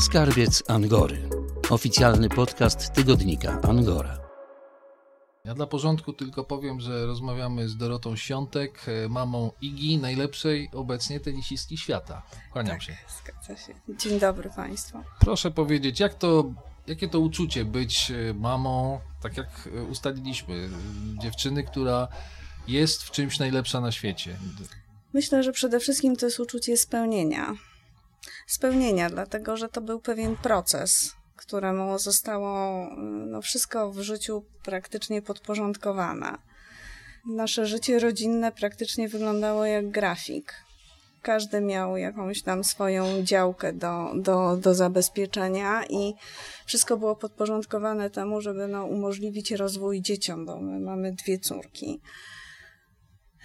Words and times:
Skarbiec 0.00 0.62
Angory. 0.68 1.28
Oficjalny 1.70 2.28
podcast 2.28 2.92
tygodnika 2.92 3.60
Angora. 3.62 4.18
Ja 5.44 5.54
dla 5.54 5.66
porządku 5.66 6.12
tylko 6.12 6.44
powiem, 6.44 6.80
że 6.80 7.06
rozmawiamy 7.06 7.68
z 7.68 7.76
Dorotą 7.76 8.16
Świątek, 8.16 8.80
e, 8.88 9.08
mamą 9.08 9.52
Igi, 9.60 9.98
najlepszej 9.98 10.70
obecnie 10.72 11.20
tenisistki 11.20 11.78
świata. 11.78 12.22
Kłaniam 12.52 12.70
tak, 12.76 12.82
się. 12.82 12.96
Zgadza 13.22 13.62
się. 13.62 13.74
Dzień 13.88 14.20
dobry 14.20 14.50
Państwu. 14.56 14.98
Proszę 15.20 15.50
powiedzieć, 15.50 16.00
jak 16.00 16.14
to, 16.14 16.54
jakie 16.86 17.08
to 17.08 17.20
uczucie 17.20 17.64
być 17.64 18.10
e, 18.10 18.34
mamą, 18.34 19.00
tak 19.22 19.36
jak 19.36 19.68
e, 19.76 19.82
ustaliliśmy, 19.82 20.68
dziewczyny, 21.22 21.64
która 21.64 22.08
jest 22.68 23.02
w 23.02 23.10
czymś 23.10 23.38
najlepsza 23.38 23.80
na 23.80 23.92
świecie? 23.92 24.36
Myślę, 25.12 25.42
że 25.42 25.52
przede 25.52 25.80
wszystkim 25.80 26.16
to 26.16 26.26
jest 26.26 26.40
uczucie 26.40 26.76
spełnienia. 26.76 27.54
Spełnienia, 28.46 29.10
dlatego 29.10 29.56
że 29.56 29.68
to 29.68 29.80
był 29.80 30.00
pewien 30.00 30.36
proces, 30.36 31.12
któremu 31.36 31.98
zostało 31.98 32.86
no, 33.26 33.42
wszystko 33.42 33.92
w 33.92 34.00
życiu 34.00 34.44
praktycznie 34.64 35.22
podporządkowane. 35.22 36.38
Nasze 37.26 37.66
życie 37.66 37.98
rodzinne 37.98 38.52
praktycznie 38.52 39.08
wyglądało 39.08 39.64
jak 39.64 39.90
grafik. 39.90 40.54
Każdy 41.22 41.60
miał 41.60 41.96
jakąś 41.96 42.42
tam 42.42 42.64
swoją 42.64 43.22
działkę 43.22 43.72
do, 43.72 44.12
do, 44.14 44.56
do 44.56 44.74
zabezpieczenia 44.74 45.86
i 45.86 46.14
wszystko 46.66 46.96
było 46.96 47.16
podporządkowane 47.16 48.10
temu, 48.10 48.40
żeby 48.40 48.68
no, 48.68 48.84
umożliwić 48.84 49.50
rozwój 49.50 50.02
dzieciom, 50.02 50.46
bo 50.46 50.60
my 50.60 50.80
mamy 50.80 51.12
dwie 51.12 51.38
córki. 51.38 52.00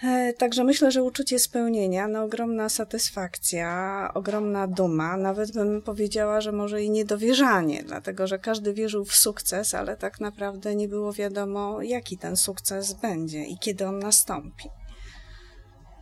E, 0.04 0.32
także 0.32 0.64
myślę, 0.64 0.90
że 0.90 1.02
uczucie 1.02 1.38
spełnienia, 1.38 2.08
no 2.08 2.22
ogromna 2.22 2.68
satysfakcja, 2.68 4.10
ogromna 4.14 4.66
duma, 4.66 5.16
nawet 5.16 5.52
bym 5.52 5.82
powiedziała, 5.82 6.40
że 6.40 6.52
może 6.52 6.82
i 6.82 6.90
niedowierzanie, 6.90 7.82
dlatego 7.82 8.26
że 8.26 8.38
każdy 8.38 8.74
wierzył 8.74 9.04
w 9.04 9.14
sukces, 9.14 9.74
ale 9.74 9.96
tak 9.96 10.20
naprawdę 10.20 10.74
nie 10.74 10.88
było 10.88 11.12
wiadomo, 11.12 11.82
jaki 11.82 12.18
ten 12.18 12.36
sukces 12.36 12.92
będzie 12.92 13.44
i 13.44 13.58
kiedy 13.58 13.86
on 13.86 13.98
nastąpi. 13.98 14.68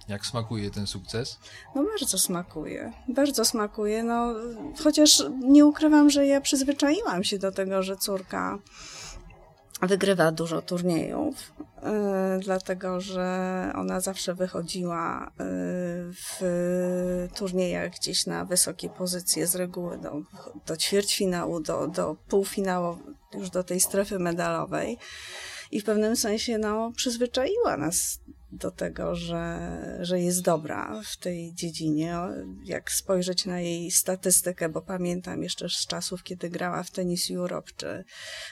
Jak 0.08 0.27
smakuje 0.27 0.70
ten 0.70 0.86
sukces? 0.86 1.38
No 1.75 1.84
bardzo 1.84 2.19
smakuje, 2.19 2.92
bardzo 3.08 3.44
smakuje, 3.44 4.03
no 4.03 4.34
chociaż 4.84 5.25
nie 5.42 5.66
ukrywam, 5.66 6.10
że 6.10 6.27
ja 6.27 6.41
przyzwyczaiłam 6.41 7.25
się 7.25 7.38
do 7.38 7.53
tego, 7.53 7.82
że 7.82 7.97
córka 7.97 8.58
wygrywa 9.83 10.33
dużo 10.33 10.62
turniejów, 10.62 11.53
yy, 11.59 12.41
dlatego 12.41 13.00
że 13.00 13.73
ona 13.75 14.00
zawsze 14.00 14.34
wychodziła 14.34 15.31
yy, 15.39 15.45
w 16.12 17.28
turniejach 17.34 17.92
gdzieś 17.92 18.27
na 18.27 18.45
wysokie 18.45 18.89
pozycje 18.89 19.47
z 19.47 19.55
reguły 19.55 19.98
do, 19.98 20.22
do 20.67 20.77
ćwierćfinału, 20.77 21.61
do, 21.61 21.87
do 21.87 22.17
półfinału, 22.28 22.98
już 23.34 23.50
do 23.50 23.64
tej 23.64 23.81
strefy 23.81 24.19
medalowej. 24.19 24.98
I 25.70 25.81
w 25.81 25.84
pewnym 25.84 26.17
sensie 26.17 26.59
no, 26.59 26.92
przyzwyczaiła 26.97 27.77
nas 27.77 28.20
do 28.53 28.70
tego, 28.70 29.15
że, 29.15 29.98
że 30.01 30.20
jest 30.20 30.43
dobra 30.43 31.01
w 31.05 31.17
tej 31.17 31.55
dziedzinie. 31.55 32.17
Jak 32.65 32.93
spojrzeć 32.93 33.47
na 33.47 33.61
jej 33.61 33.91
statystykę, 33.91 34.69
bo 34.69 34.83
pamiętam 34.83 35.43
jeszcze 35.43 35.69
z 35.69 35.87
czasów, 35.87 36.23
kiedy 36.23 36.51
grała 36.51 36.83
w 36.83 36.91
tenis 36.91 37.31
Europe 37.31 37.71
czy 37.77 38.05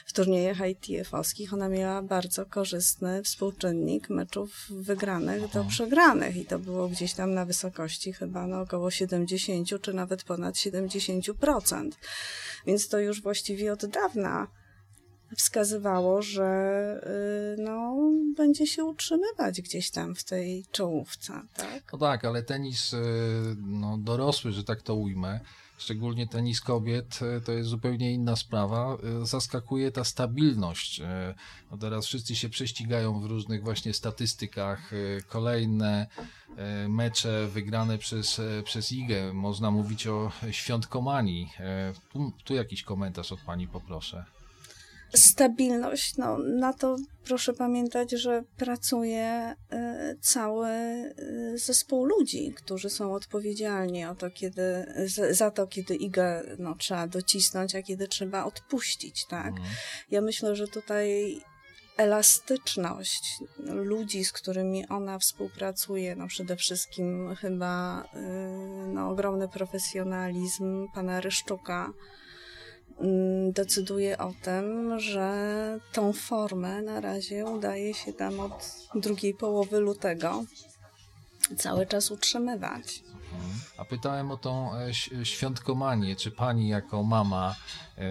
w 0.05 0.13
turniejach 0.13 0.57
ITF-owskich, 0.57 1.53
ona 1.53 1.69
miała 1.69 2.01
bardzo 2.01 2.45
korzystny 2.45 3.23
współczynnik 3.23 4.09
meczów 4.09 4.65
wygranych 4.69 5.39
do 5.39 5.45
mhm. 5.45 5.67
przegranych 5.67 6.35
i 6.35 6.45
to 6.45 6.59
było 6.59 6.87
gdzieś 6.87 7.13
tam 7.13 7.33
na 7.33 7.45
wysokości 7.45 8.13
chyba 8.13 8.47
no 8.47 8.61
około 8.61 8.91
70 8.91 9.81
czy 9.81 9.93
nawet 9.93 10.23
ponad 10.23 10.55
70%. 10.55 11.89
Więc 12.67 12.87
to 12.87 12.99
już 12.99 13.21
właściwie 13.21 13.73
od 13.73 13.85
dawna 13.85 14.47
wskazywało, 15.35 16.21
że 16.21 17.01
y, 17.57 17.61
no, 17.61 17.95
będzie 18.37 18.67
się 18.67 18.83
utrzymywać 18.83 19.61
gdzieś 19.61 19.91
tam 19.91 20.15
w 20.15 20.23
tej 20.23 20.65
czołówce. 20.71 21.41
Tak? 21.53 21.93
No 21.93 21.99
tak, 21.99 22.25
ale 22.25 22.43
tenis 22.43 22.93
y, 22.93 22.97
no, 23.57 23.97
dorosły, 23.97 24.51
że 24.51 24.63
tak 24.63 24.81
to 24.81 24.95
ujmę, 24.95 25.39
szczególnie 25.77 26.27
tenis 26.27 26.61
kobiet, 26.61 27.19
y, 27.37 27.41
to 27.41 27.51
jest 27.51 27.69
zupełnie 27.69 28.13
inna 28.13 28.35
sprawa. 28.35 28.97
Zaskakuje 29.23 29.91
ta 29.91 30.03
stabilność. 30.03 31.01
No 31.71 31.77
teraz 31.77 32.05
wszyscy 32.05 32.35
się 32.35 32.49
prześcigają 32.49 33.21
w 33.21 33.25
różnych 33.25 33.63
właśnie 33.63 33.93
statystykach. 33.93 34.91
Kolejne 35.27 36.07
mecze 36.87 37.47
wygrane 37.47 37.97
przez, 37.97 38.41
przez 38.63 38.91
IGę. 38.91 39.33
Można 39.33 39.71
mówić 39.71 40.07
o 40.07 40.31
świątkomanii. 40.51 41.49
Tu, 42.13 42.31
tu 42.43 42.53
jakiś 42.53 42.83
komentarz 42.83 43.31
od 43.31 43.41
Pani 43.41 43.67
poproszę 43.67 44.25
stabilność, 45.15 46.17
no, 46.17 46.37
na 46.37 46.73
to 46.73 46.95
proszę 47.25 47.53
pamiętać, 47.53 48.11
że 48.11 48.43
pracuje 48.57 49.55
y, 49.73 50.17
cały 50.21 50.67
y, 50.67 51.57
zespół 51.57 52.05
ludzi, 52.05 52.53
którzy 52.55 52.89
są 52.89 53.13
odpowiedzialni 53.13 54.05
o 54.05 54.15
to, 54.15 54.29
kiedy, 54.29 54.85
za 55.31 55.51
to, 55.51 55.67
kiedy 55.67 55.95
igę 55.95 56.43
no, 56.59 56.75
trzeba 56.75 57.07
docisnąć, 57.07 57.75
a 57.75 57.81
kiedy 57.81 58.07
trzeba 58.07 58.43
odpuścić, 58.43 59.25
tak? 59.25 59.47
Mhm. 59.47 59.67
Ja 60.11 60.21
myślę, 60.21 60.55
że 60.55 60.67
tutaj 60.67 61.39
elastyczność 61.97 63.39
ludzi, 63.65 64.25
z 64.25 64.31
którymi 64.31 64.87
ona 64.87 65.19
współpracuje, 65.19 66.15
no 66.15 66.27
przede 66.27 66.55
wszystkim 66.55 67.35
chyba 67.35 68.03
y, 68.03 68.87
no, 68.87 69.09
ogromny 69.09 69.47
profesjonalizm 69.47 70.87
pana 70.93 71.21
Ryszczuka, 71.21 71.93
decyduje 73.51 74.17
o 74.17 74.33
tym, 74.41 74.99
że 74.99 75.79
tą 75.91 76.13
formę 76.13 76.81
na 76.81 77.01
razie 77.01 77.45
udaje 77.45 77.93
się 77.93 78.13
tam 78.13 78.39
od 78.39 78.87
drugiej 78.95 79.33
połowy 79.33 79.79
lutego 79.79 80.43
cały 81.57 81.85
czas 81.85 82.11
utrzymywać. 82.11 83.03
A 83.77 83.85
pytałem 83.85 84.31
o 84.31 84.37
tą 84.37 84.71
e, 84.75 85.25
świątkomanię. 85.25 86.15
Czy 86.15 86.31
pani 86.31 86.67
jako 86.67 87.03
mama, 87.03 87.55
e, 87.97 88.01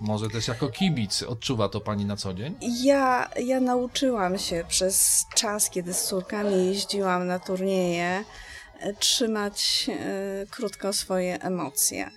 może 0.00 0.30
też 0.30 0.48
jako 0.48 0.68
kibic, 0.68 1.22
odczuwa 1.22 1.68
to 1.68 1.80
pani 1.80 2.04
na 2.04 2.16
co 2.16 2.34
dzień? 2.34 2.54
Ja, 2.82 3.30
ja 3.44 3.60
nauczyłam 3.60 4.38
się 4.38 4.64
przez 4.68 5.26
czas, 5.34 5.70
kiedy 5.70 5.94
z 5.94 6.04
córkami 6.04 6.66
jeździłam 6.66 7.26
na 7.26 7.38
turnieje, 7.38 8.24
e, 8.80 8.94
trzymać 8.94 9.90
krótko 10.50 10.92
swoje 10.92 11.42
emocje. 11.42 12.10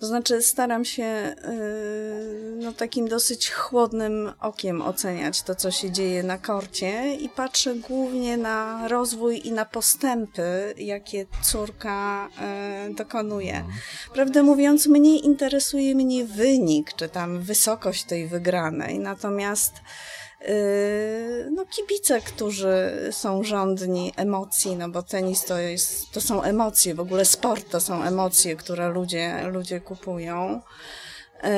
To 0.00 0.06
znaczy, 0.06 0.42
staram 0.42 0.84
się 0.84 1.02
yy, 1.02 2.56
no, 2.56 2.72
takim 2.72 3.08
dosyć 3.08 3.50
chłodnym 3.50 4.32
okiem 4.40 4.82
oceniać 4.82 5.42
to, 5.42 5.54
co 5.54 5.70
się 5.70 5.90
dzieje 5.90 6.22
na 6.22 6.38
korcie 6.38 7.14
i 7.14 7.28
patrzę 7.28 7.74
głównie 7.74 8.36
na 8.36 8.88
rozwój 8.88 9.46
i 9.46 9.52
na 9.52 9.64
postępy, 9.64 10.74
jakie 10.76 11.26
córka 11.42 12.28
yy, 12.88 12.94
dokonuje. 12.94 13.56
Mhm. 13.56 13.74
Prawdę 14.14 14.42
mówiąc, 14.42 14.86
mniej 14.86 15.24
interesuje 15.24 15.94
mnie 15.94 16.24
wynik, 16.24 16.92
czy 16.92 17.08
tam 17.08 17.40
wysokość 17.40 18.04
tej 18.04 18.28
wygranej, 18.28 18.98
natomiast 18.98 19.72
no, 21.50 21.66
kibice, 21.66 22.20
którzy 22.20 23.08
są 23.10 23.42
rządni 23.42 24.12
emocji, 24.16 24.76
no 24.76 24.88
bo 24.88 25.02
tenis 25.02 25.44
to, 25.44 25.58
jest, 25.58 26.10
to 26.10 26.20
są 26.20 26.42
emocje, 26.42 26.94
w 26.94 27.00
ogóle 27.00 27.24
sport 27.24 27.70
to 27.70 27.80
są 27.80 28.02
emocje, 28.02 28.56
które 28.56 28.88
ludzie, 28.88 29.42
ludzie 29.50 29.80
kupują. 29.80 30.60
Yy, 31.42 31.50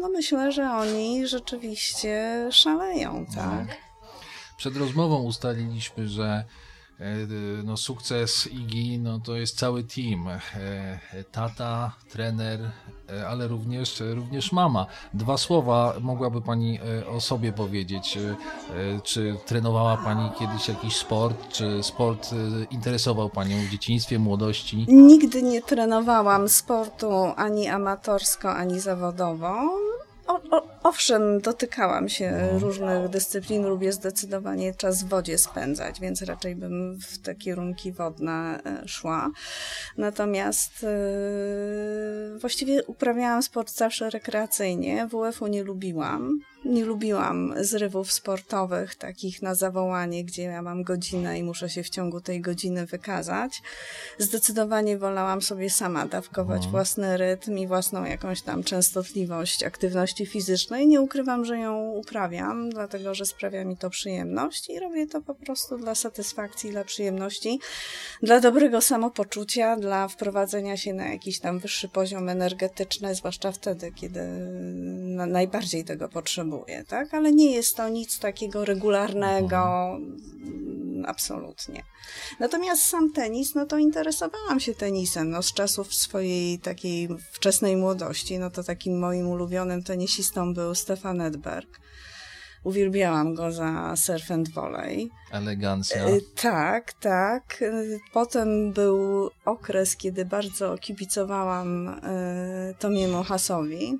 no 0.00 0.08
myślę, 0.08 0.52
że 0.52 0.70
oni 0.70 1.26
rzeczywiście 1.26 2.48
szaleją, 2.52 3.26
tak? 3.34 3.76
Przed 4.56 4.76
rozmową 4.76 5.22
ustaliliśmy, 5.22 6.08
że 6.08 6.44
no, 7.64 7.76
sukces 7.76 8.46
Igi 8.46 8.98
no, 8.98 9.20
to 9.20 9.36
jest 9.36 9.58
cały 9.58 9.84
team. 9.84 10.28
E, 10.28 10.38
tata, 11.32 11.92
trener, 12.10 12.60
e, 13.10 13.28
ale 13.28 13.48
również, 13.48 14.02
również 14.14 14.52
mama. 14.52 14.86
Dwa 15.14 15.36
słowa 15.36 15.94
mogłaby 16.00 16.42
Pani 16.42 16.78
o 17.08 17.20
sobie 17.20 17.52
powiedzieć. 17.52 18.18
Czy 19.04 19.36
trenowała 19.46 19.96
Pani 19.96 20.30
kiedyś 20.38 20.68
jakiś 20.68 20.96
sport? 20.96 21.48
Czy 21.52 21.82
sport 21.82 22.30
interesował 22.70 23.30
Panią 23.30 23.56
w 23.56 23.70
dzieciństwie, 23.70 24.18
młodości? 24.18 24.86
Nigdy 24.88 25.42
nie 25.42 25.62
trenowałam 25.62 26.48
sportu 26.48 27.10
ani 27.36 27.68
amatorsko, 27.68 28.54
ani 28.54 28.80
zawodowo. 28.80 29.78
O, 30.28 30.40
o, 30.50 30.68
owszem, 30.82 31.40
dotykałam 31.40 32.08
się 32.08 32.48
różnych 32.58 33.08
dyscyplin, 33.08 33.66
lubię 33.66 33.92
zdecydowanie 33.92 34.74
czas 34.74 35.02
w 35.02 35.08
wodzie 35.08 35.38
spędzać, 35.38 36.00
więc 36.00 36.22
raczej 36.22 36.56
bym 36.56 36.98
w 37.00 37.18
te 37.18 37.34
kierunki 37.34 37.92
wodne 37.92 38.60
e, 38.64 38.88
szła. 38.88 39.30
Natomiast 39.96 40.82
yy, 40.82 42.38
właściwie 42.38 42.84
uprawiałam 42.84 43.42
sport 43.42 43.70
zawsze 43.70 44.10
rekreacyjnie. 44.10 45.08
WF-u 45.08 45.46
nie 45.46 45.62
lubiłam 45.62 46.40
nie 46.64 46.84
lubiłam 46.84 47.54
zrywów 47.60 48.12
sportowych, 48.12 48.94
takich 48.94 49.42
na 49.42 49.54
zawołanie, 49.54 50.24
gdzie 50.24 50.42
ja 50.42 50.62
mam 50.62 50.82
godzinę 50.82 51.38
i 51.38 51.42
muszę 51.42 51.70
się 51.70 51.82
w 51.82 51.88
ciągu 51.88 52.20
tej 52.20 52.40
godziny 52.40 52.86
wykazać. 52.86 53.62
Zdecydowanie 54.18 54.98
wolałam 54.98 55.42
sobie 55.42 55.70
sama 55.70 56.06
dawkować 56.06 56.64
no. 56.64 56.70
własny 56.70 57.16
rytm 57.16 57.58
i 57.58 57.66
własną 57.66 58.04
jakąś 58.04 58.42
tam 58.42 58.64
częstotliwość 58.64 59.62
aktywności 59.62 60.26
fizycznej. 60.26 60.86
Nie 60.86 61.00
ukrywam, 61.00 61.44
że 61.44 61.58
ją 61.58 61.90
uprawiam, 61.90 62.70
dlatego 62.70 63.14
że 63.14 63.26
sprawia 63.26 63.64
mi 63.64 63.76
to 63.76 63.90
przyjemność 63.90 64.70
i 64.70 64.80
robię 64.80 65.06
to 65.06 65.20
po 65.20 65.34
prostu 65.34 65.78
dla 65.78 65.94
satysfakcji, 65.94 66.70
dla 66.70 66.84
przyjemności, 66.84 67.60
dla 68.22 68.40
dobrego 68.40 68.80
samopoczucia, 68.80 69.76
dla 69.76 70.08
wprowadzenia 70.08 70.76
się 70.76 70.92
na 70.92 71.08
jakiś 71.08 71.40
tam 71.40 71.58
wyższy 71.58 71.88
poziom 71.88 72.28
energetyczny, 72.28 73.14
zwłaszcza 73.14 73.52
wtedy, 73.52 73.92
kiedy 73.92 74.20
najbardziej 75.26 75.84
tego 75.84 76.08
potrzebuję 76.08 76.47
tak? 76.88 77.14
Ale 77.14 77.32
nie 77.32 77.50
jest 77.50 77.76
to 77.76 77.88
nic 77.88 78.18
takiego 78.18 78.64
regularnego, 78.64 79.90
mhm. 79.96 81.04
absolutnie. 81.06 81.82
Natomiast 82.40 82.84
sam 82.84 83.12
tenis, 83.12 83.54
no 83.54 83.66
to 83.66 83.78
interesowałam 83.78 84.60
się 84.60 84.74
tenisem, 84.74 85.30
no 85.30 85.42
z 85.42 85.52
czasów 85.52 85.94
swojej 85.94 86.58
takiej 86.58 87.08
wczesnej 87.32 87.76
młodości, 87.76 88.38
no 88.38 88.50
to 88.50 88.62
takim 88.62 88.98
moim 88.98 89.28
ulubionym 89.28 89.82
tenisistą 89.82 90.54
był 90.54 90.74
Stefan 90.74 91.20
Edberg. 91.20 91.80
Uwielbiałam 92.64 93.34
go 93.34 93.52
za 93.52 93.96
surf 93.96 94.30
and 94.30 94.48
volley. 94.48 95.10
Elegancja. 95.32 96.04
E, 96.04 96.20
tak, 96.42 96.92
tak. 96.92 97.64
Potem 98.12 98.72
był 98.72 99.30
okres, 99.44 99.96
kiedy 99.96 100.24
bardzo 100.24 100.78
kibicowałam 100.78 101.88
e, 101.88 102.74
Tomiemu 102.78 103.22
Hasowi 103.22 103.98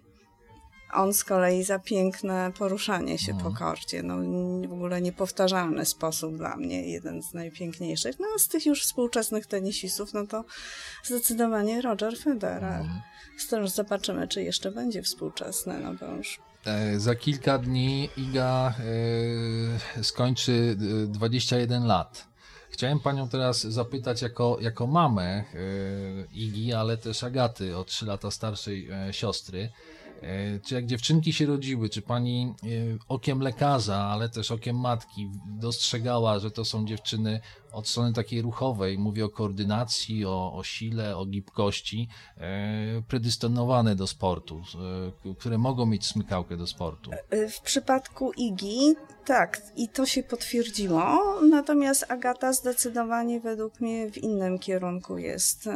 on 0.92 1.14
z 1.14 1.24
kolei 1.24 1.64
za 1.64 1.78
piękne 1.78 2.52
poruszanie 2.58 3.18
się 3.18 3.34
po 3.34 3.50
korcie. 3.50 4.02
No, 4.02 4.16
w 4.68 4.72
ogóle 4.72 5.00
niepowtarzalny 5.00 5.86
sposób 5.86 6.36
dla 6.36 6.56
mnie, 6.56 6.90
jeden 6.90 7.22
z 7.22 7.34
najpiękniejszych. 7.34 8.18
No 8.18 8.26
a 8.36 8.38
z 8.38 8.48
tych 8.48 8.66
już 8.66 8.82
współczesnych 8.82 9.46
tenisistów, 9.46 10.14
no 10.14 10.26
to 10.26 10.44
zdecydowanie 11.04 11.82
Roger 11.82 12.18
Federer. 12.18 12.84
No. 12.84 13.02
Zresztą 13.38 13.68
zobaczymy, 13.68 14.28
czy 14.28 14.42
jeszcze 14.42 14.70
będzie 14.70 15.02
współczesny, 15.02 15.80
no 15.80 15.94
bo 15.94 16.06
już 16.16 16.40
e, 16.64 17.00
za 17.00 17.14
kilka 17.14 17.58
dni 17.58 18.08
Iga 18.16 18.74
e, 19.98 20.04
skończy 20.04 20.76
21 21.08 21.82
e, 21.82 21.86
lat. 21.86 22.28
Chciałem 22.70 23.00
panią 23.00 23.28
teraz 23.28 23.62
zapytać 23.62 24.22
jako, 24.22 24.58
jako 24.60 24.86
mamę 24.86 25.24
e, 25.24 25.44
Igi, 26.32 26.72
ale 26.72 26.96
też 26.96 27.24
Agaty, 27.24 27.76
o 27.76 27.84
3 27.84 28.06
lata 28.06 28.30
starszej 28.30 28.88
e, 28.90 29.12
siostry. 29.12 29.70
E, 30.22 30.60
czy 30.60 30.74
jak 30.74 30.86
dziewczynki 30.86 31.32
się 31.32 31.46
rodziły, 31.46 31.88
czy 31.88 32.02
pani 32.02 32.54
e, 32.62 32.66
okiem 33.08 33.40
lekarza, 33.40 33.96
ale 33.96 34.28
też 34.28 34.50
okiem 34.50 34.80
matki 34.80 35.30
dostrzegała, 35.46 36.38
że 36.38 36.50
to 36.50 36.64
są 36.64 36.86
dziewczyny 36.86 37.40
od 37.72 37.88
strony 37.88 38.12
takiej 38.12 38.42
ruchowej, 38.42 38.98
mówię 38.98 39.24
o 39.24 39.28
koordynacji, 39.28 40.24
o, 40.24 40.52
o 40.54 40.64
sile, 40.64 41.16
o 41.16 41.26
gibkości, 41.26 42.08
e, 42.36 43.02
predystynowane 43.08 43.96
do 43.96 44.06
sportu, 44.06 44.62
które 45.38 45.58
mogą 45.58 45.86
mieć 45.86 46.06
smykałkę 46.06 46.56
do 46.56 46.66
sportu? 46.66 47.10
W 47.50 47.60
przypadku 47.60 48.32
Igi 48.32 48.94
tak, 49.24 49.62
i 49.76 49.88
to 49.88 50.06
się 50.06 50.22
potwierdziło, 50.22 51.18
natomiast 51.50 52.10
Agata 52.10 52.52
zdecydowanie 52.52 53.40
według 53.40 53.80
mnie 53.80 54.10
w 54.10 54.18
innym 54.18 54.58
kierunku 54.58 55.18
jest 55.18 55.68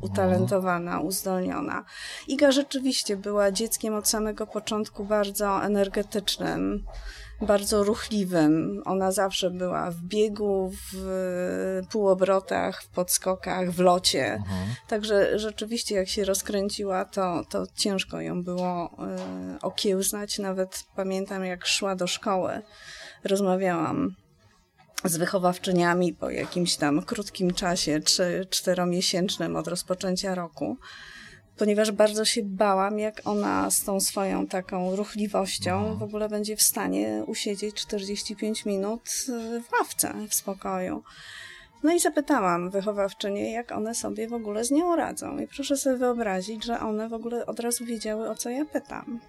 utalentowana, 0.00 1.00
uzdolniona. 1.00 1.84
Iga 2.28 2.52
rzeczywiście 2.52 3.16
była 3.16 3.52
dzieckiem 3.52 3.94
od 3.94 4.08
samego 4.08 4.46
początku 4.46 5.04
bardzo 5.04 5.64
energetycznym 5.64 6.84
bardzo 7.40 7.84
ruchliwym. 7.84 8.82
Ona 8.84 9.12
zawsze 9.12 9.50
była 9.50 9.90
w 9.90 10.02
biegu, 10.02 10.72
w 10.92 11.82
półobrotach, 11.90 12.82
w 12.82 12.88
podskokach, 12.88 13.70
w 13.70 13.80
locie. 13.80 14.32
Mhm. 14.32 14.66
Także 14.88 15.38
rzeczywiście 15.38 15.94
jak 15.94 16.08
się 16.08 16.24
rozkręciła, 16.24 17.04
to, 17.04 17.44
to 17.50 17.64
ciężko 17.74 18.20
ją 18.20 18.42
było 18.42 18.90
y, 19.56 19.60
okiełznać. 19.60 20.38
Nawet 20.38 20.84
pamiętam 20.96 21.44
jak 21.44 21.66
szła 21.66 21.96
do 21.96 22.06
szkoły. 22.06 22.62
Rozmawiałam 23.24 24.14
z 25.04 25.16
wychowawczyniami 25.16 26.12
po 26.12 26.30
jakimś 26.30 26.76
tam 26.76 27.02
krótkim 27.02 27.54
czasie, 27.54 28.00
czy 28.00 28.46
czteromiesięcznym 28.50 29.56
od 29.56 29.68
rozpoczęcia 29.68 30.34
roku 30.34 30.76
ponieważ 31.60 31.92
bardzo 31.92 32.24
się 32.24 32.42
bałam, 32.44 32.98
jak 32.98 33.20
ona 33.24 33.70
z 33.70 33.84
tą 33.84 34.00
swoją 34.00 34.46
taką 34.46 34.96
ruchliwością 34.96 35.78
mhm. 35.78 35.98
w 35.98 36.02
ogóle 36.02 36.28
będzie 36.28 36.56
w 36.56 36.62
stanie 36.62 37.24
usiedzieć 37.26 37.74
45 37.74 38.64
minut 38.64 39.02
w 39.68 39.72
ławce 39.72 40.14
w 40.28 40.34
spokoju. 40.34 41.02
No 41.82 41.92
i 41.92 42.00
zapytałam 42.00 42.70
wychowawczynię, 42.70 43.52
jak 43.52 43.72
one 43.72 43.94
sobie 43.94 44.28
w 44.28 44.32
ogóle 44.32 44.64
z 44.64 44.70
nią 44.70 44.96
radzą. 44.96 45.38
I 45.38 45.48
proszę 45.48 45.76
sobie 45.76 45.96
wyobrazić, 45.96 46.64
że 46.64 46.80
one 46.80 47.08
w 47.08 47.14
ogóle 47.14 47.46
od 47.46 47.60
razu 47.60 47.84
wiedziały, 47.84 48.30
o 48.30 48.34
co 48.34 48.50
ja 48.50 48.64
pytam. 48.64 49.20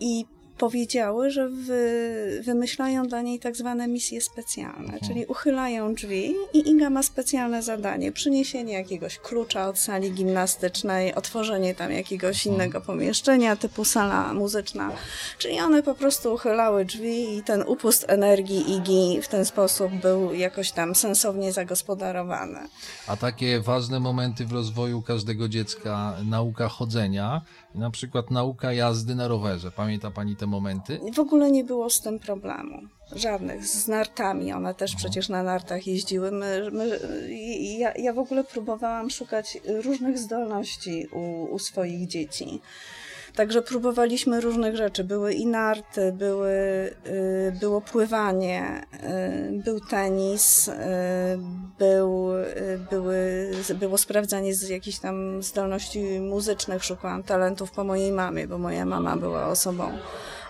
I 0.00 0.26
powiedziały, 0.58 1.30
że 1.30 1.48
wy, 1.48 2.42
wymyślają 2.44 3.06
dla 3.06 3.22
niej 3.22 3.38
tak 3.38 3.56
zwane 3.56 3.88
misje 3.88 4.20
specjalne, 4.20 4.92
mhm. 4.92 5.00
czyli 5.00 5.26
uchylają 5.26 5.94
drzwi 5.94 6.34
i 6.52 6.68
Inga 6.68 6.90
ma 6.90 7.02
specjalne 7.02 7.62
zadanie, 7.62 8.12
przyniesienie 8.12 8.72
jakiegoś 8.72 9.18
klucza 9.18 9.68
od 9.68 9.78
sali 9.78 10.10
gimnastycznej, 10.10 11.14
otworzenie 11.14 11.74
tam 11.74 11.92
jakiegoś 11.92 12.46
mhm. 12.46 12.54
innego 12.54 12.80
pomieszczenia 12.80 13.56
typu 13.56 13.84
sala 13.84 14.34
muzyczna, 14.34 14.92
czyli 15.38 15.60
one 15.60 15.82
po 15.82 15.94
prostu 15.94 16.34
uchylały 16.34 16.84
drzwi 16.84 17.36
i 17.36 17.42
ten 17.42 17.62
upust 17.62 18.04
energii 18.08 18.74
Igi 18.76 19.22
w 19.22 19.28
ten 19.28 19.44
sposób 19.44 19.92
był 20.02 20.34
jakoś 20.34 20.72
tam 20.72 20.94
sensownie 20.94 21.52
zagospodarowany. 21.52 22.58
A 23.06 23.16
takie 23.16 23.60
ważne 23.60 24.00
momenty 24.00 24.46
w 24.46 24.52
rozwoju 24.52 25.02
każdego 25.02 25.48
dziecka, 25.48 26.16
nauka 26.24 26.68
chodzenia, 26.68 27.42
na 27.74 27.90
przykład 27.90 28.30
nauka 28.30 28.72
jazdy 28.72 29.14
na 29.14 29.28
rowerze. 29.28 29.70
Pamięta 29.70 30.10
Pani 30.10 30.36
te 30.36 30.46
momenty? 30.48 31.00
W 31.14 31.18
ogóle 31.18 31.50
nie 31.50 31.64
było 31.64 31.90
z 31.90 32.00
tym 32.00 32.18
problemu. 32.18 32.82
Żadnych. 33.16 33.66
Z 33.66 33.88
nartami. 33.88 34.52
One 34.52 34.74
też 34.74 34.92
no. 34.92 34.98
przecież 34.98 35.28
na 35.28 35.42
nartach 35.42 35.86
jeździły. 35.86 36.30
My, 36.30 36.68
my, 36.72 37.00
ja, 37.78 37.92
ja 37.96 38.12
w 38.12 38.18
ogóle 38.18 38.44
próbowałam 38.44 39.10
szukać 39.10 39.58
różnych 39.84 40.18
zdolności 40.18 41.06
u, 41.12 41.54
u 41.54 41.58
swoich 41.58 42.06
dzieci. 42.06 42.60
Także 43.38 43.62
próbowaliśmy 43.62 44.40
różnych 44.40 44.76
rzeczy. 44.76 45.04
Były 45.04 45.34
i 45.34 45.46
narty, 45.46 46.12
były, 46.12 46.50
y, 46.50 47.52
było 47.60 47.80
pływanie, 47.80 48.86
y, 49.52 49.62
był 49.64 49.80
tenis, 49.80 50.68
y, 50.68 50.72
był, 51.78 52.28
były, 52.90 53.50
było 53.74 53.98
sprawdzanie 53.98 54.54
z 54.54 54.68
jakichś 54.68 54.98
tam 54.98 55.42
zdolności 55.42 56.20
muzycznych. 56.20 56.84
Szukałam 56.84 57.22
talentów 57.22 57.70
po 57.70 57.84
mojej 57.84 58.12
mamie, 58.12 58.46
bo 58.46 58.58
moja 58.58 58.84
mama 58.84 59.16
była 59.16 59.46
osobą 59.46 59.98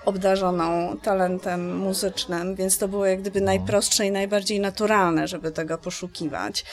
obdarzoną 0.04 0.96
talentem 1.02 1.76
muzycznym, 1.76 2.54
więc 2.54 2.78
to 2.78 2.88
było 2.88 3.06
jak 3.06 3.20
gdyby 3.20 3.40
najprostsze 3.40 4.06
i 4.06 4.10
najbardziej 4.10 4.60
naturalne, 4.60 5.28
żeby 5.28 5.50
tego 5.50 5.78
poszukiwać. 5.78 6.64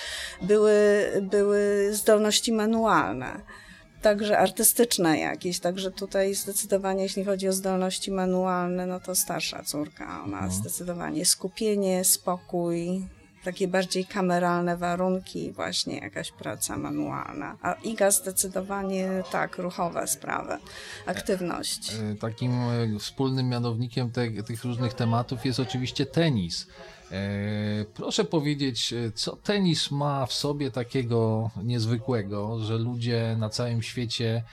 Były, 0.41 1.07
były 1.21 1.89
zdolności 1.93 2.51
manualne 2.51 3.41
także 4.05 4.37
artystyczne 4.37 5.19
jakieś, 5.19 5.59
także 5.59 5.91
tutaj 5.91 6.35
zdecydowanie 6.35 7.03
jeśli 7.03 7.25
chodzi 7.25 7.47
o 7.47 7.53
zdolności 7.53 8.11
manualne, 8.11 8.85
no 8.85 8.99
to 8.99 9.15
starsza 9.15 9.63
córka, 9.63 10.23
ona 10.23 10.37
mhm. 10.37 10.51
zdecydowanie 10.51 11.25
skupienie, 11.25 12.03
spokój, 12.03 13.07
takie 13.45 13.67
bardziej 13.67 14.05
kameralne 14.05 14.77
warunki, 14.77 15.51
właśnie 15.51 15.97
jakaś 15.97 16.31
praca 16.31 16.77
manualna. 16.77 17.57
A 17.61 17.73
Iga 17.73 18.11
zdecydowanie 18.11 19.23
tak, 19.31 19.57
ruchowe 19.57 20.07
sprawy, 20.07 20.57
aktywność. 21.05 21.93
E, 21.93 22.15
takim 22.15 22.51
e, 22.51 22.99
wspólnym 22.99 23.49
mianownikiem 23.49 24.11
te, 24.11 24.31
tych 24.31 24.63
różnych 24.63 24.93
tematów 24.93 25.45
jest 25.45 25.59
oczywiście 25.59 26.05
tenis. 26.05 26.67
E, 27.11 27.15
proszę 27.93 28.23
powiedzieć, 28.23 28.93
co 29.15 29.35
tenis 29.35 29.91
ma 29.91 30.25
w 30.25 30.33
sobie 30.33 30.71
takiego 30.71 31.49
niezwykłego, 31.63 32.59
że 32.59 32.77
ludzie 32.77 33.35
na 33.39 33.49
całym 33.49 33.81
świecie 33.81 34.43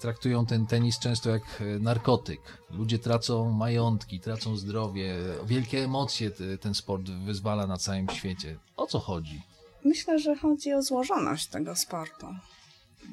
traktują 0.00 0.46
ten 0.46 0.66
tenis 0.66 0.98
często 0.98 1.30
jak 1.30 1.62
narkotyk. 1.80 2.40
Ludzie 2.70 2.98
tracą 2.98 3.50
majątki, 3.50 4.20
tracą 4.20 4.56
zdrowie, 4.56 5.16
wielkie 5.46 5.84
emocje 5.84 6.30
ten 6.60 6.74
sport 6.74 7.10
wyzwala 7.10 7.66
na 7.66 7.76
całym 7.76 8.08
świecie. 8.08 8.58
O 8.76 8.86
co 8.86 8.98
chodzi? 8.98 9.42
Myślę, 9.84 10.18
że 10.18 10.36
chodzi 10.36 10.72
o 10.72 10.82
złożoność 10.82 11.46
tego 11.46 11.76
sportu. 11.76 12.26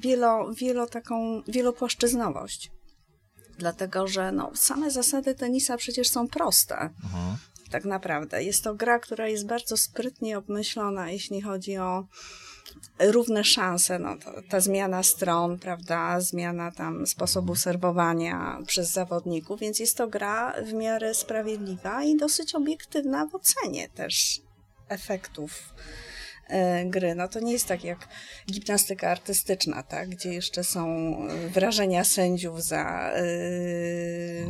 Wielo, 0.01 0.53
wielo 0.53 0.87
taką, 0.87 1.41
wielopłaszczyznowość. 1.47 2.71
Dlatego, 3.57 4.07
że 4.07 4.31
no, 4.31 4.51
same 4.55 4.91
zasady 4.91 5.35
tenisa 5.35 5.77
przecież 5.77 6.09
są 6.09 6.27
proste. 6.27 6.75
Mhm. 6.75 7.37
Tak 7.71 7.85
naprawdę. 7.85 8.43
Jest 8.43 8.63
to 8.63 8.75
gra, 8.75 8.99
która 8.99 9.27
jest 9.27 9.47
bardzo 9.47 9.77
sprytnie 9.77 10.37
obmyślona, 10.37 11.11
jeśli 11.11 11.41
chodzi 11.41 11.77
o 11.77 12.07
równe 12.99 13.43
szanse, 13.43 13.99
no 13.99 14.17
to, 14.17 14.31
ta 14.49 14.59
zmiana 14.59 15.03
stron, 15.03 15.59
prawda, 15.59 16.21
zmiana 16.21 16.71
tam 16.71 17.07
sposobu 17.07 17.55
serwowania 17.55 18.59
przez 18.67 18.91
zawodników, 18.91 19.59
więc 19.59 19.79
jest 19.79 19.97
to 19.97 20.07
gra 20.07 20.53
w 20.63 20.73
miarę 20.73 21.13
sprawiedliwa 21.13 22.03
i 22.03 22.17
dosyć 22.17 22.55
obiektywna 22.55 23.25
w 23.25 23.35
ocenie 23.35 23.89
też 23.89 24.41
efektów 24.89 25.73
gry. 26.85 27.15
No 27.15 27.27
to 27.27 27.39
nie 27.39 27.51
jest 27.51 27.67
tak 27.67 27.83
jak 27.83 28.07
gimnastyka 28.51 29.09
artystyczna, 29.09 29.83
tak? 29.83 30.09
gdzie 30.09 30.33
jeszcze 30.33 30.63
są 30.63 30.87
wrażenia 31.53 32.03
sędziów 32.03 32.63
za 32.63 33.11
yy, 33.15 34.47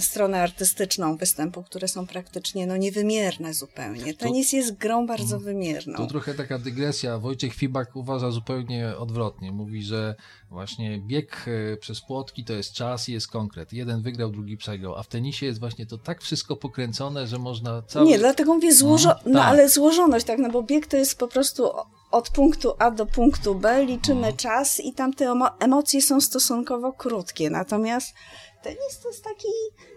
stronę 0.00 0.42
artystyczną 0.42 1.16
występu, 1.16 1.62
które 1.62 1.88
są 1.88 2.06
praktycznie 2.06 2.66
no, 2.66 2.76
niewymierne 2.76 3.54
zupełnie. 3.54 4.14
Tenis 4.14 4.52
jest 4.52 4.76
grą 4.76 5.06
bardzo 5.06 5.36
mhm. 5.36 5.42
wymierną. 5.42 5.96
Tu 5.96 6.06
trochę 6.06 6.34
taka 6.34 6.58
dygresja. 6.58 7.18
Wojciech 7.18 7.54
Fibak 7.54 7.96
uważa 7.96 8.30
zupełnie 8.30 8.96
odwrotnie. 8.96 9.52
Mówi, 9.52 9.82
że 9.82 10.14
właśnie 10.50 10.98
bieg 10.98 11.44
e, 11.72 11.76
przez 11.76 12.00
płotki 12.00 12.44
to 12.44 12.52
jest 12.52 12.72
czas 12.72 13.08
i 13.08 13.12
jest 13.12 13.28
konkret. 13.28 13.72
Jeden 13.72 14.02
wygrał, 14.02 14.30
drugi 14.30 14.56
przegrał. 14.56 14.94
A 14.94 15.02
w 15.02 15.08
tenisie 15.08 15.46
jest 15.46 15.60
właśnie 15.60 15.86
to 15.86 15.98
tak 15.98 16.22
wszystko 16.22 16.56
pokręcone, 16.56 17.26
że 17.26 17.38
można 17.38 17.82
cały... 17.82 18.06
Nie, 18.06 18.18
dlatego 18.18 18.54
mówię 18.54 18.74
złożo... 18.74 19.10
Mhm, 19.10 19.32
no, 19.32 19.38
tak. 19.38 19.48
ale 19.48 19.68
złożoność, 19.68 20.26
tak, 20.26 20.38
no 20.38 20.50
bo 20.50 20.62
bieg 20.62 20.77
to 20.86 20.96
jest 20.96 21.18
po 21.18 21.28
prostu 21.28 21.70
od 22.10 22.30
punktu 22.30 22.72
A 22.78 22.90
do 22.90 23.06
punktu 23.06 23.54
B, 23.54 23.84
liczymy 23.84 24.32
czas 24.32 24.80
i 24.80 24.92
tam 24.92 25.12
te 25.12 25.34
emocje 25.60 26.02
są 26.02 26.20
stosunkowo 26.20 26.92
krótkie. 26.92 27.50
Natomiast 27.50 28.14
tenis 28.62 28.98
to 29.02 29.08
jest 29.08 29.24
taki 29.24 29.48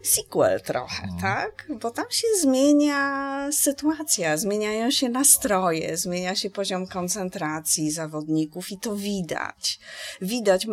sequel 0.04 0.62
trochę, 0.62 1.04
mhm. 1.04 1.22
tak? 1.22 1.68
Bo 1.70 1.92
tam 1.92 2.06
się 2.10 2.28
zmienia 2.42 3.50
sytuacja, 3.52 4.38
zmieniają 4.38 4.92
się 4.92 5.10
nastroje, 5.10 5.98
zmienia 5.98 6.36
się 6.36 6.50
poziom 6.50 6.88
koncentracji 6.88 7.92
zawodników 7.92 8.72
i 8.72 8.78
to 8.78 8.96
widać. 8.96 9.80
Widać, 10.22 10.68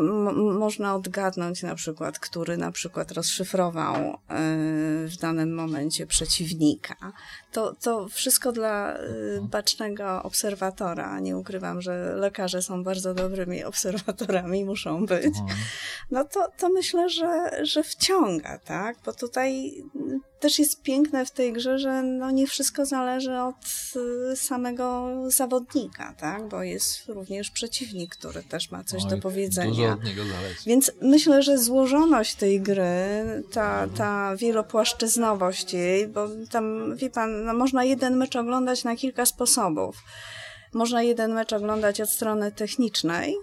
można 0.59 0.95
odgadnąć 0.95 1.63
na 1.63 1.75
przykład, 1.75 2.19
który 2.19 2.57
na 2.57 2.73
przykład 2.73 3.13
rozszyfrował 3.13 3.97
y, 3.97 4.15
w 5.09 5.17
danym 5.21 5.55
momencie 5.55 6.07
przeciwnika. 6.07 7.13
To, 7.53 7.75
to 7.75 8.09
wszystko 8.09 8.53
dla 8.53 8.97
y, 8.97 8.99
mhm. 8.99 9.49
bacznego 9.49 10.23
obserwatora. 10.23 11.21
Nie 11.21 11.37
ukrywam, 11.37 11.83
że 11.83 12.15
lekarze 12.17 12.63
są 12.63 12.85
bardzo 12.85 13.15
dobrymi 13.15 13.65
obserwatorami, 13.71 14.65
muszą 14.65 15.07
być. 15.07 15.27
Mhm. 15.27 15.59
No 16.11 16.25
to, 16.25 16.53
to 16.59 16.69
myślę, 16.69 17.09
że, 17.09 17.51
że 17.63 17.78
wciąga, 17.83 18.59
tak? 18.59 18.97
Bo 19.05 19.13
tutaj 19.13 19.83
też 20.41 20.59
jest 20.59 20.83
piękne 20.83 21.27
w 21.27 21.31
tej 21.31 21.53
grze, 21.53 21.79
że 21.79 22.03
no 22.03 22.31
nie 22.31 22.47
wszystko 22.47 22.87
zależy 22.87 23.39
od 23.39 23.57
y, 24.33 24.37
samego 24.37 25.15
zawodnika, 25.27 26.15
tak? 26.19 26.49
Bo 26.49 26.63
jest 26.63 27.07
również 27.09 27.51
przeciwnik, 27.51 28.17
który 28.17 28.43
też 28.43 28.71
ma 28.71 28.85
coś 28.85 29.05
Oj, 29.05 29.11
do 29.11 29.19
powiedzenia. 29.19 29.71
Dużo 29.71 29.93
od 29.93 30.05
niego 30.05 30.23
zależy. 30.25 30.57
Więc 30.67 30.93
myślę, 31.03 31.43
że 31.43 31.59
złożoność 31.59 32.35
tej 32.35 32.61
gry, 32.61 32.85
ta, 33.53 33.89
ta 33.97 34.37
wielopłaszczyznowość 34.37 35.73
jej, 35.73 36.09
bo 36.09 36.29
tam, 36.51 36.97
wie 36.97 37.11
pan, 37.11 37.45
no 37.45 37.55
można 37.55 37.85
jeden 37.85 38.17
mecz 38.17 38.37
oglądać 38.37 38.85
na 38.85 38.97
kilka 38.97 39.27
sposobów. 39.27 39.97
Można 40.75 41.03
jeden 41.03 41.33
mecz 41.33 41.53
oglądać 41.53 42.01
od 42.01 42.11
strony 42.11 42.53
technicznej, 42.53 43.37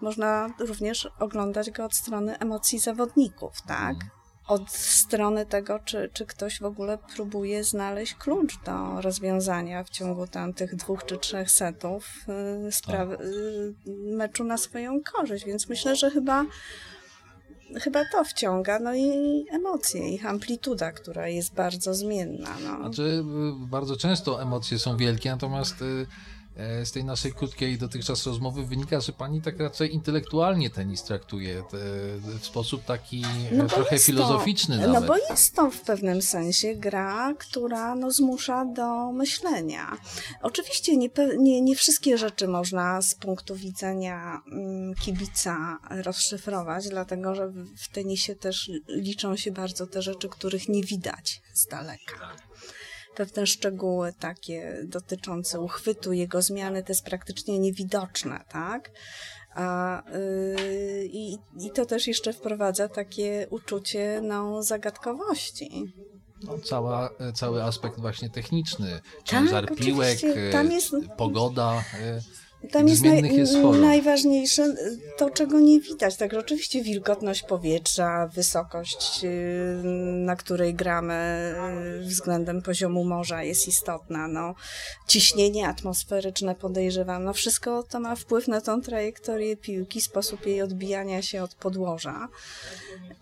można 0.00 0.50
również 0.58 1.08
oglądać 1.18 1.70
go 1.70 1.84
od 1.84 1.94
strony 1.94 2.38
emocji 2.38 2.78
zawodników, 2.78 3.62
tak? 3.62 3.94
Mhm 3.94 4.10
od 4.48 4.70
strony 4.72 5.46
tego, 5.46 5.78
czy, 5.78 6.10
czy 6.12 6.26
ktoś 6.26 6.60
w 6.60 6.64
ogóle 6.64 6.98
próbuje 7.14 7.64
znaleźć 7.64 8.14
klucz 8.14 8.58
do 8.64 9.00
rozwiązania 9.00 9.84
w 9.84 9.90
ciągu 9.90 10.26
tam 10.26 10.52
tych 10.52 10.76
dwóch 10.76 11.04
czy 11.04 11.18
trzech 11.18 11.50
setów 11.50 12.08
y, 12.68 12.72
sprawy, 12.72 13.16
tak. 13.16 13.26
y, 13.26 13.74
meczu 14.16 14.44
na 14.44 14.56
swoją 14.56 15.00
korzyść. 15.02 15.44
Więc 15.44 15.68
myślę, 15.68 15.96
że 15.96 16.10
chyba 16.10 16.44
chyba 17.74 18.00
to 18.12 18.24
wciąga, 18.24 18.78
no 18.78 18.94
i 18.94 19.44
emocje, 19.50 20.14
ich 20.14 20.26
amplituda, 20.26 20.92
która 20.92 21.28
jest 21.28 21.54
bardzo 21.54 21.94
zmienna. 21.94 22.50
No. 22.64 22.76
Znaczy, 22.76 23.02
y, 23.02 23.24
bardzo 23.66 23.96
często 23.96 24.42
emocje 24.42 24.78
są 24.78 24.96
wielkie, 24.96 25.30
natomiast 25.30 25.84
z 26.84 26.92
tej 26.92 27.04
naszej 27.04 27.32
krótkiej 27.32 27.78
dotychczas 27.78 28.26
rozmowy 28.26 28.66
wynika, 28.66 29.00
że 29.00 29.12
pani 29.12 29.42
tak 29.42 29.60
raczej 29.60 29.94
intelektualnie 29.94 30.70
tenis 30.70 31.02
traktuje 31.02 31.62
w 32.40 32.46
sposób 32.46 32.84
taki 32.84 33.22
e, 33.52 33.56
no 33.56 33.66
trochę 33.66 33.98
filozoficzny 33.98 34.78
to, 34.78 34.86
nawet. 34.86 35.00
No 35.00 35.06
bo 35.06 35.16
jest 35.30 35.54
to 35.54 35.70
w 35.70 35.80
pewnym 35.80 36.22
sensie 36.22 36.74
gra, 36.74 37.34
która 37.38 37.94
no, 37.94 38.10
zmusza 38.10 38.64
do 38.64 39.12
myślenia. 39.12 39.96
Oczywiście 40.42 40.96
nie, 40.96 41.08
nie, 41.38 41.60
nie 41.60 41.76
wszystkie 41.76 42.18
rzeczy 42.18 42.48
można 42.48 43.02
z 43.02 43.14
punktu 43.14 43.56
widzenia 43.56 44.42
mm, 44.52 44.94
kibica 44.94 45.78
rozszyfrować, 45.90 46.88
dlatego 46.88 47.34
że 47.34 47.52
w 47.76 47.88
tenisie 47.92 48.34
też 48.34 48.70
liczą 48.88 49.36
się 49.36 49.52
bardzo 49.52 49.86
te 49.86 50.02
rzeczy, 50.02 50.28
których 50.28 50.68
nie 50.68 50.82
widać 50.82 51.42
z 51.52 51.66
daleka 51.66 52.47
pewne 53.18 53.46
szczegóły 53.46 54.12
takie 54.12 54.82
dotyczące 54.84 55.60
uchwytu, 55.60 56.12
jego 56.12 56.42
zmiany, 56.42 56.82
to 56.82 56.92
jest 56.92 57.04
praktycznie 57.04 57.58
niewidoczne, 57.58 58.44
tak? 58.48 58.90
A, 59.54 60.02
yy, 60.12 61.08
i, 61.12 61.38
I 61.60 61.70
to 61.74 61.86
też 61.86 62.06
jeszcze 62.06 62.32
wprowadza 62.32 62.88
takie 62.88 63.46
uczucie 63.50 64.20
no, 64.22 64.62
zagadkowości. 64.62 65.92
No, 66.42 66.58
cała, 66.58 67.10
cały 67.34 67.62
aspekt 67.62 68.00
właśnie 68.00 68.30
techniczny, 68.30 69.00
ciężar 69.24 69.68
tak, 69.68 69.78
piłek, 69.78 70.18
jest... 70.70 70.94
pogoda. 71.16 71.84
Tam 72.72 72.88
jest, 72.88 73.04
naj, 73.04 73.36
jest 73.36 73.54
najważniejsze 73.80 74.74
to, 75.16 75.30
czego 75.30 75.60
nie 75.60 75.80
widać. 75.80 76.16
Także 76.16 76.38
oczywiście 76.38 76.82
wilgotność 76.82 77.42
powietrza, 77.42 78.30
wysokość, 78.34 79.24
y, 79.24 79.82
na 80.24 80.36
której 80.36 80.74
gramy 80.74 81.54
y, 82.02 82.06
względem 82.06 82.62
poziomu 82.62 83.04
morza 83.04 83.42
jest 83.42 83.68
istotna. 83.68 84.28
No, 84.28 84.54
ciśnienie 85.06 85.68
atmosferyczne 85.68 86.54
podejrzewam. 86.54 87.24
No, 87.24 87.32
wszystko 87.32 87.82
to 87.82 88.00
ma 88.00 88.16
wpływ 88.16 88.48
na 88.48 88.60
tą 88.60 88.80
trajektorię 88.80 89.56
piłki, 89.56 90.00
sposób 90.00 90.46
jej 90.46 90.62
odbijania 90.62 91.22
się 91.22 91.42
od 91.42 91.54
podłoża. 91.54 92.28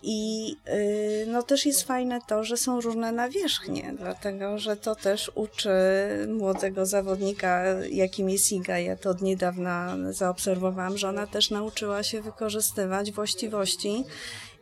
I 0.03 0.55
y, 0.67 1.25
no, 1.27 1.43
też 1.43 1.65
jest 1.65 1.83
fajne 1.83 2.19
to, 2.27 2.43
że 2.43 2.57
są 2.57 2.81
różne 2.81 3.11
nawierzchnie, 3.11 3.93
dlatego 3.97 4.57
że 4.59 4.77
to 4.77 4.95
też 4.95 5.31
uczy 5.35 5.71
młodego 6.27 6.85
zawodnika, 6.85 7.63
jakim 7.91 8.29
jest 8.29 8.51
Iga. 8.51 8.79
Ja 8.79 8.95
to 8.95 9.09
od 9.09 9.21
niedawna 9.27 9.95
zaobserwowałam, 10.09 10.97
że 10.97 11.09
ona 11.09 11.27
też 11.27 11.51
nauczyła 11.51 12.03
się 12.03 12.21
wykorzystywać 12.21 13.11
właściwości 13.11 14.03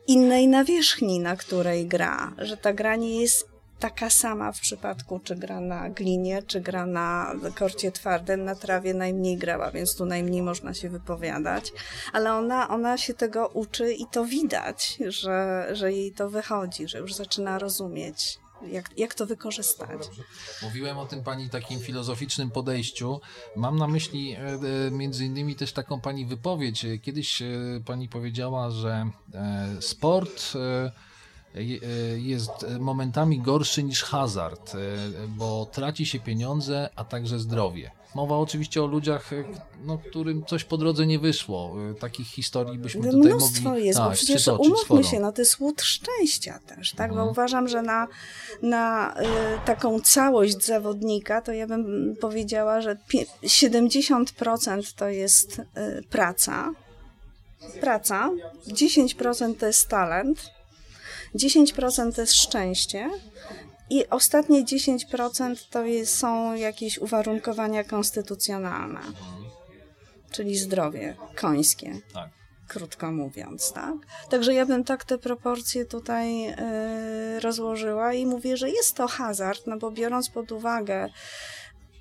innej 0.07 0.47
nawierzchni, 0.47 1.19
na 1.19 1.35
której 1.35 1.87
gra, 1.87 2.33
że 2.37 2.57
ta 2.57 2.73
gra 2.73 2.95
nie 2.95 3.21
jest 3.21 3.55
taka 3.79 4.09
sama 4.09 4.51
w 4.51 4.59
przypadku, 4.59 5.19
czy 5.19 5.35
gra 5.35 5.59
na 5.59 5.89
glinie, 5.89 6.43
czy 6.43 6.61
gra 6.61 6.85
na 6.85 7.33
korcie 7.55 7.91
twardym, 7.91 8.43
na 8.43 8.55
trawie 8.55 8.93
najmniej 8.93 9.37
grała, 9.37 9.71
więc 9.71 9.95
tu 9.95 10.05
najmniej 10.05 10.41
można 10.41 10.73
się 10.73 10.89
wypowiadać, 10.89 11.73
ale 12.13 12.33
ona, 12.33 12.69
ona 12.69 12.97
się 12.97 13.13
tego 13.13 13.47
uczy 13.47 13.93
i 13.93 14.05
to 14.05 14.25
widać, 14.25 14.97
że, 15.07 15.67
że 15.71 15.91
jej 15.91 16.11
to 16.11 16.29
wychodzi, 16.29 16.87
że 16.87 16.99
już 16.99 17.13
zaczyna 17.13 17.59
rozumieć 17.59 18.39
jak, 18.61 18.97
jak 18.97 19.15
to 19.15 19.25
wykorzystać. 19.25 19.89
Mówiłem 20.63 20.97
o 20.97 21.05
tym 21.05 21.23
pani 21.23 21.49
takim 21.49 21.79
filozoficznym 21.79 22.51
podejściu. 22.51 23.21
Mam 23.55 23.77
na 23.77 23.87
myśli 23.87 24.31
e, 24.31 24.37
e, 24.87 24.91
między 24.91 25.25
innymi 25.25 25.55
też 25.55 25.73
taką 25.73 26.01
pani 26.01 26.25
wypowiedź. 26.25 26.85
Kiedyś 27.01 27.41
e, 27.41 27.47
pani 27.85 28.09
powiedziała, 28.09 28.71
że 28.71 29.09
sport 29.79 30.53
jest 32.17 32.51
momentami 32.79 33.41
gorszy 33.41 33.83
niż 33.83 34.03
hazard, 34.03 34.73
bo 35.27 35.65
traci 35.65 36.05
się 36.05 36.19
pieniądze, 36.19 36.89
a 36.95 37.03
także 37.03 37.39
zdrowie. 37.39 37.91
Mowa 38.15 38.37
oczywiście 38.37 38.83
o 38.83 38.85
ludziach, 38.85 39.33
e, 39.33 39.43
no, 39.85 39.97
którym 39.97 40.45
coś 40.45 40.63
po 40.63 40.77
drodze 40.77 41.05
nie 41.05 41.19
wyszło. 41.19 41.75
E, 41.91 41.93
takich 41.93 42.27
historii 42.27 42.79
byśmy 42.79 43.01
tutaj 43.01 43.19
Mnóstwo 43.19 43.69
mogli 43.69 43.85
jest, 43.85 43.99
tak, 43.99 44.09
bo 44.09 44.15
przecież 44.15 44.47
umówmy 44.47 44.77
sporo. 44.77 45.03
się, 45.03 45.19
no 45.19 45.31
to 45.31 45.41
jest 45.41 45.59
łód 45.59 45.81
szczęścia 45.81 46.59
też, 46.67 46.91
tak? 46.91 47.09
Mhm. 47.09 47.25
Bo 47.25 47.31
uważam, 47.31 47.67
że 47.67 47.81
na, 47.81 48.07
na 48.61 49.15
y, 49.21 49.25
taką 49.65 49.99
całość 49.99 50.65
zawodnika, 50.65 51.41
to 51.41 51.53
ja 51.53 51.67
bym 51.67 52.15
powiedziała, 52.21 52.81
że 52.81 52.97
70% 53.43 54.95
to 54.95 55.09
jest 55.09 55.59
y, 55.59 55.63
praca, 56.09 56.71
praca, 57.81 58.29
10% 58.67 59.55
to 59.55 59.65
jest 59.65 59.87
talent, 59.87 60.51
10% 61.35 62.15
to 62.15 62.21
jest 62.21 62.33
szczęście, 62.33 63.09
i 63.89 64.07
ostatnie 64.09 64.63
10% 64.65 65.55
to 65.69 65.85
jest, 65.85 66.17
są 66.17 66.53
jakieś 66.55 66.97
uwarunkowania 66.97 67.83
konstytucjonalne, 67.83 68.99
czyli 70.31 70.57
zdrowie 70.57 71.15
końskie. 71.35 71.99
Tak. 72.13 72.29
krótko 72.67 73.11
mówiąc, 73.11 73.73
tak? 73.73 73.93
Także 74.29 74.53
ja 74.53 74.65
bym 74.65 74.83
tak 74.83 75.03
te 75.03 75.17
proporcje 75.17 75.85
tutaj 75.85 76.49
y, 76.49 76.55
rozłożyła 77.39 78.13
i 78.13 78.25
mówię, 78.25 78.57
że 78.57 78.69
jest 78.69 78.95
to 78.95 79.07
hazard, 79.07 79.67
no 79.67 79.77
bo 79.77 79.91
biorąc 79.91 80.29
pod 80.29 80.51
uwagę 80.51 81.09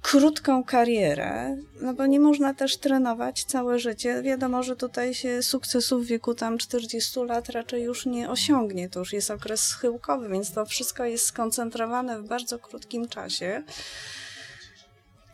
krótką 0.04 0.64
karierę, 0.64 1.56
no 1.80 1.94
bo 1.94 2.06
nie 2.06 2.20
można 2.20 2.54
też 2.54 2.76
trenować 2.76 3.44
całe 3.44 3.78
życie. 3.78 4.22
Wiadomo, 4.22 4.62
że 4.62 4.76
tutaj 4.76 5.14
się 5.14 5.42
sukcesu 5.42 6.00
w 6.00 6.06
wieku 6.06 6.34
tam 6.34 6.58
40 6.58 7.20
lat 7.20 7.48
raczej 7.48 7.82
już 7.82 8.06
nie 8.06 8.30
osiągnie. 8.30 8.88
To 8.88 8.98
już 8.98 9.12
jest 9.12 9.30
okres 9.30 9.60
schyłkowy, 9.60 10.28
więc 10.28 10.52
to 10.52 10.66
wszystko 10.66 11.04
jest 11.04 11.26
skoncentrowane 11.26 12.18
w 12.22 12.28
bardzo 12.28 12.58
krótkim 12.58 13.08
czasie. 13.08 13.62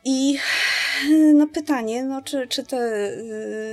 I 0.05 0.39
no 1.35 1.47
pytanie, 1.47 2.05
no 2.05 2.23
czy, 2.23 2.47
czy 2.49 2.65
te 2.65 3.11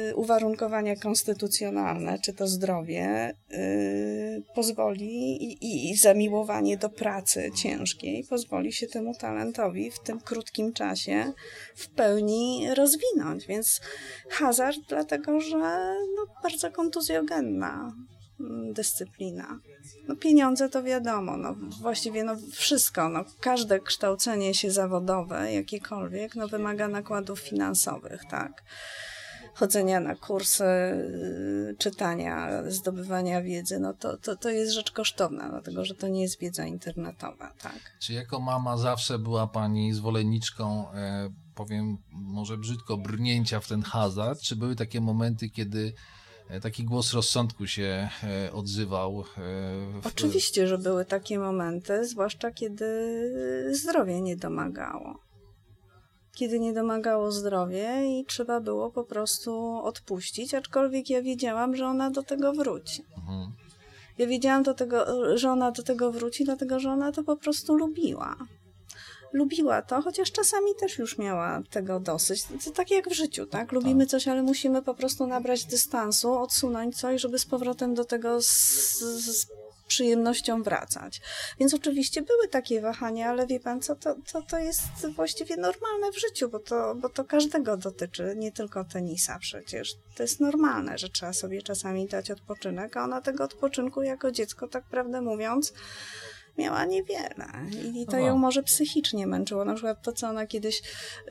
y, 0.09 0.15
uwarunkowania 0.15 0.95
konstytucjonalne, 0.95 2.19
czy 2.19 2.33
to 2.33 2.47
zdrowie 2.47 3.33
y, 3.51 4.43
pozwoli 4.55 5.43
i, 5.43 5.89
i 5.91 5.95
zamiłowanie 5.95 6.77
do 6.77 6.89
pracy 6.89 7.51
ciężkiej 7.55 8.23
pozwoli 8.29 8.73
się 8.73 8.87
temu 8.87 9.15
talentowi 9.15 9.91
w 9.91 9.99
tym 9.99 10.19
krótkim 10.19 10.73
czasie 10.73 11.33
w 11.75 11.89
pełni 11.89 12.67
rozwinąć. 12.75 13.47
Więc 13.47 13.81
hazard, 14.29 14.77
dlatego 14.89 15.39
że 15.41 15.57
no, 16.15 16.25
bardzo 16.43 16.71
kontuzjogenna 16.71 17.93
dyscyplina. 18.73 19.59
No 20.07 20.15
pieniądze 20.15 20.69
to 20.69 20.83
wiadomo, 20.83 21.37
no 21.37 21.55
właściwie 21.81 22.23
no 22.23 22.35
wszystko, 22.51 23.09
no 23.09 23.25
każde 23.39 23.79
kształcenie 23.79 24.53
się 24.53 24.71
zawodowe, 24.71 25.53
jakiekolwiek, 25.53 26.35
no 26.35 26.47
wymaga 26.47 26.87
nakładów 26.87 27.39
finansowych, 27.39 28.21
tak. 28.29 28.63
Chodzenia 29.53 29.99
na 29.99 30.15
kursy, 30.15 30.63
y, 30.63 31.75
czytania, 31.77 32.63
zdobywania 32.67 33.41
wiedzy, 33.41 33.79
no 33.79 33.93
to, 33.93 34.17
to, 34.17 34.35
to 34.35 34.49
jest 34.49 34.71
rzecz 34.71 34.91
kosztowna, 34.91 35.49
dlatego 35.49 35.85
że 35.85 35.95
to 35.95 36.07
nie 36.07 36.21
jest 36.21 36.39
wiedza 36.39 36.65
internetowa, 36.65 37.53
tak. 37.61 37.79
Czy 37.99 38.13
jako 38.13 38.39
mama 38.39 38.77
zawsze 38.77 39.19
była 39.19 39.47
Pani 39.47 39.93
zwolenniczką, 39.93 40.91
e, 40.91 41.29
powiem 41.55 41.97
może 42.11 42.57
brzydko, 42.57 42.97
brnięcia 42.97 43.59
w 43.59 43.67
ten 43.67 43.81
hazard, 43.81 44.41
czy 44.41 44.55
były 44.55 44.75
takie 44.75 45.01
momenty, 45.01 45.49
kiedy 45.49 45.93
taki 46.61 46.83
głos 46.83 47.13
rozsądku 47.13 47.67
się 47.67 48.09
e, 48.23 48.53
odzywał. 48.53 49.19
E, 49.19 50.01
w... 50.01 50.07
Oczywiście, 50.07 50.67
że 50.67 50.77
były 50.77 51.05
takie 51.05 51.39
momenty, 51.39 52.05
zwłaszcza 52.05 52.51
kiedy 52.51 52.85
zdrowie 53.71 54.21
nie 54.21 54.37
domagało. 54.37 55.19
Kiedy 56.35 56.59
nie 56.59 56.73
domagało 56.73 57.31
zdrowie 57.31 58.19
i 58.19 58.25
trzeba 58.25 58.61
było 58.61 58.91
po 58.91 59.03
prostu 59.03 59.81
odpuścić, 59.83 60.53
aczkolwiek 60.53 61.09
ja 61.09 61.21
wiedziałam, 61.21 61.75
że 61.75 61.85
ona 61.85 62.11
do 62.11 62.23
tego 62.23 62.53
wróci. 62.53 63.05
Mhm. 63.17 63.51
Ja 64.17 64.27
wiedziałam, 64.27 64.63
do 64.63 64.73
tego, 64.73 65.05
że 65.37 65.51
ona 65.51 65.71
do 65.71 65.83
tego 65.83 66.11
wróci, 66.11 66.45
dlatego 66.45 66.79
że 66.79 66.89
ona 66.91 67.11
to 67.11 67.23
po 67.23 67.37
prostu 67.37 67.75
lubiła 67.75 68.35
lubiła 69.37 69.81
to, 69.81 70.01
chociaż 70.01 70.31
czasami 70.31 70.75
też 70.75 70.97
już 70.97 71.17
miała 71.17 71.61
tego 71.69 71.99
dosyć. 71.99 72.43
To 72.65 72.71
tak 72.71 72.91
jak 72.91 73.09
w 73.09 73.13
życiu, 73.13 73.45
tak? 73.45 73.71
Lubimy 73.71 74.05
tak. 74.05 74.11
coś, 74.11 74.27
ale 74.27 74.43
musimy 74.43 74.81
po 74.81 74.93
prostu 74.93 75.27
nabrać 75.27 75.65
dystansu, 75.65 76.33
odsunąć 76.33 76.97
coś, 76.97 77.21
żeby 77.21 77.39
z 77.39 77.45
powrotem 77.45 77.93
do 77.93 78.05
tego 78.05 78.41
z, 78.41 78.99
z 78.99 79.47
przyjemnością 79.87 80.63
wracać. 80.63 81.21
Więc 81.59 81.73
oczywiście 81.73 82.21
były 82.21 82.47
takie 82.47 82.81
wahania, 82.81 83.29
ale 83.29 83.47
wie 83.47 83.59
pan 83.59 83.81
co, 83.81 83.95
to, 83.95 84.15
to, 84.31 84.41
to 84.41 84.59
jest 84.59 85.07
właściwie 85.15 85.57
normalne 85.57 86.11
w 86.11 86.19
życiu, 86.19 86.49
bo 86.49 86.59
to, 86.59 86.95
bo 86.95 87.09
to 87.09 87.25
każdego 87.25 87.77
dotyczy, 87.77 88.33
nie 88.37 88.51
tylko 88.51 88.83
tenisa 88.83 89.39
przecież. 89.39 89.95
To 90.15 90.23
jest 90.23 90.39
normalne, 90.39 90.97
że 90.97 91.09
trzeba 91.09 91.33
sobie 91.33 91.61
czasami 91.61 92.07
dać 92.07 92.31
odpoczynek, 92.31 92.97
a 92.97 93.03
ona 93.03 93.21
tego 93.21 93.43
odpoczynku 93.43 94.01
jako 94.01 94.31
dziecko, 94.31 94.67
tak 94.67 94.83
prawdę 94.83 95.21
mówiąc, 95.21 95.73
miała 96.57 96.85
niewiele 96.85 97.45
i 97.93 98.05
to 98.05 98.17
ją 98.17 98.37
może 98.37 98.63
psychicznie 98.63 99.27
męczyło. 99.27 99.65
Na 99.65 99.73
przykład 99.73 100.01
to, 100.01 100.11
co 100.11 100.27
ona 100.27 100.47
kiedyś 100.47 100.81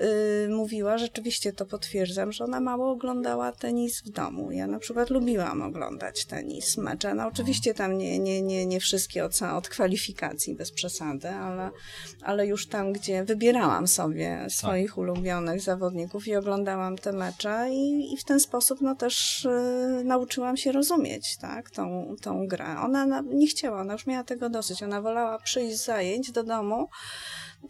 y, 0.00 0.48
mówiła, 0.48 0.98
rzeczywiście 0.98 1.52
to 1.52 1.66
potwierdzam, 1.66 2.32
że 2.32 2.44
ona 2.44 2.60
mało 2.60 2.90
oglądała 2.90 3.52
tenis 3.52 4.02
w 4.02 4.08
domu. 4.08 4.52
Ja 4.52 4.66
na 4.66 4.78
przykład 4.78 5.10
lubiłam 5.10 5.62
oglądać 5.62 6.24
tenis, 6.24 6.76
mecze. 6.76 7.14
No 7.14 7.26
oczywiście 7.26 7.74
tam 7.74 7.98
nie, 7.98 8.18
nie, 8.18 8.42
nie, 8.42 8.66
nie 8.66 8.80
wszystkie 8.80 9.24
od, 9.24 9.42
od 9.42 9.68
kwalifikacji, 9.68 10.54
bez 10.54 10.72
przesady, 10.72 11.28
ale, 11.28 11.70
ale 12.22 12.46
już 12.46 12.66
tam, 12.66 12.92
gdzie 12.92 13.24
wybierałam 13.24 13.86
sobie 13.88 14.46
swoich 14.48 14.90
tak. 14.90 14.98
ulubionych 14.98 15.60
zawodników 15.60 16.26
i 16.26 16.36
oglądałam 16.36 16.98
te 16.98 17.12
mecze 17.12 17.68
i, 17.70 18.14
i 18.14 18.16
w 18.16 18.24
ten 18.24 18.40
sposób 18.40 18.80
no 18.80 18.94
też 18.94 19.44
y, 19.44 20.02
nauczyłam 20.04 20.56
się 20.56 20.72
rozumieć 20.72 21.36
tak, 21.36 21.70
tą, 21.70 22.16
tą 22.22 22.48
grę. 22.48 22.76
Ona 22.84 23.22
nie 23.22 23.46
chciała, 23.46 23.80
ona 23.80 23.92
już 23.92 24.06
miała 24.06 24.24
tego 24.24 24.48
dosyć. 24.50 24.82
Ona 24.82 25.02
wolała 25.02 25.15
wolała 25.16 25.38
przyjść 25.38 25.76
z 25.76 25.84
zajęć 25.84 26.32
do 26.32 26.42
domu 26.42 26.88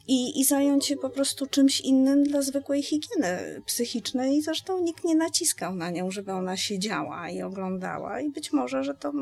i, 0.08 0.40
i 0.40 0.44
zająć 0.44 0.86
się 0.86 0.96
po 0.96 1.10
prostu 1.10 1.46
czymś 1.46 1.80
innym 1.80 2.24
dla 2.24 2.42
zwykłej 2.42 2.82
higieny 2.82 3.62
psychicznej. 3.66 4.42
Zresztą 4.42 4.82
nikt 4.82 5.04
nie 5.04 5.14
naciskał 5.14 5.74
na 5.74 5.90
nią, 5.90 6.10
żeby 6.10 6.32
ona 6.32 6.56
siedziała 6.56 7.30
i 7.30 7.42
oglądała. 7.42 8.20
I 8.20 8.30
być 8.30 8.52
może, 8.52 8.84
że 8.84 8.94
to 8.94 9.12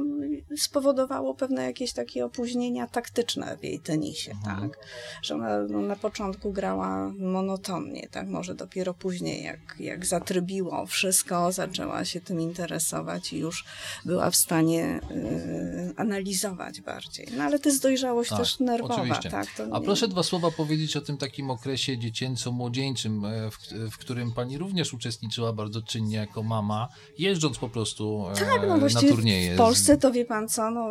spowodowało 0.57 1.35
pewne 1.35 1.65
jakieś 1.65 1.93
takie 1.93 2.25
opóźnienia 2.25 2.87
taktyczne 2.87 3.57
w 3.61 3.65
jej 3.65 3.81
tenisie, 3.81 4.31
mhm. 4.33 4.61
tak? 4.61 4.79
Że 5.23 5.35
ona 5.35 5.59
no, 5.59 5.81
na 5.81 5.97
początku 5.97 6.53
grała 6.53 7.13
monotonnie, 7.19 8.09
tak? 8.11 8.29
Może 8.29 8.55
dopiero 8.55 8.95
później, 8.95 9.45
jak, 9.45 9.61
jak 9.81 10.07
zatrybiło 10.07 10.87
wszystko, 10.87 11.53
zaczęła 11.53 12.05
się 12.05 12.21
tym 12.21 12.41
interesować 12.41 13.33
i 13.33 13.39
już 13.39 13.65
była 14.05 14.31
w 14.31 14.37
stanie 14.37 15.01
y, 15.11 15.95
analizować 15.97 16.81
bardziej. 16.81 17.29
No 17.37 17.45
ale 17.45 17.59
to 17.59 17.69
jest 17.69 17.83
dojrzałość 17.83 18.31
tak, 18.31 18.39
też 18.39 18.61
nerwowa, 18.61 18.95
oczywiście. 18.95 19.31
tak? 19.31 19.47
A 19.73 19.81
proszę 19.81 20.09
dwa 20.09 20.23
słowa 20.23 20.51
powiedzieć 20.57 20.97
o 20.97 21.01
tym 21.01 21.17
takim 21.17 21.51
okresie 21.51 21.99
dziecięco-młodzieńczym, 21.99 23.25
e, 23.25 23.51
w, 23.51 23.59
w, 23.93 23.99
którym 23.99 24.33
pani 24.33 24.59
również 24.59 24.95
uczestniczyła 24.95 25.53
bardzo 25.53 25.83
czynnie 25.83 26.17
jako 26.17 26.43
mama, 26.43 26.89
jeżdżąc 27.19 27.59
po 27.59 27.69
prostu 27.69 28.27
e, 28.33 28.35
tak, 28.35 28.63
no 28.69 28.77
na 28.77 29.01
turnieje. 29.01 29.55
W 29.55 29.57
Polsce 29.57 29.97
to 29.97 30.13
wie 30.13 30.25
pan 30.25 30.49
co, 30.49 30.71
no, 30.71 30.87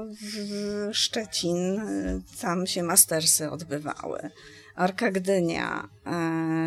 Szczecin, 0.91 1.79
e, 1.79 2.21
tam 2.41 2.67
się 2.67 2.83
mastersy 2.83 3.51
odbywały. 3.51 4.29
Arka 4.75 5.11
Gdynia, 5.11 5.89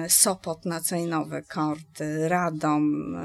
Sopot 0.09 0.65
na 0.65 0.81
Cejnowe, 0.81 1.43
Korty, 1.43 2.29
Radom, 2.29 3.17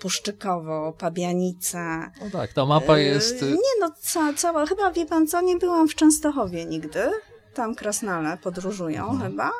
Puszczykowo, 0.00 0.92
Pabianica. 0.98 2.12
No 2.20 2.30
tak, 2.30 2.52
ta 2.52 2.66
mapa 2.66 2.98
jest... 2.98 3.42
Nie 3.42 3.80
no, 3.80 3.90
ca, 4.00 4.34
cała, 4.34 4.66
chyba 4.66 4.92
wie 4.92 5.06
pan 5.06 5.26
co, 5.26 5.40
nie 5.40 5.56
byłam 5.56 5.88
w 5.88 5.94
Częstochowie 5.94 6.64
nigdy 6.64 7.10
tam 7.54 7.74
krasnale 7.74 8.36
podróżują 8.36 9.10
mhm. 9.10 9.30
chyba. 9.30 9.50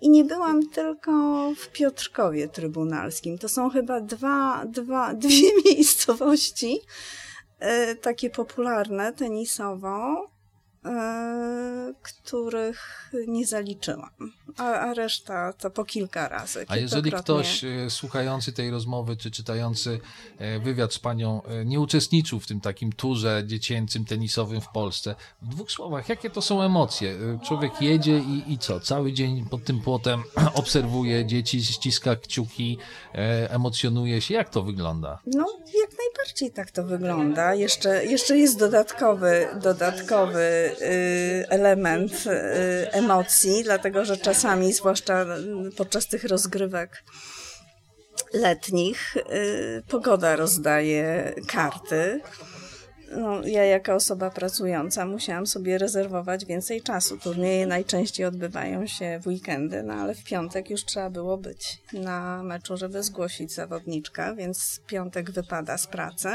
I 0.00 0.10
nie 0.10 0.24
byłam 0.24 0.68
tylko 0.68 1.12
w 1.56 1.68
Piotrkowie 1.68 2.48
Trybunalskim. 2.48 3.38
To 3.38 3.48
są 3.48 3.70
chyba 3.70 4.00
dwa, 4.00 4.64
dwa, 4.66 5.14
dwie 5.24 5.50
miejscowości, 5.64 6.80
e, 7.58 7.94
takie 7.94 8.30
popularne 8.30 9.12
tenisowo, 9.12 10.34
E, 10.84 11.94
których 12.02 13.10
nie 13.28 13.46
zaliczyłam, 13.46 14.10
a, 14.56 14.64
a, 14.64 14.94
reszta 14.94 15.52
to 15.52 15.70
po 15.70 15.84
kilka 15.84 16.28
razy. 16.28 16.64
A 16.68 16.76
jeżeli 16.76 17.12
ktoś 17.12 17.64
e, 17.64 17.90
słuchający 17.90 18.52
tej 18.52 18.70
rozmowy, 18.70 19.16
czy 19.16 19.30
czytający 19.30 20.00
e, 20.38 20.58
wywiad 20.58 20.94
z 20.94 20.98
panią 20.98 21.42
nie 21.64 21.80
uczestniczył 21.80 22.40
w 22.40 22.46
tym 22.46 22.60
takim 22.60 22.92
turze 22.92 23.42
dziecięcym, 23.46 24.04
tenisowym 24.04 24.60
w 24.60 24.68
Polsce, 24.68 25.14
w 25.42 25.48
dwóch 25.48 25.70
słowach, 25.70 26.08
jakie 26.08 26.30
to 26.30 26.42
są 26.42 26.62
emocje? 26.62 27.16
Człowiek 27.44 27.82
jedzie 27.82 28.18
i, 28.18 28.52
i 28.52 28.58
co? 28.58 28.80
Cały 28.80 29.12
dzień 29.12 29.44
pod 29.50 29.64
tym 29.64 29.80
płotem 29.80 30.22
obserwuje 30.54 31.26
dzieci, 31.26 31.64
ściska 31.64 32.16
kciuki, 32.16 32.78
emocjonuje 33.48 34.20
się. 34.20 34.34
Jak 34.34 34.50
to 34.50 34.62
wygląda? 34.62 35.18
No, 35.26 35.46
jak 35.66 35.90
najbardziej 35.98 36.50
tak 36.50 36.70
to 36.70 36.84
wygląda. 36.84 37.54
Jeszcze, 37.54 38.06
jeszcze 38.06 38.38
jest 38.38 38.58
dodatkowy, 38.58 39.48
dodatkowy 39.62 40.44
Y, 40.80 41.46
element 41.48 42.12
y, 42.26 42.92
emocji, 42.92 43.62
dlatego 43.64 44.04
że 44.04 44.16
czasami, 44.16 44.33
zwłaszcza 44.72 45.26
podczas 45.76 46.06
tych 46.06 46.24
rozgrywek 46.24 47.04
letnich, 48.32 49.16
y, 49.16 49.82
pogoda 49.88 50.36
rozdaje 50.36 51.34
karty. 51.46 52.20
No, 53.16 53.46
ja 53.46 53.64
jako 53.64 53.94
osoba 53.94 54.30
pracująca 54.30 55.06
musiałam 55.06 55.46
sobie 55.46 55.78
rezerwować 55.78 56.44
więcej 56.44 56.82
czasu. 56.82 57.18
Turnieje 57.18 57.66
najczęściej 57.66 58.26
odbywają 58.26 58.86
się 58.86 59.20
w 59.22 59.26
weekendy, 59.26 59.82
no 59.82 59.94
ale 59.94 60.14
w 60.14 60.24
piątek 60.24 60.70
już 60.70 60.84
trzeba 60.84 61.10
było 61.10 61.36
być 61.36 61.82
na 61.92 62.42
meczu, 62.42 62.76
żeby 62.76 63.02
zgłosić 63.02 63.52
zawodniczka, 63.52 64.34
więc 64.34 64.80
piątek 64.86 65.30
wypada 65.30 65.78
z 65.78 65.86
pracy. 65.86 66.28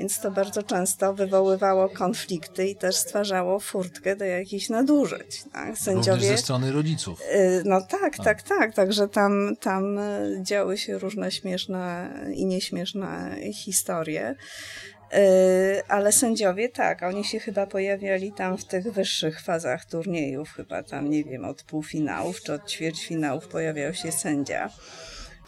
Więc 0.00 0.20
to 0.20 0.30
bardzo 0.30 0.62
często 0.62 1.14
wywoływało 1.14 1.88
konflikty 1.88 2.68
i 2.68 2.76
też 2.76 2.96
stwarzało 2.96 3.60
furtkę 3.60 4.16
do 4.16 4.24
jakichś 4.24 4.68
nadużyć. 4.68 5.44
Tak? 5.52 5.78
Sędziowie, 5.78 6.10
Również 6.20 6.36
ze 6.36 6.42
strony 6.42 6.72
rodziców. 6.72 7.20
Y, 7.34 7.62
no 7.64 7.80
tak, 7.80 8.16
tak, 8.16 8.16
tak, 8.16 8.42
tak. 8.42 8.74
Także 8.74 9.08
tam, 9.08 9.56
tam 9.60 10.00
działy 10.42 10.78
się 10.78 10.98
różne 10.98 11.30
śmieszne 11.30 12.10
i 12.34 12.46
nieśmieszne 12.46 13.36
historie. 13.54 14.34
Y, 15.14 15.82
ale 15.88 16.12
sędziowie 16.12 16.68
tak, 16.68 17.02
oni 17.02 17.24
się 17.24 17.40
chyba 17.40 17.66
pojawiali 17.66 18.32
tam 18.32 18.58
w 18.58 18.64
tych 18.64 18.92
wyższych 18.92 19.40
fazach 19.40 19.84
turniejów, 19.84 20.52
chyba 20.52 20.82
tam, 20.82 21.10
nie 21.10 21.24
wiem, 21.24 21.44
od 21.44 21.62
półfinałów 21.62 22.42
czy 22.42 22.52
od 22.52 22.70
ćwierćfinałów 22.70 23.48
pojawiał 23.48 23.94
się 23.94 24.12
sędzia. 24.12 24.70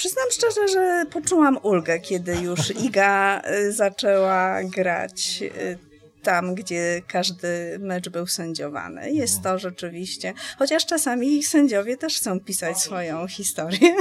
Przyznam 0.03 0.31
szczerze, 0.31 0.69
że 0.69 1.05
poczułam 1.11 1.59
ulgę, 1.63 2.01
kiedy 2.01 2.35
już 2.35 2.71
Iga 2.71 3.43
y, 3.51 3.73
zaczęła 3.73 4.63
grać 4.65 5.43
y, 5.43 5.79
tam, 6.23 6.55
gdzie 6.55 7.03
każdy 7.09 7.79
mecz 7.79 8.09
był 8.09 8.27
sędziowany. 8.27 9.13
Jest 9.13 9.43
to 9.43 9.59
rzeczywiście, 9.59 10.35
chociaż 10.59 10.87
czasami 10.87 11.43
sędziowie 11.43 11.97
też 11.97 12.17
chcą 12.17 12.41
pisać 12.41 12.79
swoją 12.79 13.29
historię. 13.29 13.95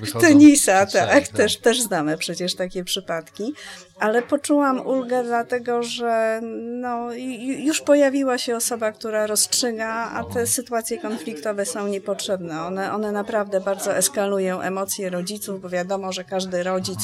Wychodzą 0.00 0.28
Tenisa, 0.28 0.86
tak, 0.86 1.28
też, 1.28 1.56
też 1.56 1.82
znamy 1.82 2.18
przecież 2.18 2.54
takie 2.54 2.84
przypadki 2.84 3.54
ale 3.98 4.22
poczułam 4.22 4.86
ulgę 4.86 5.24
dlatego, 5.24 5.82
że 5.82 6.40
no, 6.80 7.12
już 7.58 7.80
pojawiła 7.80 8.38
się 8.38 8.56
osoba, 8.56 8.92
która 8.92 9.26
rozstrzyga, 9.26 9.88
a 9.88 10.24
te 10.24 10.46
sytuacje 10.46 10.98
konfliktowe 10.98 11.66
są 11.66 11.88
niepotrzebne. 11.88 12.62
One, 12.62 12.92
one 12.92 13.12
naprawdę 13.12 13.60
bardzo 13.60 13.96
eskalują 13.96 14.60
emocje 14.60 15.10
rodziców, 15.10 15.62
bo 15.62 15.68
wiadomo, 15.68 16.12
że 16.12 16.24
każdy 16.24 16.62
rodzic 16.62 16.98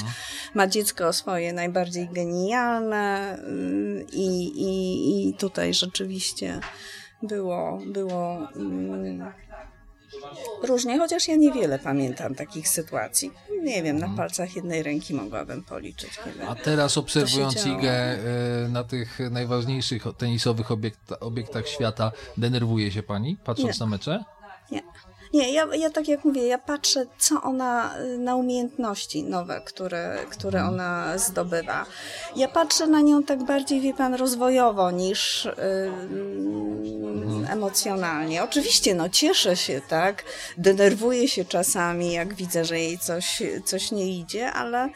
ma 0.54 0.66
dziecko 0.66 1.12
swoje 1.12 1.52
najbardziej 1.52 2.08
genialne 2.08 3.36
mm, 3.38 4.06
i, 4.30 4.62
i, 4.62 5.28
i 5.28 5.34
tutaj 5.34 5.74
rzeczywiście 5.74 6.60
było, 7.22 7.78
było 7.86 8.48
mm, 8.56 9.32
Różnie, 10.62 10.98
chociaż 10.98 11.28
ja 11.28 11.36
niewiele 11.36 11.78
pamiętam 11.78 12.34
takich 12.34 12.68
sytuacji. 12.68 13.32
Nie 13.62 13.82
wiem, 13.82 13.98
na 13.98 14.06
mhm. 14.06 14.16
palcach 14.16 14.56
jednej 14.56 14.82
ręki 14.82 15.14
mogłabym 15.14 15.64
policzyć. 15.64 16.10
Kiedy 16.24 16.48
A 16.48 16.54
teraz 16.54 16.98
obserwując 16.98 17.66
Igę 17.66 17.92
e, 17.92 18.18
na 18.68 18.84
tych 18.84 19.18
najważniejszych 19.30 20.04
tenisowych 20.18 20.70
obiekt, 20.70 21.12
obiektach 21.20 21.68
świata, 21.68 22.12
denerwuje 22.36 22.92
się 22.92 23.02
pani, 23.02 23.36
patrząc 23.44 23.80
Nie. 23.80 23.86
na 23.86 23.90
mecze? 23.90 24.24
Nie. 24.70 24.82
Nie, 25.34 25.52
ja, 25.52 25.66
ja 25.74 25.90
tak 25.90 26.08
jak 26.08 26.24
mówię, 26.24 26.46
ja 26.46 26.58
patrzę, 26.58 27.06
co 27.18 27.42
ona 27.42 27.94
na 28.18 28.36
umiejętności 28.36 29.22
nowe, 29.22 29.60
które, 29.64 30.18
które 30.30 30.58
mhm. 30.58 30.74
ona 30.74 31.18
zdobywa. 31.18 31.86
Ja 32.36 32.48
patrzę 32.48 32.86
na 32.86 33.00
nią 33.00 33.22
tak 33.22 33.44
bardziej, 33.44 33.80
wie 33.80 33.94
pan, 33.94 34.14
rozwojowo 34.14 34.90
niż 34.90 35.44
yy, 35.44 35.52
emocjonalnie. 37.50 38.44
Oczywiście, 38.44 38.94
no 38.94 39.08
cieszę 39.08 39.56
się, 39.56 39.80
tak, 39.88 40.24
denerwuję 40.58 41.28
się 41.28 41.44
czasami, 41.44 42.12
jak 42.12 42.34
widzę, 42.34 42.64
że 42.64 42.80
jej 42.80 42.98
coś, 42.98 43.42
coś 43.64 43.90
nie 43.90 44.18
idzie, 44.18 44.52
ale 44.52 44.88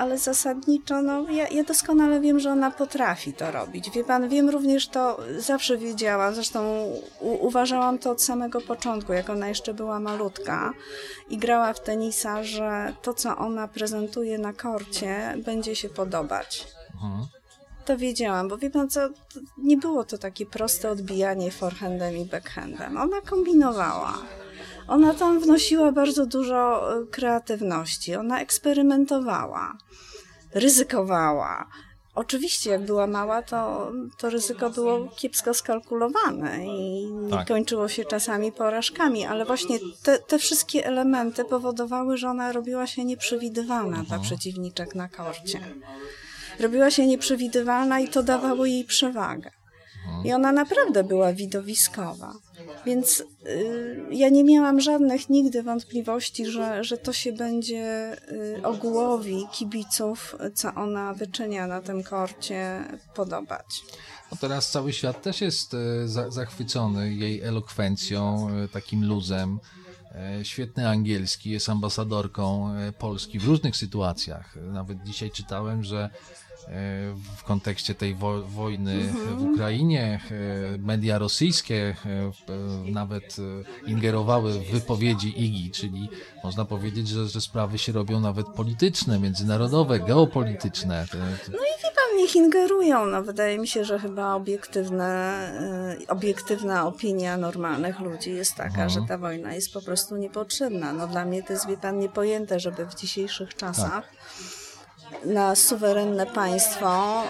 ale 0.00 0.18
zasadniczo, 0.18 1.02
no, 1.02 1.30
ja, 1.30 1.48
ja, 1.48 1.64
doskonale 1.64 2.20
wiem, 2.20 2.40
że 2.40 2.52
ona 2.52 2.70
potrafi 2.70 3.32
to 3.32 3.50
robić. 3.50 3.90
Wie 3.90 4.04
pan, 4.04 4.28
wiem 4.28 4.50
również 4.50 4.88
to, 4.88 5.18
zawsze 5.38 5.78
wiedziałam, 5.78 6.34
zresztą 6.34 6.84
u, 7.20 7.46
uważałam 7.46 7.98
to 7.98 8.10
od 8.10 8.22
samego 8.22 8.60
początku, 8.60 9.12
jak 9.12 9.30
ona 9.30 9.48
jeszcze 9.48 9.74
była 9.74 10.00
malutka 10.00 10.72
i 11.30 11.38
grała 11.38 11.72
w 11.72 11.80
tenisa, 11.80 12.44
że 12.44 12.94
to, 13.02 13.14
co 13.14 13.36
ona 13.36 13.68
prezentuje 13.68 14.38
na 14.38 14.52
korcie, 14.52 15.34
będzie 15.44 15.76
się 15.76 15.88
podobać. 15.88 16.66
Mhm. 16.94 17.26
To 17.84 17.96
wiedziałam, 17.98 18.48
bo 18.48 18.58
wie 18.58 18.70
pan 18.70 18.88
co, 18.88 19.00
nie 19.58 19.76
było 19.76 20.04
to 20.04 20.18
takie 20.18 20.46
proste 20.46 20.90
odbijanie 20.90 21.50
forehandem 21.50 22.16
i 22.16 22.24
backhandem. 22.24 22.96
Ona 22.96 23.20
kombinowała. 23.20 24.18
Ona 24.90 25.14
tam 25.14 25.40
wnosiła 25.40 25.92
bardzo 25.92 26.26
dużo 26.26 26.92
e, 26.92 27.06
kreatywności, 27.06 28.14
ona 28.14 28.40
eksperymentowała, 28.40 29.78
ryzykowała. 30.54 31.66
Oczywiście, 32.14 32.70
jak 32.70 32.84
była 32.84 33.06
mała, 33.06 33.42
to, 33.42 33.92
to 34.18 34.30
ryzyko 34.30 34.70
było 34.70 35.08
kiepsko 35.16 35.54
skalkulowane 35.54 36.66
i 36.66 37.08
tak. 37.30 37.48
kończyło 37.48 37.88
się 37.88 38.04
czasami 38.04 38.52
porażkami, 38.52 39.26
ale 39.26 39.44
właśnie 39.44 39.78
te, 40.02 40.18
te 40.18 40.38
wszystkie 40.38 40.86
elementy 40.86 41.44
powodowały, 41.44 42.16
że 42.16 42.28
ona 42.28 42.52
robiła 42.52 42.86
się 42.86 43.04
nieprzewidywalna, 43.04 43.96
ta 43.96 44.02
mhm. 44.02 44.22
przeciwniczek 44.22 44.94
na 44.94 45.08
korcie. 45.08 45.60
Robiła 46.60 46.90
się 46.90 47.06
nieprzewidywalna 47.06 48.00
i 48.00 48.08
to 48.08 48.22
dawało 48.22 48.66
jej 48.66 48.84
przewagę. 48.84 49.50
I 50.24 50.32
ona 50.32 50.52
naprawdę 50.52 51.04
była 51.04 51.32
widowiskowa. 51.32 52.32
Więc 52.86 53.24
y, 53.46 54.06
ja 54.10 54.28
nie 54.28 54.44
miałam 54.44 54.80
żadnych 54.80 55.28
nigdy 55.28 55.62
wątpliwości, 55.62 56.46
że, 56.46 56.84
że 56.84 56.98
to 56.98 57.12
się 57.12 57.32
będzie 57.32 58.16
y, 58.32 58.62
ogółowi 58.62 59.46
kibiców, 59.52 60.36
co 60.54 60.74
ona 60.74 61.14
wyczynia 61.14 61.66
na 61.66 61.80
tym 61.80 62.02
korcie, 62.02 62.84
podobać. 63.14 63.82
No 64.32 64.36
teraz 64.40 64.70
cały 64.70 64.92
świat 64.92 65.22
też 65.22 65.40
jest 65.40 65.74
y, 65.74 66.08
za, 66.08 66.30
zachwycony 66.30 67.14
jej 67.14 67.40
elokwencją, 67.40 68.48
y, 68.64 68.68
takim 68.68 69.04
luzem. 69.04 69.58
Y, 70.40 70.44
świetny 70.44 70.88
angielski, 70.88 71.50
jest 71.50 71.68
ambasadorką 71.68 72.74
Polski 72.98 73.38
w 73.38 73.44
różnych 73.44 73.76
sytuacjach. 73.76 74.56
Nawet 74.56 75.02
dzisiaj 75.02 75.30
czytałem, 75.30 75.84
że 75.84 76.10
E, 76.68 77.14
w 77.36 77.42
kontekście 77.44 77.94
tej 77.94 78.14
wo 78.14 78.42
wojny 78.42 78.92
mhm. 78.92 79.38
w 79.38 79.42
Ukrainie. 79.42 80.20
E, 80.74 80.78
media 80.78 81.18
rosyjskie 81.18 81.96
e, 82.06 82.90
nawet 82.90 83.36
ingerowały 83.86 84.52
w 84.52 84.70
wypowiedzi 84.70 85.44
IGI, 85.44 85.70
czyli 85.70 86.08
można 86.44 86.64
powiedzieć, 86.64 87.08
że, 87.08 87.28
że 87.28 87.40
sprawy 87.40 87.78
się 87.78 87.92
robią 87.92 88.20
nawet 88.20 88.46
polityczne, 88.46 89.18
międzynarodowe, 89.18 90.00
geopolityczne. 90.00 91.06
No 91.48 91.58
i 91.58 91.89
niech 92.16 92.36
ingerują. 92.36 93.06
No, 93.06 93.22
wydaje 93.22 93.58
mi 93.58 93.68
się, 93.68 93.84
że 93.84 93.98
chyba 93.98 94.34
obiektywne, 94.34 95.52
obiektywna 96.08 96.86
opinia 96.86 97.36
normalnych 97.36 98.00
ludzi 98.00 98.34
jest 98.34 98.54
taka, 98.54 98.68
mhm. 98.68 98.90
że 98.90 99.00
ta 99.08 99.18
wojna 99.18 99.54
jest 99.54 99.72
po 99.72 99.82
prostu 99.82 100.16
niepotrzebna. 100.16 100.92
No 100.92 101.06
dla 101.06 101.24
mnie 101.24 101.42
to 101.42 101.52
jest, 101.52 101.68
wie 101.68 101.76
pan, 101.76 101.98
niepojęte, 101.98 102.60
żeby 102.60 102.86
w 102.86 102.94
dzisiejszych 102.94 103.54
czasach 103.54 103.90
tak 103.90 104.60
na 105.24 105.56
suwerenne 105.56 106.26
państwo 106.26 107.22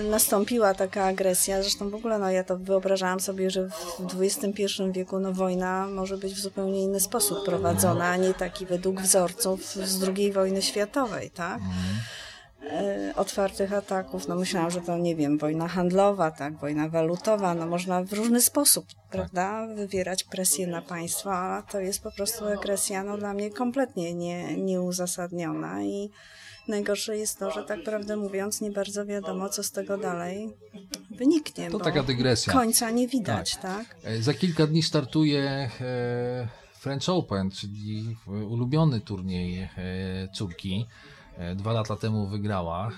y, 0.00 0.10
nastąpiła 0.10 0.74
taka 0.74 1.04
agresja. 1.04 1.62
Zresztą 1.62 1.90
w 1.90 1.94
ogóle 1.94 2.18
no, 2.18 2.30
ja 2.30 2.44
to 2.44 2.56
wyobrażałam 2.56 3.20
sobie, 3.20 3.50
że 3.50 3.68
w 3.98 4.20
XXI 4.20 4.64
wieku 4.92 5.18
no, 5.18 5.32
wojna 5.32 5.86
może 5.86 6.18
być 6.18 6.34
w 6.34 6.40
zupełnie 6.40 6.82
inny 6.82 7.00
sposób 7.00 7.44
prowadzona, 7.44 8.08
a 8.08 8.16
nie 8.16 8.34
taki 8.34 8.66
według 8.66 9.00
wzorców 9.00 9.64
z 9.66 10.08
II 10.08 10.32
wojny 10.32 10.62
światowej, 10.62 11.30
tak? 11.30 11.58
Y, 11.58 12.27
otwartych 13.16 13.72
ataków. 13.72 14.28
No 14.28 14.36
myślałam, 14.36 14.70
że 14.70 14.80
to 14.80 14.98
nie 14.98 15.16
wiem, 15.16 15.38
wojna 15.38 15.68
handlowa, 15.68 16.30
tak, 16.30 16.56
wojna 16.56 16.88
walutowa, 16.88 17.54
no 17.54 17.66
można 17.66 18.02
w 18.02 18.12
różny 18.12 18.40
sposób, 18.42 18.86
prawda, 19.10 19.66
wywierać 19.66 20.24
presję 20.24 20.66
na 20.66 20.82
państwo, 20.82 21.34
a 21.34 21.62
to 21.62 21.80
jest 21.80 22.02
po 22.02 22.12
prostu 22.12 22.46
agresja, 22.46 23.04
no 23.04 23.18
dla 23.18 23.34
mnie 23.34 23.50
kompletnie 23.50 24.14
nie, 24.14 24.56
nieuzasadniona 24.56 25.82
i 25.82 26.10
Najgorsze 26.68 27.16
jest 27.16 27.38
to, 27.38 27.50
że 27.50 27.62
tak 27.62 27.84
prawdę 27.84 28.16
mówiąc, 28.16 28.60
nie 28.60 28.70
bardzo 28.70 29.06
wiadomo, 29.06 29.48
co 29.48 29.62
z 29.62 29.70
tego 29.70 29.98
dalej 29.98 30.48
wyniknie. 31.10 31.70
To 31.70 31.78
taka 31.78 32.02
dygresja. 32.02 32.52
Końca 32.52 32.90
nie 32.90 33.08
widać, 33.08 33.56
tak? 33.56 33.62
tak? 33.62 33.96
E, 34.04 34.22
za 34.22 34.34
kilka 34.34 34.66
dni 34.66 34.82
startuje 34.82 35.40
e, 35.80 36.48
French 36.74 37.08
Open, 37.08 37.50
czyli 37.50 38.16
ulubiony 38.26 39.00
turniej 39.00 39.68
córki. 40.34 40.86
Dwa 41.56 41.72
lata 41.72 41.96
temu 41.96 42.26
wygrała. 42.26 42.90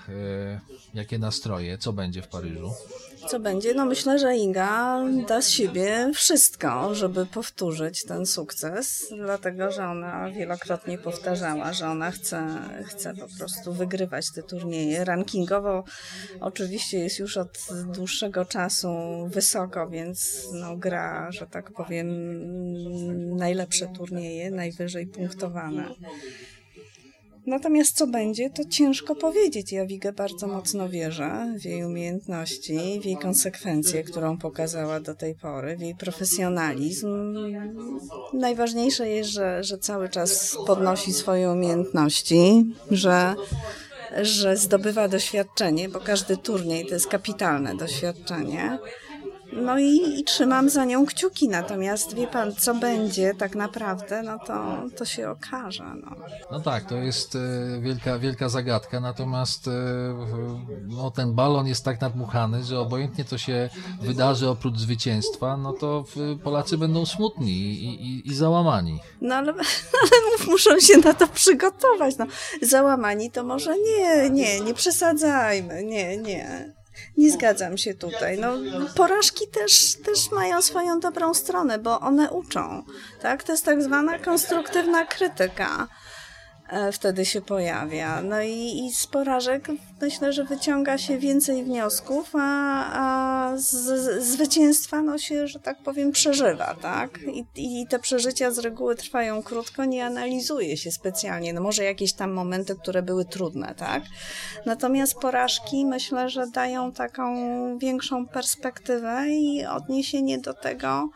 Jakie 0.93 1.19
nastroje? 1.19 1.77
Co 1.77 1.93
będzie 1.93 2.21
w 2.21 2.27
Paryżu? 2.27 2.71
Co 3.27 3.39
będzie? 3.39 3.73
No 3.73 3.85
myślę, 3.85 4.19
że 4.19 4.35
Inga 4.35 5.03
da 5.27 5.41
z 5.41 5.49
siebie 5.49 6.11
wszystko, 6.15 6.95
żeby 6.95 7.25
powtórzyć 7.25 8.05
ten 8.05 8.25
sukces, 8.25 9.13
dlatego 9.17 9.71
że 9.71 9.85
ona 9.85 10.31
wielokrotnie 10.31 10.97
powtarzała, 10.97 11.73
że 11.73 11.87
ona 11.87 12.11
chce, 12.11 12.47
chce 12.85 13.13
po 13.15 13.27
prostu 13.37 13.73
wygrywać 13.73 14.31
te 14.31 14.43
turnieje. 14.43 15.05
Rankingowo 15.05 15.83
oczywiście 16.39 16.99
jest 16.99 17.19
już 17.19 17.37
od 17.37 17.67
dłuższego 17.93 18.45
czasu 18.45 18.89
wysoko, 19.27 19.89
więc 19.89 20.47
no, 20.53 20.77
gra, 20.77 21.31
że 21.31 21.47
tak 21.47 21.71
powiem, 21.71 22.07
najlepsze 23.37 23.87
turnieje, 23.87 24.51
najwyżej 24.51 25.07
punktowane. 25.07 25.85
Natomiast 27.45 27.97
co 27.97 28.07
będzie, 28.07 28.49
to 28.49 28.65
ciężko 28.65 29.15
powiedzieć. 29.15 29.71
Ja 29.71 29.85
Wigę 29.85 30.13
bardzo 30.13 30.47
mocno 30.47 30.89
wierzę 30.89 31.55
w 31.59 31.65
jej 31.65 31.85
umiejętności, 31.85 32.99
w 33.01 33.05
jej 33.05 33.17
konsekwencje, 33.17 34.03
którą 34.03 34.37
pokazała 34.37 34.99
do 34.99 35.15
tej 35.15 35.35
pory, 35.35 35.77
w 35.77 35.81
jej 35.81 35.95
profesjonalizm. 35.95 37.33
Najważniejsze 38.33 39.09
jest, 39.09 39.29
że, 39.29 39.63
że 39.63 39.77
cały 39.77 40.09
czas 40.09 40.57
podnosi 40.67 41.13
swoje 41.13 41.51
umiejętności, 41.51 42.65
że 42.91 43.35
że 44.21 44.57
zdobywa 44.57 45.07
doświadczenie, 45.07 45.89
bo 45.89 45.99
każdy 45.99 46.37
turniej 46.37 46.85
to 46.85 46.93
jest 46.93 47.07
kapitalne 47.07 47.75
doświadczenie. 47.75 48.79
No 49.53 49.79
i, 49.79 50.19
i, 50.19 50.23
trzymam 50.23 50.69
za 50.69 50.85
nią 50.85 51.05
kciuki, 51.05 51.49
natomiast 51.49 52.13
wie 52.15 52.27
pan, 52.27 52.55
co 52.55 52.75
będzie 52.75 53.33
tak 53.37 53.55
naprawdę, 53.55 54.23
no 54.23 54.39
to, 54.39 54.83
to 54.97 55.05
się 55.05 55.29
okaże. 55.29 55.83
No. 55.83 56.15
no 56.51 56.59
tak, 56.59 56.85
to 56.85 56.95
jest 56.95 57.35
e, 57.35 57.39
wielka, 57.81 58.19
wielka 58.19 58.49
zagadka, 58.49 58.99
natomiast 58.99 59.67
e, 59.67 59.71
no, 60.87 61.11
ten 61.11 61.33
balon 61.33 61.67
jest 61.67 61.85
tak 61.85 62.01
nadmuchany, 62.01 62.63
że 62.63 62.79
obojętnie 62.79 63.25
co 63.25 63.37
się 63.37 63.69
wydarzy 64.01 64.49
oprócz 64.49 64.77
zwycięstwa, 64.77 65.57
no 65.57 65.73
to 65.73 66.03
Polacy 66.43 66.77
będą 66.77 67.05
smutni 67.05 67.51
i, 67.51 68.05
i, 68.05 68.27
i 68.27 68.35
załamani. 68.35 68.99
No 69.21 69.35
ale, 69.35 69.53
ale 70.01 70.47
muszą 70.47 70.79
się 70.79 70.97
na 70.97 71.13
to 71.13 71.27
przygotować. 71.27 72.17
No, 72.17 72.25
załamani 72.61 73.31
to 73.31 73.43
może 73.43 73.75
nie, 73.79 74.29
nie, 74.29 74.59
nie 74.59 74.73
przesadzajmy, 74.73 75.83
nie, 75.83 76.17
nie. 76.17 76.80
Nie 77.17 77.31
zgadzam 77.31 77.77
się 77.77 77.93
tutaj. 77.93 78.37
No, 78.39 78.53
porażki 78.95 79.47
też, 79.47 79.95
też 80.05 80.31
mają 80.31 80.61
swoją 80.61 80.99
dobrą 80.99 81.33
stronę, 81.33 81.79
bo 81.79 81.99
one 81.99 82.31
uczą. 82.31 82.83
Tak? 83.21 83.43
To 83.43 83.51
jest 83.51 83.65
tak 83.65 83.83
zwana 83.83 84.19
konstruktywna 84.19 85.05
krytyka. 85.05 85.87
E, 86.71 86.91
wtedy 86.91 87.25
się 87.25 87.41
pojawia. 87.41 88.21
No 88.21 88.41
i, 88.41 88.85
i 88.85 88.93
z 88.93 89.07
porażek 89.07 89.67
myślę, 90.01 90.33
że 90.33 90.43
wyciąga 90.43 90.97
się 90.97 91.17
więcej 91.17 91.63
wniosków, 91.63 92.31
a, 92.35 92.91
a 92.93 93.57
z, 93.57 94.23
zwycięstwa 94.23 95.01
no 95.01 95.17
się, 95.17 95.47
że 95.47 95.59
tak 95.59 95.83
powiem, 95.83 96.11
przeżywa, 96.11 96.75
tak? 96.81 97.19
I, 97.33 97.45
I 97.55 97.87
te 97.87 97.99
przeżycia 97.99 98.51
z 98.51 98.59
reguły 98.59 98.95
trwają 98.95 99.43
krótko, 99.43 99.85
nie 99.85 100.05
analizuje 100.05 100.77
się 100.77 100.91
specjalnie. 100.91 101.53
No 101.53 101.61
może 101.61 101.83
jakieś 101.83 102.13
tam 102.13 102.31
momenty, 102.31 102.75
które 102.75 103.01
były 103.01 103.25
trudne, 103.25 103.75
tak? 103.77 104.03
Natomiast 104.65 105.15
porażki 105.15 105.85
myślę, 105.85 106.29
że 106.29 106.47
dają 106.47 106.91
taką 106.91 107.37
większą 107.77 108.27
perspektywę 108.27 109.29
i 109.29 109.65
odniesienie 109.65 110.39
do 110.39 110.53
tego, 110.53 111.09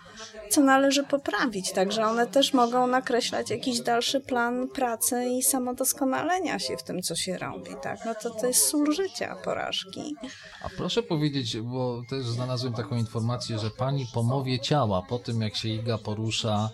co 0.49 0.61
należy 0.61 1.03
poprawić. 1.03 1.71
Także 1.71 2.05
one 2.05 2.27
też 2.27 2.53
mogą 2.53 2.87
nakreślać 2.87 3.49
jakiś 3.49 3.79
dalszy 3.81 4.21
plan 4.21 4.67
pracy 4.67 5.25
i 5.25 5.44
samodoskonalenia 5.45 6.59
się 6.59 6.77
w 6.77 6.83
tym, 6.83 7.01
co 7.01 7.15
się 7.15 7.37
robi, 7.37 7.71
tak? 7.81 7.99
No 8.05 8.15
to 8.15 8.29
to 8.29 8.47
jest 8.47 8.67
sól 8.67 8.93
życia, 8.93 9.35
porażki. 9.43 10.15
A 10.63 10.69
proszę 10.69 11.03
powiedzieć, 11.03 11.57
bo 11.57 12.01
też 12.09 12.25
znalazłem 12.25 12.73
taką 12.73 12.95
informację, 12.95 13.59
że 13.59 13.69
pani 13.69 14.05
po 14.13 14.23
mowie 14.23 14.59
ciała, 14.59 15.01
po 15.09 15.19
tym 15.19 15.41
jak 15.41 15.55
się 15.55 15.69
Iga 15.69 15.97
porusza, 15.97 16.69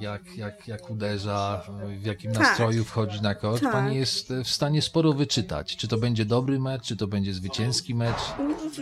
jak, 0.00 0.36
jak, 0.36 0.68
jak 0.68 0.90
uderza, 0.90 1.62
w 2.02 2.06
jakim 2.06 2.32
tak, 2.32 2.42
nastroju 2.42 2.84
wchodzi 2.84 3.22
na 3.22 3.34
kort. 3.34 3.62
Tak. 3.62 3.72
Pani 3.72 3.96
jest 3.96 4.32
w 4.44 4.48
stanie 4.48 4.82
sporo 4.82 5.12
wyczytać. 5.12 5.76
Czy 5.76 5.88
to 5.88 5.96
będzie 5.96 6.24
dobry 6.24 6.60
mecz, 6.60 6.82
czy 6.82 6.96
to 6.96 7.06
będzie 7.06 7.34
zwycięski 7.34 7.94
mecz? 7.94 8.34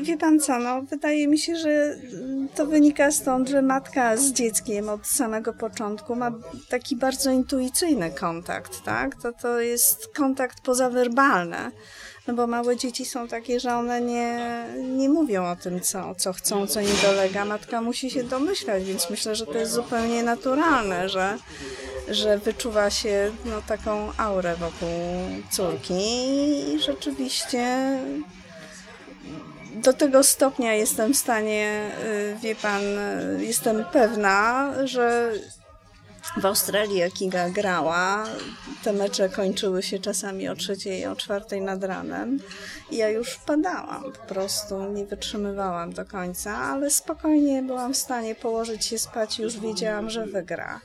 Wie 0.02 0.18
pan 0.18 0.40
co, 0.40 0.58
no, 0.58 0.82
wydaje 0.82 1.28
mi 1.28 1.38
się, 1.38 1.56
że 1.56 1.96
to 2.54 2.66
wynika 2.66 3.10
stąd, 3.10 3.48
że 3.48 3.62
matka 3.62 4.16
z 4.16 4.32
dzieckiem 4.32 4.88
od 4.88 5.06
samego 5.06 5.52
początku 5.52 6.16
ma 6.16 6.32
taki 6.68 6.96
bardzo 6.96 7.30
intuicyjny 7.30 8.10
kontakt, 8.10 8.84
tak? 8.84 9.22
To, 9.22 9.32
to 9.32 9.60
jest 9.60 10.08
kontakt 10.16 10.60
pozawerbalny. 10.60 11.70
No 12.26 12.34
bo 12.34 12.46
małe 12.46 12.76
dzieci 12.76 13.04
są 13.04 13.28
takie, 13.28 13.60
że 13.60 13.74
one 13.74 14.00
nie, 14.00 14.66
nie 14.82 15.08
mówią 15.08 15.50
o 15.50 15.56
tym, 15.56 15.80
co, 15.80 16.14
co 16.14 16.32
chcą, 16.32 16.66
co 16.66 16.80
im 16.80 16.96
dolega. 17.02 17.44
Matka 17.44 17.82
musi 17.82 18.10
się 18.10 18.24
domyślać, 18.24 18.84
więc 18.84 19.10
myślę, 19.10 19.34
że 19.34 19.46
to 19.46 19.58
jest 19.58 19.72
zupełnie 19.72 20.22
naturalne, 20.22 21.08
że, 21.08 21.38
że 22.08 22.38
wyczuwa 22.38 22.90
się 22.90 23.30
no, 23.44 23.62
taką 23.66 24.12
aurę 24.16 24.56
wokół 24.56 24.88
córki 25.50 25.94
i 26.74 26.80
rzeczywiście 26.80 27.98
do 29.74 29.92
tego 29.92 30.22
stopnia 30.22 30.74
jestem 30.74 31.14
w 31.14 31.16
stanie, 31.16 31.90
y, 32.04 32.36
wie 32.42 32.54
pan, 32.54 32.82
y, 33.38 33.44
jestem 33.44 33.84
pewna, 33.92 34.70
że 34.84 35.32
w 36.36 36.46
Australii, 36.46 36.98
jak 36.98 37.12
grała, 37.52 38.24
te 38.84 38.92
mecze 38.92 39.28
kończyły 39.28 39.82
się 39.82 39.98
czasami 39.98 40.48
o 40.48 40.56
trzeciej, 40.56 41.06
o 41.06 41.16
czwartej 41.16 41.60
nad 41.60 41.84
ranem. 41.84 42.38
I 42.90 42.96
ja 42.96 43.08
już 43.08 43.30
wpadałam, 43.30 44.02
po 44.02 44.34
prostu 44.34 44.92
nie 44.92 45.06
wytrzymywałam 45.06 45.92
do 45.92 46.04
końca, 46.04 46.56
ale 46.56 46.90
spokojnie 46.90 47.62
byłam 47.62 47.94
w 47.94 47.96
stanie 47.96 48.34
położyć 48.34 48.84
się 48.84 48.98
spać 48.98 49.38
już 49.38 49.58
wiedziałam, 49.58 50.10
że 50.10 50.26
wygra. 50.26 50.80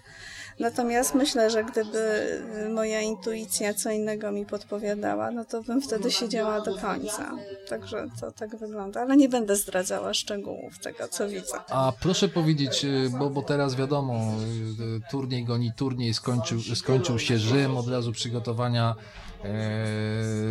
Natomiast 0.59 1.15
myślę, 1.15 1.49
że 1.49 1.63
gdyby 1.63 2.41
moja 2.69 3.01
intuicja 3.01 3.73
co 3.73 3.91
innego 3.91 4.31
mi 4.31 4.45
podpowiadała, 4.45 5.31
no 5.31 5.45
to 5.45 5.63
bym 5.63 5.81
wtedy 5.81 6.11
siedziała 6.11 6.61
do 6.61 6.77
końca. 6.77 7.31
Także 7.69 8.07
to 8.21 8.31
tak 8.31 8.55
wygląda, 8.55 9.01
ale 9.01 9.17
nie 9.17 9.29
będę 9.29 9.55
zdradzała 9.55 10.13
szczegółów 10.13 10.79
tego, 10.79 11.07
co 11.07 11.29
widzę. 11.29 11.57
A 11.69 11.93
proszę 11.99 12.27
powiedzieć, 12.27 12.85
y, 12.85 13.09
bo, 13.19 13.29
bo 13.29 13.41
teraz 13.41 13.75
wiadomo, 13.75 14.13
y, 14.13 15.11
turniej 15.11 15.45
goni 15.45 15.71
turniej, 15.75 16.13
skończył, 16.13 16.59
skończył 16.75 17.19
się 17.19 17.37
Rzym, 17.37 17.77
od 17.77 17.87
razu 17.87 18.11
przygotowania 18.11 18.95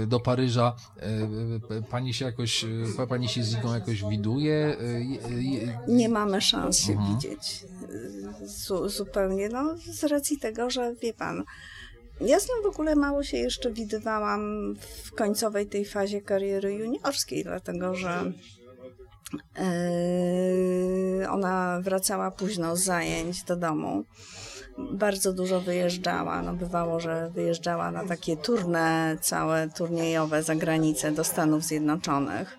do 0.07 0.21
Paryża. 0.21 0.77
E, 1.71 1.83
pani 1.91 2.15
się 2.15 2.25
jakoś, 2.25 2.65
pani 3.09 3.29
się 3.29 3.43
z 3.43 3.53
Igą 3.53 3.75
jakoś 3.75 4.05
widuje? 4.05 4.77
E, 5.89 5.93
nie 5.93 6.09
mamy 6.09 6.41
szans 6.41 6.79
się 6.79 6.93
mhm. 6.93 7.15
widzieć 7.15 7.65
zu, 8.43 8.89
zupełnie, 8.89 9.49
no 9.49 9.75
z 9.93 10.05
racji 10.05 10.39
tego, 10.39 10.71
że 10.71 10.95
wie 10.95 11.15
pan, 11.15 11.45
ja 12.21 12.41
z 12.41 12.49
nią 12.49 12.55
w 12.63 12.75
ogóle 12.75 12.97
mało 12.97 13.23
się 13.23 13.37
jeszcze 13.37 13.73
widywałam 13.73 14.75
w 15.05 15.13
końcowej 15.13 15.67
tej 15.67 15.85
fazie 15.85 16.21
kariery 16.21 16.75
juniorskiej, 16.75 17.45
dlatego 17.45 17.95
że 17.95 18.33
ona 21.31 21.81
wracała 21.83 22.31
późno 22.31 22.77
z 22.77 22.85
zajęć 22.85 23.43
do 23.43 23.57
domu. 23.57 24.05
Bardzo 24.79 25.33
dużo 25.33 25.61
wyjeżdżała. 25.61 26.43
No 26.43 26.55
bywało, 26.55 27.01
że 27.01 27.31
wyjeżdżała 27.31 27.91
na 27.91 28.05
takie 28.05 28.37
turne 28.37 29.17
całe 29.21 29.69
turniejowe 29.69 30.43
za 30.43 30.55
granicę 30.55 31.13
do 31.13 31.25
Stanów 31.25 31.63
Zjednoczonych, 31.63 32.59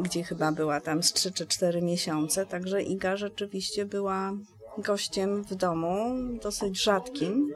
gdzie 0.00 0.24
chyba 0.24 0.52
była 0.52 0.80
tam 0.80 1.02
z 1.02 1.12
3 1.12 1.32
czy 1.32 1.46
4 1.46 1.82
miesiące. 1.82 2.46
Także 2.46 2.82
Iga 2.82 3.16
rzeczywiście 3.16 3.86
była 3.86 4.32
gościem 4.78 5.44
w 5.44 5.54
domu, 5.54 6.16
dosyć 6.42 6.82
rzadkim 6.82 7.54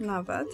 nawet. 0.00 0.48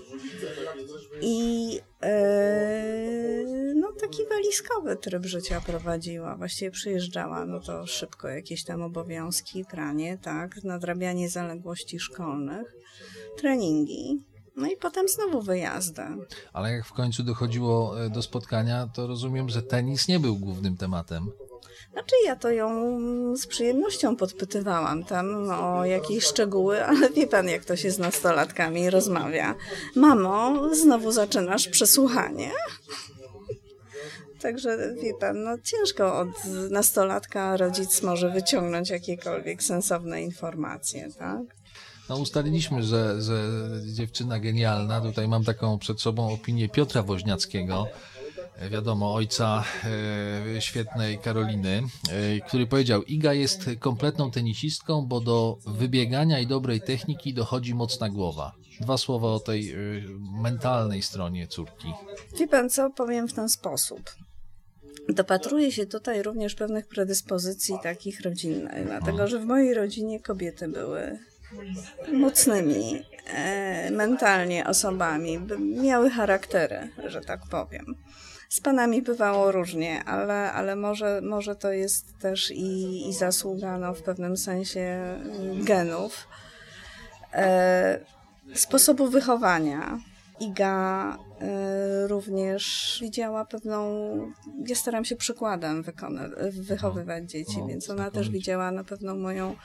I 1.20 1.74
yy, 2.02 3.74
no 3.74 3.92
taki 3.92 4.26
walizkowy 4.26 4.96
tryb 4.96 5.26
życia 5.26 5.60
prowadziła. 5.66 6.36
Właściwie 6.36 6.70
przyjeżdżała, 6.70 7.46
no 7.46 7.60
to 7.60 7.86
szybko 7.86 8.28
jakieś 8.28 8.64
tam 8.64 8.82
obowiązki, 8.82 9.64
pranie, 9.64 10.18
tak, 10.22 10.64
nadrabianie 10.64 11.28
zaległości 11.28 12.00
szkolnych, 12.00 12.74
treningi. 13.36 14.31
No 14.56 14.66
i 14.66 14.76
potem 14.76 15.08
znowu 15.08 15.42
wyjazdy. 15.42 16.02
Ale 16.52 16.72
jak 16.72 16.86
w 16.86 16.92
końcu 16.92 17.22
dochodziło 17.22 18.04
e, 18.04 18.10
do 18.10 18.22
spotkania, 18.22 18.88
to 18.94 19.06
rozumiem, 19.06 19.48
że 19.48 19.62
tenis 19.62 20.08
nie 20.08 20.20
był 20.20 20.36
głównym 20.36 20.76
tematem. 20.76 21.30
Znaczy 21.92 22.14
ja 22.24 22.36
to 22.36 22.50
ją 22.50 22.96
z 23.36 23.46
przyjemnością 23.46 24.16
podpytywałam 24.16 25.04
tam 25.04 25.50
o 25.50 25.84
jakieś 25.84 26.24
szczegóły, 26.24 26.84
ale 26.86 27.10
wie 27.10 27.26
pan 27.26 27.48
jak 27.48 27.64
to 27.64 27.76
się 27.76 27.90
z 27.90 27.98
nastolatkami 27.98 28.90
rozmawia. 28.90 29.54
Mamo, 29.96 30.68
znowu 30.74 31.12
zaczynasz 31.12 31.68
przesłuchanie? 31.68 32.50
Także 34.40 34.94
wie 35.02 35.14
pan, 35.14 35.42
no 35.42 35.58
ciężko 35.58 36.18
od 36.18 36.28
nastolatka 36.70 37.56
rodzic 37.56 38.02
może 38.02 38.30
wyciągnąć 38.30 38.90
jakiekolwiek 38.90 39.62
sensowne 39.62 40.22
informacje, 40.22 41.08
tak? 41.18 41.42
No 42.12 42.18
ustaliliśmy, 42.18 42.82
że, 42.82 43.22
że 43.22 43.42
dziewczyna 43.92 44.40
genialna. 44.40 45.00
Tutaj 45.00 45.28
mam 45.28 45.44
taką 45.44 45.78
przed 45.78 46.00
sobą 46.00 46.32
opinię 46.32 46.68
Piotra 46.68 47.02
Woźniackiego, 47.02 47.86
e, 48.56 48.70
wiadomo, 48.70 49.14
ojca 49.14 49.64
e, 50.54 50.60
świetnej 50.60 51.18
Karoliny, 51.18 51.82
e, 52.10 52.40
który 52.40 52.66
powiedział, 52.66 53.02
Iga 53.02 53.32
jest 53.32 53.70
kompletną 53.80 54.30
tenisistką, 54.30 55.06
bo 55.06 55.20
do 55.20 55.58
wybiegania 55.66 56.40
i 56.40 56.46
dobrej 56.46 56.80
techniki 56.80 57.34
dochodzi 57.34 57.74
mocna 57.74 58.08
głowa. 58.08 58.52
Dwa 58.80 58.98
słowa 58.98 59.28
o 59.28 59.40
tej 59.40 59.76
mentalnej 60.42 61.02
stronie 61.02 61.46
córki. 61.46 61.88
Wie 62.38 62.48
pan 62.48 62.70
co, 62.70 62.90
powiem 62.90 63.28
w 63.28 63.32
ten 63.32 63.48
sposób. 63.48 64.00
Dopatruję 65.08 65.72
się 65.72 65.86
tutaj 65.86 66.22
również 66.22 66.54
pewnych 66.54 66.86
predyspozycji 66.86 67.74
takich 67.82 68.20
rodzinnych, 68.20 68.86
dlatego 68.86 69.28
że 69.28 69.38
w 69.38 69.44
mojej 69.44 69.74
rodzinie 69.74 70.20
kobiety 70.20 70.68
były 70.68 71.18
mocnymi 72.12 73.02
e, 73.26 73.90
mentalnie 73.90 74.66
osobami, 74.66 75.40
miały 75.58 76.10
charaktery, 76.10 76.88
że 77.06 77.20
tak 77.20 77.40
powiem. 77.50 77.84
Z 78.48 78.60
panami 78.60 79.02
bywało 79.02 79.52
różnie, 79.52 80.04
ale, 80.04 80.52
ale 80.52 80.76
może, 80.76 81.20
może 81.20 81.56
to 81.56 81.72
jest 81.72 82.18
też 82.18 82.50
i, 82.50 83.08
i 83.08 83.12
zasługa 83.12 83.78
no, 83.78 83.94
w 83.94 84.02
pewnym 84.02 84.36
sensie 84.36 85.18
genów. 85.54 86.28
E, 87.34 87.98
sposobu 88.54 89.08
wychowania. 89.08 89.98
Iga 90.40 91.18
również 92.06 92.98
widziała 93.00 93.44
pewną. 93.44 93.82
Ja 94.66 94.76
staram 94.76 95.04
się 95.04 95.16
przykładem 95.16 95.82
wykona, 95.82 96.22
wychowywać 96.50 97.30
dzieci, 97.30 97.58
no, 97.58 97.66
więc 97.66 97.90
ona 97.90 98.04
też 98.04 98.12
znakomicie. 98.12 98.32
widziała 98.32 98.70
na 98.70 98.84
pewno 98.84 99.14
moją 99.14 99.56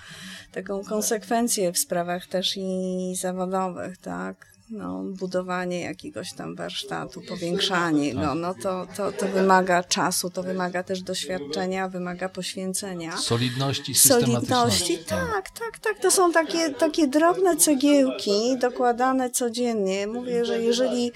taką 0.52 0.84
konsekwencję 0.84 1.74
w 1.74 1.78
sprawach 1.78 2.28
też 2.28 2.54
i 2.58 3.16
zawodowych, 3.22 3.98
tak. 3.98 4.58
No, 4.70 5.04
budowanie 5.04 5.82
jakiegoś 5.82 6.34
tam 6.34 6.56
warsztatu, 6.56 7.22
powiększanie 7.22 8.14
go, 8.14 8.36
no 8.36 8.54
to, 8.54 8.88
to, 8.98 9.12
to 9.12 9.28
wymaga 9.28 9.84
czasu, 9.84 10.30
to 10.30 10.44
wymaga 10.44 10.84
też 10.84 11.02
doświadczenia, 11.02 11.90
wymaga 11.90 12.30
poświęcenia 12.30 13.18
Solidności, 13.18 13.96
systematyczności. 13.96 14.48
solidności. 14.48 14.98
Tak, 15.10 15.50
tak, 15.50 15.80
tak. 15.80 16.00
To 16.00 16.12
są 16.12 16.32
takie, 16.32 16.70
takie 16.70 17.08
drobne 17.08 17.56
cegiełki 17.58 18.58
dokładane 18.60 19.30
codziennie. 19.30 20.08
Mówię, 20.08 20.46
że 20.46 20.62
jeżeli 20.62 21.12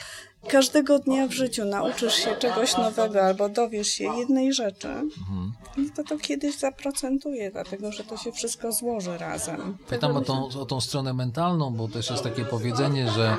każdego 0.48 1.00
dnia 1.00 1.28
w 1.28 1.32
życiu 1.32 1.66
nauczysz 1.66 2.14
się 2.14 2.36
czegoś 2.36 2.78
nowego 2.78 3.22
albo 3.22 3.50
dowiesz 3.50 3.88
się 3.88 4.04
jednej 4.18 4.54
rzeczy, 4.54 4.88
Mhm. 4.88 5.54
no 5.78 5.84
to 5.96 6.04
to 6.04 6.18
kiedyś 6.18 6.58
zaprocentuje, 6.58 7.52
dlatego 7.52 7.92
że 7.92 8.04
to 8.04 8.18
się 8.18 8.32
wszystko 8.32 8.72
złoży 8.72 9.18
razem. 9.18 9.78
Pytam 9.90 10.16
o 10.18 10.22
tą, 10.22 10.48
o 10.60 10.66
tą 10.66 10.82
stronę 10.82 11.14
mentalną, 11.14 11.74
bo 11.74 11.88
też 11.88 12.10
jest 12.10 12.24
takie 12.24 12.46
powiedzenie, 12.46 13.12
że 13.12 13.38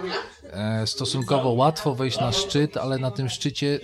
e, 0.53 0.87
stosunkowo 0.87 1.51
łatwo 1.51 1.95
wejść 1.95 2.21
na 2.21 2.33
szczyt, 2.33 2.77
ale 2.77 2.99
na 2.99 3.11
tym 3.11 3.29
szczycie 3.29 3.81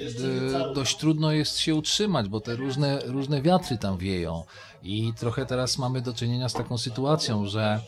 e, 0.71 0.75
dość 0.75 0.97
trudno 0.97 1.33
jest 1.33 1.59
się 1.59 1.75
utrzymać, 1.75 2.29
bo 2.29 2.41
te 2.41 2.57
różne, 2.57 2.99
różne 3.05 3.43
wiatry 3.43 3.79
tam 3.79 3.99
wieją. 3.99 4.43
I 4.83 5.13
trochę 5.21 5.47
teraz 5.47 5.79
mamy 5.79 6.01
do 6.01 6.13
czynienia 6.13 6.49
z 6.49 6.53
taką 6.53 6.79
sytuacją, 6.79 7.47
że 7.47 7.81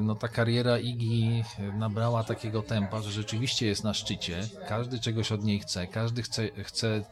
no, 0.00 0.14
ta 0.14 0.28
kariera 0.28 0.78
Igi 0.78 1.44
nabrała 1.78 2.24
takiego 2.24 2.62
tempa, 2.62 3.02
że 3.02 3.10
rzeczywiście 3.10 3.66
jest 3.66 3.84
na 3.84 3.94
szczycie. 3.94 4.40
Każdy 4.68 5.00
czegoś 5.00 5.32
od 5.32 5.44
niej 5.44 5.60
chce, 5.60 5.86
każdy 5.86 6.22
chce, 6.22 6.48
chce 6.62 6.86
e, 6.88 7.02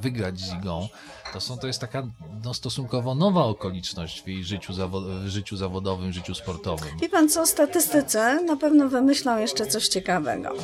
wygrać 0.00 0.40
z 0.40 0.54
Igą. 0.54 0.88
To, 1.32 1.40
są, 1.40 1.58
to 1.58 1.66
jest 1.66 1.80
taka 1.80 2.02
no, 2.44 2.54
stosunkowo 2.54 3.14
nowa 3.14 3.44
okoliczność 3.44 4.22
w 4.22 4.28
jej 4.28 4.44
życiu, 4.44 4.72
zawo- 4.72 5.26
życiu 5.28 5.56
zawodowym, 5.56 6.12
życiu 6.12 6.34
sportowym. 6.34 6.88
Wie 7.00 7.08
pan 7.08 7.28
co, 7.28 7.46
statystycy 7.46 8.18
na 8.46 8.56
pewno 8.56 8.88
wymyślą 8.88 9.38
jeszcze 9.38 9.66
coś 9.66 9.88
ciekawego. 9.88 10.54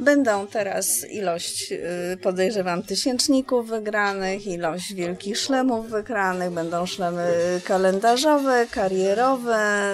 Będą 0.00 0.46
teraz 0.46 1.10
ilość, 1.10 1.72
y, 1.72 2.16
podejrzewam, 2.16 2.82
tysięczników 2.82 3.68
wygranych, 3.68 4.46
ilość 4.46 4.94
wielkich 4.94 5.38
szlemów 5.38 5.90
wygranych, 5.90 6.50
będą 6.50 6.86
szlemy 6.86 7.26
kalendarzowe, 7.64 8.66
karierowe, 8.70 9.92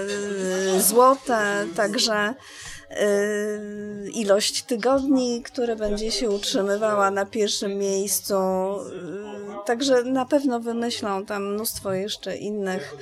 y, 0.77 0.83
złote, 0.83 1.67
także 1.77 2.35
ilość 4.15 4.63
tygodni, 4.63 5.43
które 5.43 5.77
będzie 5.77 6.11
się 6.11 6.31
utrzymywała 6.31 7.11
na 7.11 7.27
pierwszym 7.27 7.79
miejscu. 7.79 8.35
y, 8.35 9.37
Także 9.67 10.03
na 10.03 10.25
pewno 10.27 10.61
wymyślą 10.61 11.25
tam 11.27 11.55
mnóstwo 11.55 11.93
jeszcze 11.93 12.37
innych, 12.37 12.97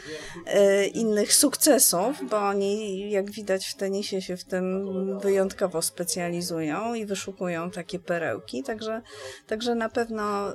y, 0.83 0.87
innych 0.87 1.35
sukcesów, 1.35 2.17
bo 2.31 2.37
oni, 2.39 3.11
jak 3.11 3.31
widać 3.31 3.67
w 3.67 3.75
tenisie, 3.75 4.23
się 4.23 4.37
w 4.37 4.45
tym 4.45 4.85
wyjątkowo 5.19 5.83
specjalizują 5.83 6.95
i 6.95 7.07
wyszukują 7.07 7.71
takie 7.71 7.99
perełki. 7.99 8.63
Także, 8.63 9.03
także 9.47 9.75
na 9.75 9.89
pewno 9.89 10.51
y, 10.51 10.55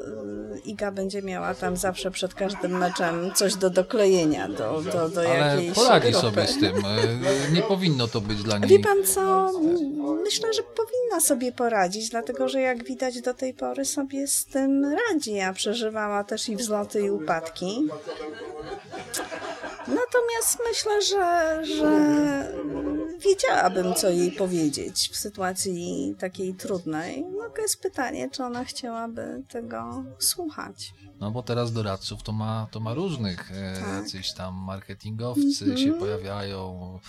Iga 0.65 0.91
będzie 0.91 1.21
miała 1.21 1.53
tam 1.55 1.77
zawsze 1.77 2.11
przed 2.11 2.33
każdym 2.33 2.77
meczem 2.77 3.31
coś 3.35 3.55
do 3.55 3.69
doklejenia, 3.69 4.47
do, 4.47 4.81
do, 4.81 5.09
do 5.09 5.21
Ale 5.21 5.37
jakiejś 5.39 5.73
grupy. 5.73 6.13
sobie 6.13 6.47
z 6.47 6.59
tym. 6.59 6.75
Nie 7.53 7.61
powinno 7.61 8.07
to 8.07 8.21
być 8.21 8.43
dla 8.43 8.57
niej. 8.57 8.69
Wie 8.69 8.79
pan 8.79 9.03
co? 9.05 9.18
Myślę, 10.23 10.53
że 10.53 10.61
powinna 10.63 11.19
sobie 11.21 11.51
poradzić, 11.51 12.09
dlatego 12.09 12.49
że 12.49 12.61
jak 12.61 12.83
widać 12.83 13.21
do 13.21 13.33
tej 13.33 13.53
pory 13.53 13.85
sobie 13.85 14.27
z 14.27 14.45
tym 14.45 14.85
radzi, 15.09 15.39
a 15.39 15.53
przeżywała 15.53 16.23
też 16.23 16.49
i 16.49 16.55
wzloty 16.55 17.01
i 17.01 17.09
upadki. 17.11 17.87
Natomiast 19.87 20.57
myślę, 20.69 21.01
że, 21.01 21.59
że 21.65 21.89
wiedziałabym, 23.19 23.93
co 23.93 24.09
jej 24.09 24.31
powiedzieć 24.31 25.09
w 25.13 25.15
sytuacji 25.15 26.15
takiej 26.19 26.53
trudnej. 26.53 27.25
No 27.25 27.49
to 27.55 27.61
jest 27.61 27.81
pytanie, 27.81 28.29
czy 28.29 28.43
ona 28.43 28.63
chciałaby 28.65 29.43
tego 29.49 30.03
słuchać. 30.19 30.93
No 31.19 31.31
bo 31.31 31.43
teraz 31.43 31.71
doradców 31.73 32.23
to 32.23 32.31
ma, 32.31 32.67
to 32.71 32.79
ma 32.79 32.93
różnych. 32.93 33.51
E, 33.51 33.79
Tak. 33.79 34.03
Jacyś 34.03 34.33
tam 34.33 34.55
marketingowcy 34.55 35.63
Mhm. 35.65 35.77
się 35.77 35.93
pojawiają, 35.93 36.99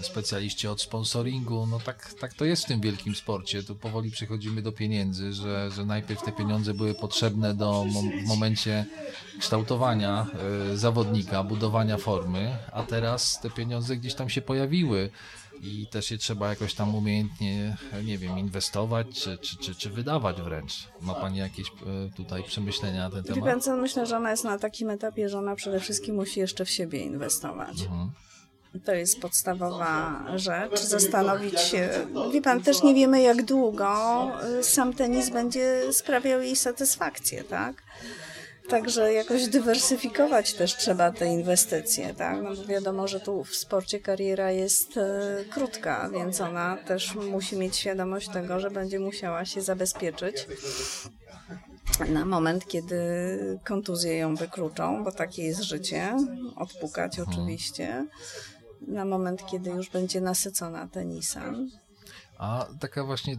specjaliści 0.00 0.68
od 0.68 0.80
sponsoringu. 0.80 1.66
No 1.66 1.80
tak, 1.80 2.14
tak 2.20 2.34
to 2.34 2.44
jest 2.44 2.64
w 2.64 2.68
tym 2.68 2.80
wielkim 2.80 3.14
sporcie. 3.14 3.62
Tu 3.62 3.74
powoli 3.74 4.10
przechodzimy 4.10 4.62
do 4.62 4.72
pieniędzy, 4.72 5.32
że, 5.32 5.70
że 5.70 5.84
najpierw 5.84 6.22
te 6.22 6.32
pieniądze 6.32 6.74
były 6.74 6.94
potrzebne 6.94 7.54
do 7.54 7.84
w 8.24 8.26
momencie 8.28 8.84
kształtowania 9.38 10.26
e, 10.72 10.76
zawodnika, 10.76 11.44
budowania 11.44 11.96
formy, 11.96 12.56
a 12.72 12.82
teraz 12.82 13.40
te 13.40 13.50
pieniądze 13.50 13.96
gdzieś 13.96 14.14
tam 14.14 14.28
się 14.30 14.42
pojawiły. 14.42 15.10
I 15.62 15.86
też 15.86 16.10
je 16.10 16.18
trzeba 16.18 16.48
jakoś 16.48 16.74
tam 16.74 16.94
umiejętnie, 16.94 17.76
nie 18.04 18.18
wiem, 18.18 18.38
inwestować 18.38 19.06
czy, 19.22 19.38
czy, 19.38 19.56
czy, 19.56 19.74
czy 19.74 19.90
wydawać 19.90 20.42
wręcz. 20.42 20.88
Ma 21.00 21.14
Pani 21.14 21.38
jakieś 21.38 21.68
e, 21.68 21.72
tutaj 22.16 22.42
przemyślenia 22.44 23.00
na 23.00 23.10
ten 23.10 23.22
Wie 23.22 23.34
temat? 23.34 23.50
pan 23.50 23.60
co, 23.60 23.76
myślę, 23.76 24.06
że 24.06 24.16
ona 24.16 24.30
jest 24.30 24.44
na 24.44 24.58
takim 24.58 24.90
etapie, 24.90 25.28
że 25.28 25.38
ona 25.38 25.54
przede 25.56 25.80
wszystkim 25.80 26.14
musi 26.14 26.40
jeszcze 26.40 26.64
w 26.64 26.70
siebie 26.70 27.00
inwestować. 27.00 27.80
Mhm. 27.82 28.10
To 28.84 28.94
jest 28.94 29.20
podstawowa 29.20 30.24
rzecz. 30.36 30.80
Zastanowić 30.80 31.60
się. 31.60 31.88
Wie 32.32 32.42
pan, 32.42 32.62
też 32.62 32.82
nie 32.82 32.94
wiemy, 32.94 33.22
jak 33.22 33.42
długo 33.42 34.30
y, 34.60 34.64
sam 34.64 34.92
tenis 34.94 35.30
będzie 35.30 35.92
sprawiał 35.92 36.40
jej 36.40 36.56
satysfakcję, 36.56 37.44
tak? 37.44 37.82
Także 38.68 39.12
jakoś 39.12 39.48
dywersyfikować 39.48 40.54
też 40.54 40.76
trzeba 40.76 41.12
te 41.12 41.26
inwestycje, 41.26 42.14
tak? 42.14 42.42
No 42.42 42.66
wiadomo, 42.66 43.08
że 43.08 43.20
tu 43.20 43.44
w 43.44 43.56
sporcie 43.56 44.00
kariera 44.00 44.50
jest 44.50 44.96
e, 44.96 45.44
krótka, 45.50 46.10
więc 46.12 46.40
ona 46.40 46.76
też 46.86 47.14
musi 47.14 47.56
mieć 47.56 47.76
świadomość 47.76 48.28
tego, 48.28 48.60
że 48.60 48.70
będzie 48.70 49.00
musiała 49.00 49.44
się 49.44 49.62
zabezpieczyć 49.62 50.46
na 52.08 52.24
moment, 52.24 52.66
kiedy 52.66 52.96
kontuzje 53.64 54.16
ją 54.16 54.34
wykluczą, 54.34 55.04
bo 55.04 55.12
takie 55.12 55.42
jest 55.42 55.62
życie, 55.62 56.16
odpukać 56.56 57.20
oczywiście, 57.20 58.06
na 58.86 59.04
moment, 59.04 59.46
kiedy 59.46 59.70
już 59.70 59.90
będzie 59.90 60.20
nasycona 60.20 60.88
tenisem. 60.88 61.70
A 62.38 62.66
taka 62.80 63.04
właśnie, 63.04 63.36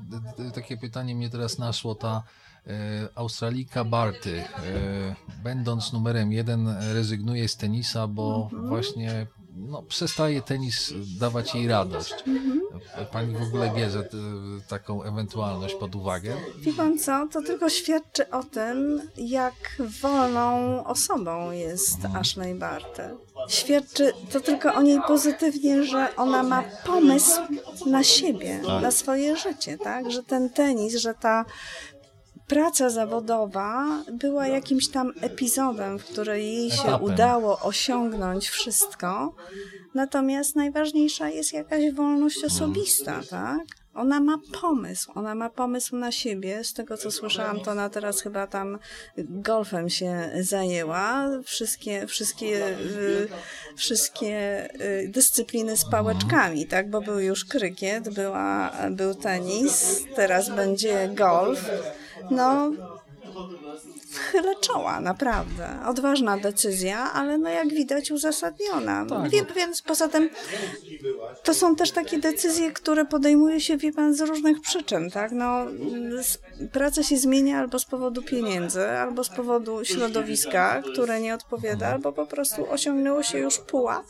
takie 0.56 0.78
pytanie 0.78 1.16
mnie 1.16 1.30
teraz 1.30 1.58
naszło, 1.58 1.96
ta 1.96 2.24
e, 2.68 2.72
Australika 3.16 3.84
Barty, 3.84 4.40
e, 4.40 5.16
będąc 5.44 5.94
numerem 5.94 6.32
jeden, 6.32 6.68
rezygnuje 6.94 7.48
z 7.48 7.58
tenisa, 7.58 8.08
bo 8.08 8.50
właśnie 8.68 9.28
no, 9.56 9.84
przestaje 9.84 10.42
tenis 10.42 10.94
dawać 11.20 11.56
jej 11.56 11.68
radość. 11.68 12.16
Pani 13.12 13.36
w 13.36 13.42
ogóle 13.42 13.72
bierze 13.76 14.04
t- 14.04 14.18
taką 14.68 15.04
ewentualność 15.04 15.76
pod 15.76 15.96
uwagę? 15.96 16.36
Wie 16.60 16.74
pan 16.74 17.00
co, 17.00 17.28
to 17.32 17.42
tylko 17.42 17.70
świadczy 17.70 18.30
o 18.30 18.44
tym, 18.44 19.02
jak 19.18 19.54
wolną 20.02 20.84
osobą 20.86 21.52
jest 21.52 22.06
Ashley 22.06 22.56
Barty. 22.56 23.04
Świadczy 23.48 24.14
to 24.32 24.40
tylko 24.40 24.74
o 24.74 24.82
niej 24.82 25.00
pozytywnie, 25.08 25.84
że 25.84 26.16
ona 26.16 26.44
ma 26.44 26.64
pomysł 26.86 27.42
na 27.86 28.04
siebie, 28.04 28.62
na 28.82 28.92
swoje 28.92 29.38
życie, 29.38 29.78
tak? 29.78 30.12
Że 30.12 30.24
ten 30.24 30.50
tenis, 30.50 30.96
że 30.96 31.14
ta 31.14 31.46
praca 32.48 32.90
zawodowa 32.90 34.04
była 34.12 34.48
jakimś 34.48 34.88
tam 34.88 35.14
epizodem, 35.22 36.00
w 36.00 36.06
której 36.06 36.54
jej 36.54 36.72
się 36.72 36.84
Etapem. 36.84 37.04
udało 37.04 37.60
osiągnąć 37.60 38.50
wszystko. 38.50 39.36
Natomiast 39.94 40.56
najważniejsza 40.56 41.30
jest 41.30 41.54
jakaś 41.54 41.94
wolność 41.94 42.44
osobista, 42.44 43.22
tak? 43.30 43.60
Ona 43.98 44.20
ma 44.20 44.38
pomysł, 44.62 45.12
ona 45.16 45.36
ma 45.36 45.50
pomysł 45.50 45.96
na 45.96 46.12
siebie. 46.12 46.64
Z 46.64 46.74
tego 46.74 46.98
co 46.98 47.12
słyszałam, 47.12 47.60
to 47.60 47.72
ona 47.72 47.90
teraz 47.90 48.22
chyba 48.22 48.48
tam 48.48 48.80
golfem 49.18 49.90
się 49.90 50.32
zajęła. 50.40 51.30
Wszystkie, 51.44 52.08
wszystkie, 52.08 52.67
y, 52.69 53.28
wszystkie 53.76 54.67
y, 54.82 55.08
dyscypliny 55.10 55.78
z 55.78 55.86
pałeczkami, 55.86 56.67
tak? 56.67 56.90
Bo 56.90 57.02
był 57.02 57.19
już 57.19 57.46
krykiet, 57.46 58.10
była, 58.13 58.71
był 58.92 59.15
tenis, 59.15 60.04
teraz 60.15 60.50
będzie 60.50 61.10
golf. 61.15 61.69
No, 62.32 62.71
chylę 64.32 64.56
czoła, 64.62 65.02
naprawdę. 65.02 65.80
Odważna 65.86 66.38
decyzja, 66.38 67.13
ale 67.13 67.38
no 67.38 67.50
jak 67.50 67.70
widać 67.70 68.12
uzasadniona. 68.12 69.06
Tak. 69.06 69.30
Wie, 69.30 69.46
więc 69.56 69.82
poza 69.82 70.08
tym 70.08 70.30
to 71.44 71.54
są 71.54 71.76
też 71.76 71.92
takie 71.92 72.20
decyzje, 72.20 72.72
które 72.72 73.06
podejmuje 73.06 73.62
się, 73.62 73.78
wie 73.78 73.94
pan, 73.94 74.13
z 74.13 74.22
różnych 74.22 74.62
przyczyn, 74.62 75.12
tak? 75.12 75.32
No, 75.32 75.65
praca 76.72 77.04
się 77.04 77.18
zmienia 77.18 77.60
albo 77.60 77.80
z 77.80 77.86
powodu 77.86 78.22
pieniędzy, 78.22 78.88
albo 78.88 79.24
z 79.24 79.30
powodu 79.30 79.86
środowiska, 79.86 80.82
które 80.92 81.20
nie 81.20 81.34
odpowiada, 81.34 81.88
albo 81.88 82.13
po 82.13 82.26
prostu 82.26 82.72
osiągnęło 82.72 83.24
się 83.24 83.38
już 83.40 83.58
pułap 83.58 84.06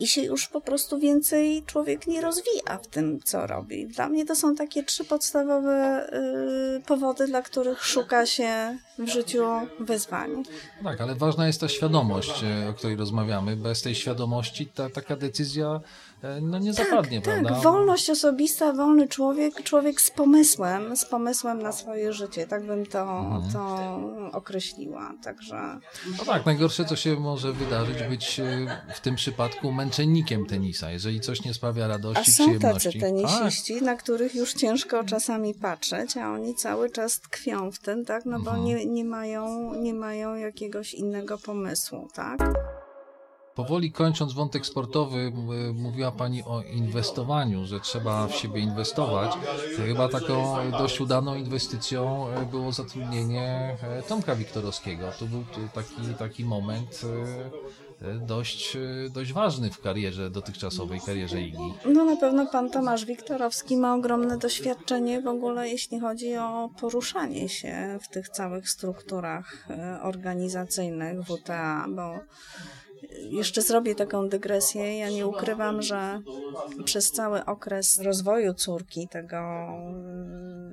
i 0.00 0.06
się 0.06 0.22
już 0.22 0.48
po 0.48 0.60
prostu 0.60 0.98
więcej 0.98 1.62
człowiek 1.66 2.06
nie 2.06 2.20
rozwija 2.20 2.78
w 2.82 2.86
tym, 2.86 3.20
co 3.24 3.46
robi. 3.46 3.86
Dla 3.86 4.08
mnie 4.08 4.26
to 4.26 4.36
są 4.36 4.54
takie 4.54 4.82
trzy 4.82 5.04
podstawowe 5.04 6.06
y, 6.78 6.82
powody, 6.86 7.26
dla 7.26 7.42
których 7.42 7.84
szuka 7.84 8.26
się 8.26 8.78
w 8.98 9.08
życiu 9.08 9.44
wyzwań. 9.80 10.42
Tak, 10.84 11.00
ale 11.00 11.14
ważna 11.14 11.46
jest 11.46 11.60
ta 11.60 11.68
świadomość, 11.68 12.44
e, 12.44 12.68
o 12.68 12.72
której 12.72 12.96
rozmawiamy. 12.96 13.56
Bez 13.56 13.82
tej 13.82 13.94
świadomości 13.94 14.66
ta 14.66 14.90
taka 14.90 15.16
decyzja 15.16 15.80
no, 16.42 16.58
nie 16.58 16.72
zapadnie, 16.72 17.20
tak, 17.22 17.40
prawda? 17.42 17.60
wolność 17.60 18.10
osobista, 18.10 18.72
wolny 18.72 19.08
człowiek, 19.08 19.62
człowiek 19.62 20.00
z 20.00 20.10
pomysłem, 20.10 20.96
z 20.96 21.04
pomysłem 21.04 21.62
na 21.62 21.72
swoje 21.72 22.12
życie, 22.12 22.46
tak 22.46 22.66
bym 22.66 22.86
to, 22.86 23.00
Mhm. 23.18 23.52
to 23.52 24.00
określiła. 24.38 25.12
Także 25.24 25.78
No 26.18 26.24
tak, 26.24 26.46
najgorsze 26.46 26.84
co 26.84 26.96
się 26.96 27.16
może 27.16 27.52
wydarzyć, 27.52 28.02
być 28.02 28.40
e, 28.40 28.66
w 28.94 29.00
tym 29.00 29.14
przypadku 29.14 29.72
męczennikiem 29.72 30.46
tenisa, 30.46 30.90
jeżeli 30.90 31.20
coś 31.20 31.44
nie 31.44 31.54
sprawia 31.54 31.84
A 31.84 31.88
radości, 31.88 32.32
są 32.32 32.44
przyjemności. 32.44 32.88
tacy 32.88 32.98
tenisiści, 32.98 33.82
na 33.82 33.96
których 33.96 34.34
już 34.34 34.52
ciężko 34.54 35.04
czasami 35.04 35.54
patrzeć, 35.54 36.16
a 36.16 36.30
oni 36.32 36.54
cały 36.54 36.90
czas 36.90 37.20
tkwią 37.20 37.70
w 37.70 37.78
tym, 37.78 38.04
tak? 38.04 38.24
No 38.26 38.40
bo 38.40 38.50
Mhm. 38.50 38.64
nie, 38.64 38.86
nie, 38.86 39.04
mają, 39.04 39.74
nie 39.74 39.94
mają 39.94 40.34
jakiegoś 40.34 40.94
innego 40.94 41.38
pomysłu, 41.38 42.08
tak? 42.14 42.40
Powoli 43.54 43.92
kończąc 43.92 44.32
wątek 44.32 44.66
sportowy, 44.66 45.32
mówiła 45.74 46.12
Pani 46.12 46.42
o 46.42 46.62
inwestowaniu, 46.62 47.66
że 47.66 47.80
trzeba 47.80 48.26
w 48.26 48.34
siebie 48.34 48.60
inwestować. 48.60 49.32
Chyba 49.76 50.08
taką 50.08 50.56
dość 50.70 51.00
udaną 51.00 51.34
inwestycją 51.34 52.28
e, 52.28 52.46
było 52.46 52.72
zatrudnienie 52.72 53.76
e, 53.82 54.02
Tomka 54.02 54.34
Wiktorowskiego. 54.34 55.10
To 55.18 55.26
był 55.26 55.44
taki, 55.74 56.14
taki 56.18 56.44
moment 56.44 57.00
e, 58.02 58.14
dość, 58.18 58.76
dość 59.10 59.32
ważny 59.32 59.70
w 59.70 59.80
karierze 59.80 60.30
dotychczasowej, 60.30 61.00
karierze 61.06 61.40
Igi. 61.40 61.74
No 61.86 62.04
na 62.04 62.16
pewno 62.16 62.46
pan 62.46 62.70
Tomasz 62.70 63.04
Wiktorowski 63.04 63.76
ma 63.76 63.94
ogromne 63.94 64.38
doświadczenie 64.38 65.22
w 65.22 65.26
ogóle, 65.26 65.68
jeśli 65.68 66.00
chodzi 66.00 66.36
o 66.36 66.70
poruszanie 66.80 67.48
się 67.48 67.98
w 68.02 68.08
tych 68.08 68.28
całych 68.28 68.70
strukturach 68.70 69.68
organizacyjnych 70.02 71.18
WTA, 71.26 71.86
bo 71.88 72.18
jeszcze 73.22 73.62
zrobię 73.62 73.94
taką 73.94 74.28
dygresję. 74.28 74.98
Ja 74.98 75.10
nie 75.10 75.26
ukrywam, 75.26 75.82
że 75.82 76.20
przez 76.84 77.10
cały 77.10 77.44
okres 77.44 78.00
rozwoju 78.00 78.54
córki 78.54 79.08
tego 79.08 79.36
e, 79.36 79.74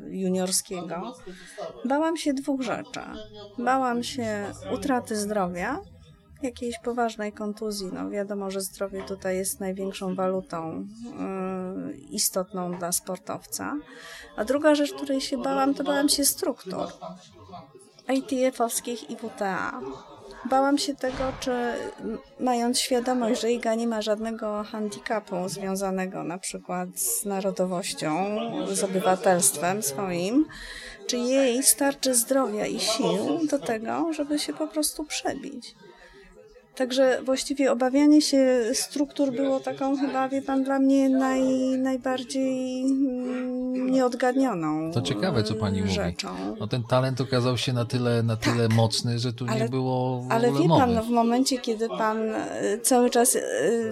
juniorskiego 0.09 1.15
bałam 1.85 2.17
się 2.17 2.33
dwóch 2.33 2.61
rzeczy. 2.61 3.01
Bałam 3.57 4.03
się 4.03 4.45
utraty 4.73 5.15
zdrowia, 5.15 5.79
jakiejś 6.41 6.79
poważnej 6.79 7.33
kontuzji. 7.33 7.89
No 7.93 8.09
wiadomo, 8.09 8.51
że 8.51 8.61
zdrowie 8.61 9.03
tutaj 9.03 9.37
jest 9.37 9.59
największą 9.59 10.15
walutą 10.15 10.87
yy, 11.87 11.93
istotną 11.93 12.77
dla 12.77 12.91
sportowca. 12.91 13.77
A 14.35 14.45
druga 14.45 14.75
rzecz, 14.75 14.93
której 14.93 15.21
się 15.21 15.37
bałam, 15.37 15.73
to 15.73 15.83
bałam 15.83 16.09
się 16.09 16.25
struktur 16.25 16.87
ITF-owskich 18.07 19.09
i 19.09 19.15
WTA. 19.15 19.81
Bałam 20.45 20.77
się 20.77 20.95
tego, 20.95 21.23
czy 21.39 21.51
mając 22.39 22.79
świadomość, 22.79 23.41
że 23.41 23.51
Iga 23.51 23.75
nie 23.75 23.87
ma 23.87 24.01
żadnego 24.01 24.63
handicapu 24.63 25.49
związanego 25.49 26.23
na 26.23 26.37
przykład 26.37 26.89
z 26.99 27.25
narodowością, 27.25 28.37
z 28.71 28.83
obywatelstwem 28.83 29.83
swoim, 29.83 30.45
czy 31.07 31.17
jej 31.17 31.63
starczy 31.63 32.15
zdrowia 32.15 32.65
i 32.65 32.79
sił 32.79 33.47
do 33.49 33.59
tego, 33.59 34.13
żeby 34.13 34.39
się 34.39 34.53
po 34.53 34.67
prostu 34.67 35.03
przebić. 35.03 35.75
Także 36.75 37.19
właściwie 37.23 37.71
obawianie 37.71 38.21
się 38.21 38.61
struktur 38.73 39.31
było 39.31 39.59
taką 39.59 39.97
chyba, 39.97 40.29
wie 40.29 40.41
pan, 40.41 40.63
dla 40.63 40.79
mnie 40.79 41.09
naj, 41.09 41.41
najbardziej 41.77 42.81
mm, 42.83 43.91
nieodgadnioną 43.91 44.91
To 44.91 45.01
ciekawe, 45.01 45.43
co 45.43 45.55
pani 45.55 45.79
e, 45.79 45.81
mówi. 45.81 45.93
rzeczą. 45.93 46.27
No 46.59 46.67
ten 46.67 46.83
talent 46.83 47.21
okazał 47.21 47.57
się 47.57 47.73
na 47.73 47.85
tyle, 47.85 48.23
na 48.23 48.35
tyle 48.35 48.69
mocny, 48.69 49.19
że 49.19 49.33
tu 49.33 49.45
nie 49.45 49.51
Ale- 49.51 49.69
było 49.69 50.21
w 50.21 50.31
Ale 50.31 50.47
ogóle 50.47 50.61
wie 50.61 50.67
mowy. 50.67 50.81
pan, 50.81 50.93
no 50.95 51.03
w 51.03 51.09
momencie, 51.09 51.57
kiedy 51.57 51.89
pan 51.89 52.17
e, 52.29 52.77
cały 52.83 53.09
czas 53.09 53.35
e, 53.35 53.39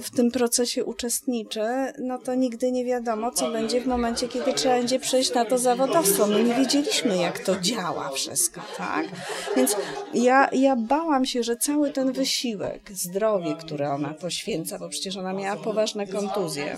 w 0.02 0.10
tym 0.12 0.32
procesie 0.32 0.86
uczestniczy, 0.86 1.62
no 2.00 2.18
to 2.18 2.36
nigdy 2.36 2.72
nie 2.72 2.86
wiadomo, 2.86 3.32
co 3.32 3.52
będzie 3.52 3.82
w 3.82 3.88
momencie, 3.88 4.28
kiedy 4.28 4.54
trzeba 4.54 4.76
będzie 4.76 5.00
przejść 5.00 5.34
na 5.34 5.46
to 5.46 5.58
zawodowstwo. 5.58 6.28
My 6.28 6.44
nie 6.44 6.54
wiedzieliśmy, 6.54 7.18
jak 7.18 7.40
to 7.40 7.60
działa 7.60 8.10
wszystko, 8.10 8.62
tak? 8.78 9.06
Więc 9.56 9.76
ja, 10.14 10.50
ja 10.52 10.76
bałam 10.76 11.26
się, 11.26 11.44
że 11.44 11.58
cały 11.58 11.92
ten 11.92 12.12
wysiłek, 12.12 12.69
zdrowie, 12.92 13.56
które 13.56 13.92
ona 13.92 14.14
poświęca, 14.14 14.80
bo 14.80 14.90
przecież 14.90 15.18
ona 15.18 15.34
miała 15.34 15.58
poważne 15.58 16.08
kontuzje, 16.08 16.78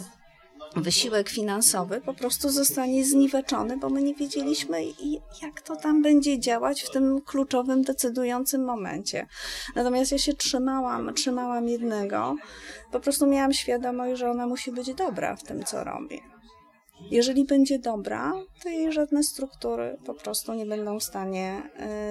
wysiłek 0.76 1.30
finansowy 1.30 2.02
po 2.02 2.14
prostu 2.14 2.50
zostanie 2.50 3.06
zniweczony, 3.06 3.78
bo 3.78 3.90
my 3.90 4.04
nie 4.04 4.16
wiedzieliśmy, 4.16 4.84
jak 5.42 5.62
to 5.62 5.76
tam 5.76 6.02
będzie 6.02 6.40
działać 6.40 6.82
w 6.82 6.92
tym 6.92 7.22
kluczowym, 7.22 7.82
decydującym 7.82 8.66
momencie. 8.66 9.28
Natomiast 9.76 10.12
ja 10.12 10.18
się 10.18 10.34
trzymałam, 10.34 11.14
trzymałam 11.14 11.68
jednego, 11.68 12.36
po 12.92 13.00
prostu 13.00 13.28
miałam 13.28 13.54
świadomość, 13.54 14.20
że 14.20 14.32
ona 14.32 14.48
musi 14.48 14.72
być 14.72 14.94
dobra 14.94 15.36
w 15.36 15.44
tym, 15.44 15.64
co 15.64 15.84
robi. 15.84 16.22
Jeżeli 17.12 17.46
będzie 17.46 17.80
dobra, 17.80 18.34
to 18.64 18.70
jej 18.70 18.94
żadne 18.94 19.24
struktury 19.24 19.98
po 20.06 20.14
prostu 20.14 20.54
nie 20.54 20.66
będą 20.66 21.00
w 21.00 21.04
stanie 21.04 21.64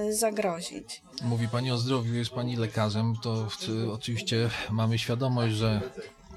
y, 0.08 0.14
zagrozić. 0.14 1.02
Mówi 1.22 1.48
Pani 1.48 1.70
o 1.70 1.78
zdrowiu, 1.78 2.14
jest 2.14 2.30
Pani 2.30 2.56
lekarzem, 2.56 3.14
to 3.22 3.48
oczywiście 3.92 4.50
mamy 4.70 4.98
świadomość, 4.98 5.54
że 5.54 5.80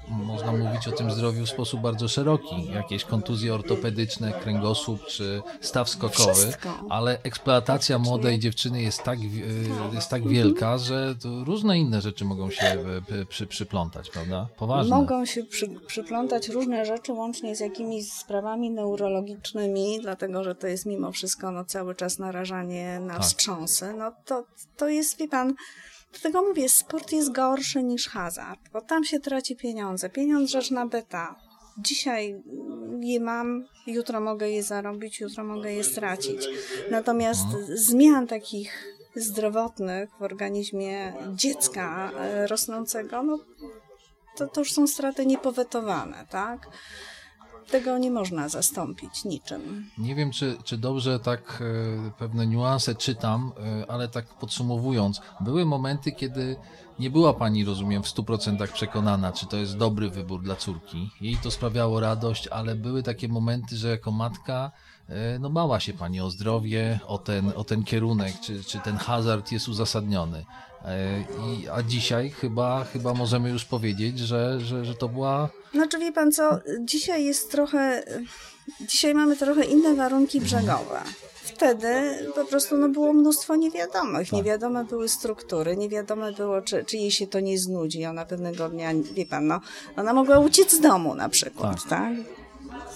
można 0.08 0.52
mówić 0.52 0.88
o 0.88 0.92
tym 0.92 1.10
zdrowiu 1.10 1.46
w 1.46 1.48
sposób 1.48 1.80
bardzo 1.80 2.08
szeroki. 2.08 2.66
Jakieś 2.74 3.04
kontuzje 3.04 3.54
ortopedyczne, 3.54 4.32
kręgosłup 4.32 5.04
czy 5.06 5.42
staw 5.60 5.88
skokowy, 5.88 6.34
Wszystko. 6.34 6.70
ale 6.90 7.18
eksploatacja 7.22 7.98
młodej 7.98 8.38
dziewczyny 8.38 8.82
jest 8.82 9.02
tak, 9.02 9.18
jest 9.92 10.10
tak 10.10 10.28
wielka, 10.28 10.78
że 10.78 11.14
różne 11.46 11.78
inne 11.78 12.00
rzeczy 12.00 12.24
mogą 12.24 12.50
się 12.50 12.66
e, 12.66 13.26
przy, 13.28 13.46
przyplątać, 13.46 14.10
prawda? 14.10 14.48
Poważne. 14.56 14.96
Mogą 14.96 15.24
się 15.24 15.44
przy, 15.44 15.68
przyplątać 15.86 16.48
różne 16.48 16.86
rzeczy, 16.86 17.12
łącznie 17.12 17.56
z 17.56 17.60
jakimiś 17.60 18.12
sprawami 18.12 18.70
neurologicznymi, 18.70 19.98
dlatego 20.02 20.44
że 20.44 20.54
to 20.54 20.66
jest 20.66 20.86
mimo 20.86 21.12
wszystko 21.12 21.50
no, 21.50 21.64
cały 21.64 21.94
czas 21.94 22.18
narażanie 22.18 23.00
na 23.00 23.14
Tak. 23.14 23.22
wstrząsy. 23.22 23.94
No 23.98 24.12
to, 24.24 24.44
to 24.76 24.88
jest, 24.88 25.18
wie 25.18 25.28
pan, 25.28 25.54
dlatego 26.20 26.48
mówię, 26.48 26.68
sport 26.68 27.12
jest 27.12 27.32
gorszy 27.32 27.82
niż 27.82 28.08
hazard, 28.08 28.60
bo 28.72 28.80
tam 28.80 29.04
się 29.04 29.20
traci 29.20 29.56
pieniądze. 29.56 30.10
Pieniądz 30.10 30.50
rzecz 30.50 30.70
nabyta. 30.70 31.36
Dzisiaj 31.78 32.42
je 33.00 33.20
mam, 33.20 33.64
jutro 33.86 34.20
mogę 34.20 34.50
je 34.50 34.62
zarobić, 34.62 35.20
jutro 35.20 35.44
mogę 35.44 35.72
je 35.72 35.84
stracić. 35.84 36.48
Natomiast 36.90 37.46
zmian 37.68 38.26
takich 38.26 38.94
zdrowotnych 39.16 40.10
w 40.18 40.22
organizmie 40.22 41.12
dziecka 41.34 42.10
e, 42.18 42.46
rosnącego, 42.46 43.22
no 43.22 43.38
to, 44.36 44.46
to 44.46 44.60
już 44.60 44.72
są 44.72 44.86
straty 44.86 45.26
niepowetowane, 45.26 46.26
tak? 46.30 46.68
Tego 47.70 47.98
nie 47.98 48.10
można 48.10 48.48
zastąpić 48.48 49.24
niczym. 49.24 49.90
Nie 49.98 50.14
wiem, 50.14 50.30
czy, 50.30 50.56
czy 50.64 50.78
dobrze 50.78 51.20
tak 51.20 51.62
e, 52.06 52.10
pewne 52.18 52.46
niuanse 52.46 52.94
czytam, 52.94 53.52
e, 53.82 53.90
ale 53.90 54.08
tak 54.08 54.26
podsumowując, 54.26 55.20
były 55.40 55.64
momenty, 55.64 56.12
kiedy 56.12 56.56
nie 56.98 57.10
była 57.10 57.34
pani, 57.34 57.64
rozumiem, 57.64 58.02
w 58.02 58.06
100% 58.06 58.72
przekonana, 58.72 59.32
czy 59.32 59.46
to 59.46 59.56
jest 59.56 59.76
dobry 59.76 60.10
wybór 60.10 60.42
dla 60.42 60.56
córki. 60.56 61.10
Jej 61.20 61.36
to 61.36 61.50
sprawiało 61.50 62.00
radość, 62.00 62.48
ale 62.48 62.74
były 62.74 63.02
takie 63.02 63.28
momenty, 63.28 63.76
że 63.76 63.88
jako 63.88 64.10
matka 64.10 64.70
e, 65.08 65.38
no 65.38 65.50
bała 65.50 65.80
się 65.80 65.92
pani 65.92 66.20
o 66.20 66.30
zdrowie, 66.30 67.00
o 67.06 67.18
ten, 67.18 67.52
o 67.56 67.64
ten 67.64 67.84
kierunek, 67.84 68.40
czy, 68.40 68.64
czy 68.64 68.78
ten 68.78 68.96
hazard 68.96 69.52
jest 69.52 69.68
uzasadniony. 69.68 70.44
E, 70.84 71.20
I, 71.20 71.68
a 71.68 71.82
dzisiaj 71.82 72.30
chyba, 72.30 72.84
chyba 72.84 73.14
możemy 73.14 73.50
już 73.50 73.64
powiedzieć, 73.64 74.18
że, 74.18 74.60
że, 74.60 74.84
że 74.84 74.94
to 74.94 75.08
była. 75.08 75.48
Znaczy 75.74 75.98
wie 75.98 76.12
pan 76.12 76.32
co, 76.32 76.58
dzisiaj 76.80 77.24
jest 77.24 77.50
trochę. 77.50 78.04
Dzisiaj 78.80 79.14
mamy 79.14 79.36
trochę 79.36 79.64
inne 79.64 79.94
warunki 79.94 80.40
brzegowe. 80.40 81.02
Wtedy 81.44 81.88
po 82.34 82.44
prostu 82.44 82.76
no, 82.76 82.88
było 82.88 83.12
mnóstwo 83.12 83.56
niewiadomych. 83.56 84.30
Tak. 84.30 84.32
Niewiadome 84.32 84.84
były 84.84 85.08
struktury, 85.08 85.76
niewiadome 85.76 86.32
było, 86.32 86.62
czy, 86.62 86.84
czy 86.84 86.96
jej 86.96 87.10
się 87.10 87.26
to 87.26 87.40
nie 87.40 87.58
znudzi. 87.58 88.06
Ona 88.06 88.24
pewnego 88.24 88.68
dnia, 88.68 88.90
wie 89.14 89.26
pan, 89.26 89.46
no, 89.46 89.60
ona 89.96 90.12
mogła 90.12 90.38
uciec 90.38 90.72
z 90.72 90.80
domu 90.80 91.14
na 91.14 91.28
przykład, 91.28 91.76
tak? 91.82 91.88
tak? 91.88 92.43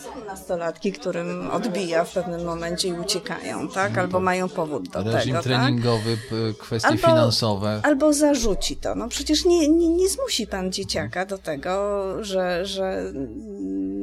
Są 0.04 0.24
nastolatki, 0.26 0.92
którym 0.92 1.50
odbija 1.50 2.04
w 2.04 2.12
pewnym 2.12 2.44
momencie 2.44 2.88
i 2.88 2.92
uciekają, 2.92 3.68
tak? 3.68 3.98
Albo 3.98 4.20
mają 4.20 4.48
powód 4.48 4.88
do 4.88 5.02
Reżim 5.02 5.20
tego, 5.20 5.34
tak? 5.34 5.42
treningowy, 5.42 6.16
p- 6.30 6.34
kwestie 6.58 6.88
Albo- 6.88 7.06
finansowe. 7.06 7.80
Albo 7.84 8.12
zarzuci 8.12 8.76
to. 8.76 8.94
No 8.94 9.08
przecież 9.08 9.44
nie, 9.44 9.68
nie, 9.68 9.88
nie 9.88 10.08
zmusi 10.08 10.46
pan 10.46 10.72
dzieciaka 10.72 11.26
do 11.26 11.38
tego, 11.38 12.04
że, 12.24 12.66
że 12.66 13.12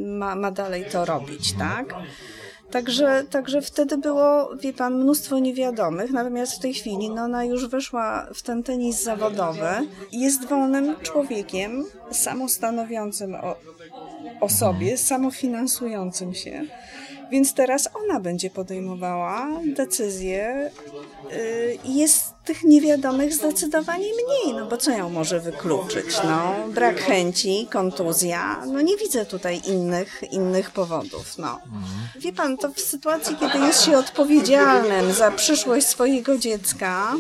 ma, 0.06 0.36
ma 0.36 0.52
dalej 0.52 0.86
to 0.92 1.06
robić, 1.06 1.54
tak? 1.54 1.96
Także, 2.72 3.24
także 3.30 3.62
wtedy 3.62 3.98
było, 3.98 4.56
wie 4.56 4.74
pan, 4.74 4.94
mnóstwo 4.96 5.40
niewiadomych, 5.40 6.12
natomiast 6.12 6.54
w 6.56 6.60
tej 6.60 6.74
chwili 6.74 7.10
no, 7.10 7.22
ona 7.24 7.44
już 7.44 7.68
weszła 7.68 8.28
w 8.34 8.42
ten 8.42 8.64
tenis 8.64 9.04
zawodowy, 9.04 9.68
jest 10.12 10.46
wolnym 10.48 10.96
człowiekiem, 11.02 11.86
samostanowiącym 12.12 13.36
o, 13.36 13.56
o 14.42 14.50
sobie, 14.50 14.98
samofinansującym 14.98 16.34
się. 16.34 16.62
Więc 17.32 17.54
teraz 17.54 17.90
ona 18.04 18.20
będzie 18.20 18.50
podejmowała 18.50 19.48
decyzje 19.66 20.72
yy, 21.32 21.78
i 21.84 21.96
jest 21.96 22.34
tych 22.46 22.64
niewiadomych 22.64 23.34
zdecydowanie 23.34 24.06
mniej, 24.06 24.56
no 24.56 24.66
bo 24.66 24.78
co 24.78 24.92
ją 24.92 25.10
może 25.10 25.40
wykluczyć? 25.40 26.18
No, 26.24 26.56
brak 26.74 27.00
chęci, 27.00 27.68
kontuzja, 27.72 28.66
no 28.66 28.82
nie 28.82 28.98
widzę 28.98 29.26
tutaj 29.26 29.62
innych, 29.68 30.22
innych 30.32 30.72
powodów, 30.72 31.38
no. 31.38 31.60
Wie 32.20 32.34
pan, 32.34 32.58
to 32.58 32.70
w 32.70 32.80
sytuacji, 32.80 33.36
kiedy 33.36 33.58
jest 33.58 33.84
się 33.84 33.98
odpowiedzialnym 33.98 35.14
za 35.14 35.32
przyszłość 35.32 35.88
swojego 35.88 36.38
dziecka, 36.38 37.14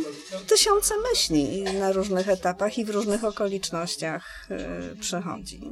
tysiące 0.47 0.93
myśli 1.11 1.63
na 1.63 1.91
różnych 1.91 2.29
etapach 2.29 2.77
i 2.77 2.85
w 2.85 2.89
różnych 2.89 3.23
okolicznościach 3.23 4.47
yy, 4.49 4.95
przechodzi. 4.95 5.71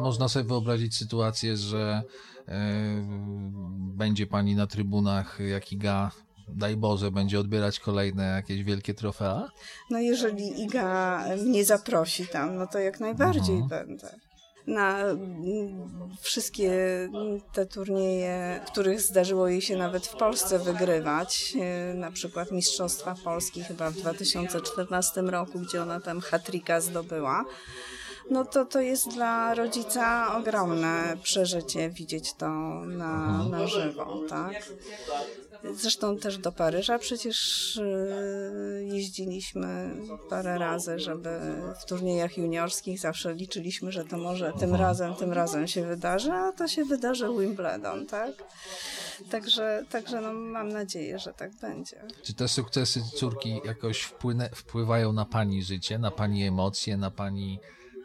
Można 0.00 0.28
sobie 0.28 0.44
wyobrazić 0.44 0.96
sytuację, 0.96 1.56
że 1.56 2.02
e, 2.48 2.62
będzie 3.78 4.26
pani 4.26 4.54
na 4.54 4.66
trybunach, 4.66 5.38
jak 5.40 5.72
Iga, 5.72 6.10
daj 6.48 6.76
Boże, 6.76 7.10
będzie 7.10 7.40
odbierać 7.40 7.80
kolejne 7.80 8.24
jakieś 8.24 8.62
wielkie 8.62 8.94
trofea? 8.94 9.48
No 9.90 9.98
jeżeli 9.98 10.62
Iga 10.62 11.24
mnie 11.44 11.64
zaprosi 11.64 12.26
tam, 12.26 12.56
no 12.56 12.66
to 12.66 12.78
jak 12.78 13.00
najbardziej 13.00 13.62
będę. 13.68 14.14
Na 14.66 14.98
wszystkie 16.20 16.72
te 17.52 17.66
turnieje, 17.66 18.60
których 18.66 19.00
zdarzyło 19.00 19.48
jej 19.48 19.62
się 19.62 19.76
nawet 19.76 20.06
w 20.06 20.16
Polsce 20.16 20.58
wygrywać, 20.58 21.54
e, 21.60 21.94
na 21.94 22.10
przykład 22.10 22.50
Mistrzostwa 22.50 23.14
Polski 23.24 23.62
chyba 23.64 23.90
w 23.90 23.94
2014 23.94 25.20
roku, 25.20 25.60
gdzie 25.60 25.82
ona 25.82 26.00
tam 26.00 26.20
hatrika 26.20 26.80
zdobyła, 26.80 27.44
no 28.30 28.44
to 28.44 28.64
to 28.64 28.80
jest 28.80 29.08
dla 29.08 29.54
rodzica 29.54 30.36
ogromne 30.36 31.16
przeżycie 31.22 31.90
widzieć 31.90 32.34
to 32.34 32.48
na, 32.86 33.44
na 33.44 33.66
żywo, 33.66 34.22
tak? 34.28 34.62
Zresztą 35.74 36.16
też 36.16 36.38
do 36.38 36.52
Paryża 36.52 36.98
przecież 36.98 37.76
y, 37.76 38.88
jeździliśmy 38.92 39.90
parę 40.30 40.58
razy, 40.58 40.98
żeby 40.98 41.40
w 41.80 41.84
turniejach 41.84 42.38
juniorskich 42.38 43.00
zawsze 43.00 43.34
liczyliśmy, 43.34 43.92
że 43.92 44.04
to 44.04 44.18
może 44.18 44.52
tym 44.60 44.74
razem, 44.74 45.14
tym 45.14 45.32
razem 45.32 45.68
się 45.68 45.86
wydarzy, 45.86 46.32
a 46.32 46.52
to 46.52 46.68
się 46.68 46.84
wydarzy 46.84 47.28
Wimbledon, 47.38 48.06
tak? 48.06 48.30
Także, 49.30 49.84
także 49.90 50.20
no, 50.20 50.32
mam 50.32 50.68
nadzieję, 50.68 51.18
że 51.18 51.32
tak 51.32 51.54
będzie. 51.54 52.02
Czy 52.22 52.34
te 52.34 52.48
sukcesy 52.48 53.00
córki 53.16 53.60
jakoś 53.64 54.00
wpłynę, 54.00 54.50
wpływają 54.54 55.12
na 55.12 55.24
pani 55.24 55.62
życie, 55.62 55.98
na 55.98 56.10
pani 56.10 56.46
emocje, 56.46 56.96
na 56.96 57.10
pani, 57.10 57.58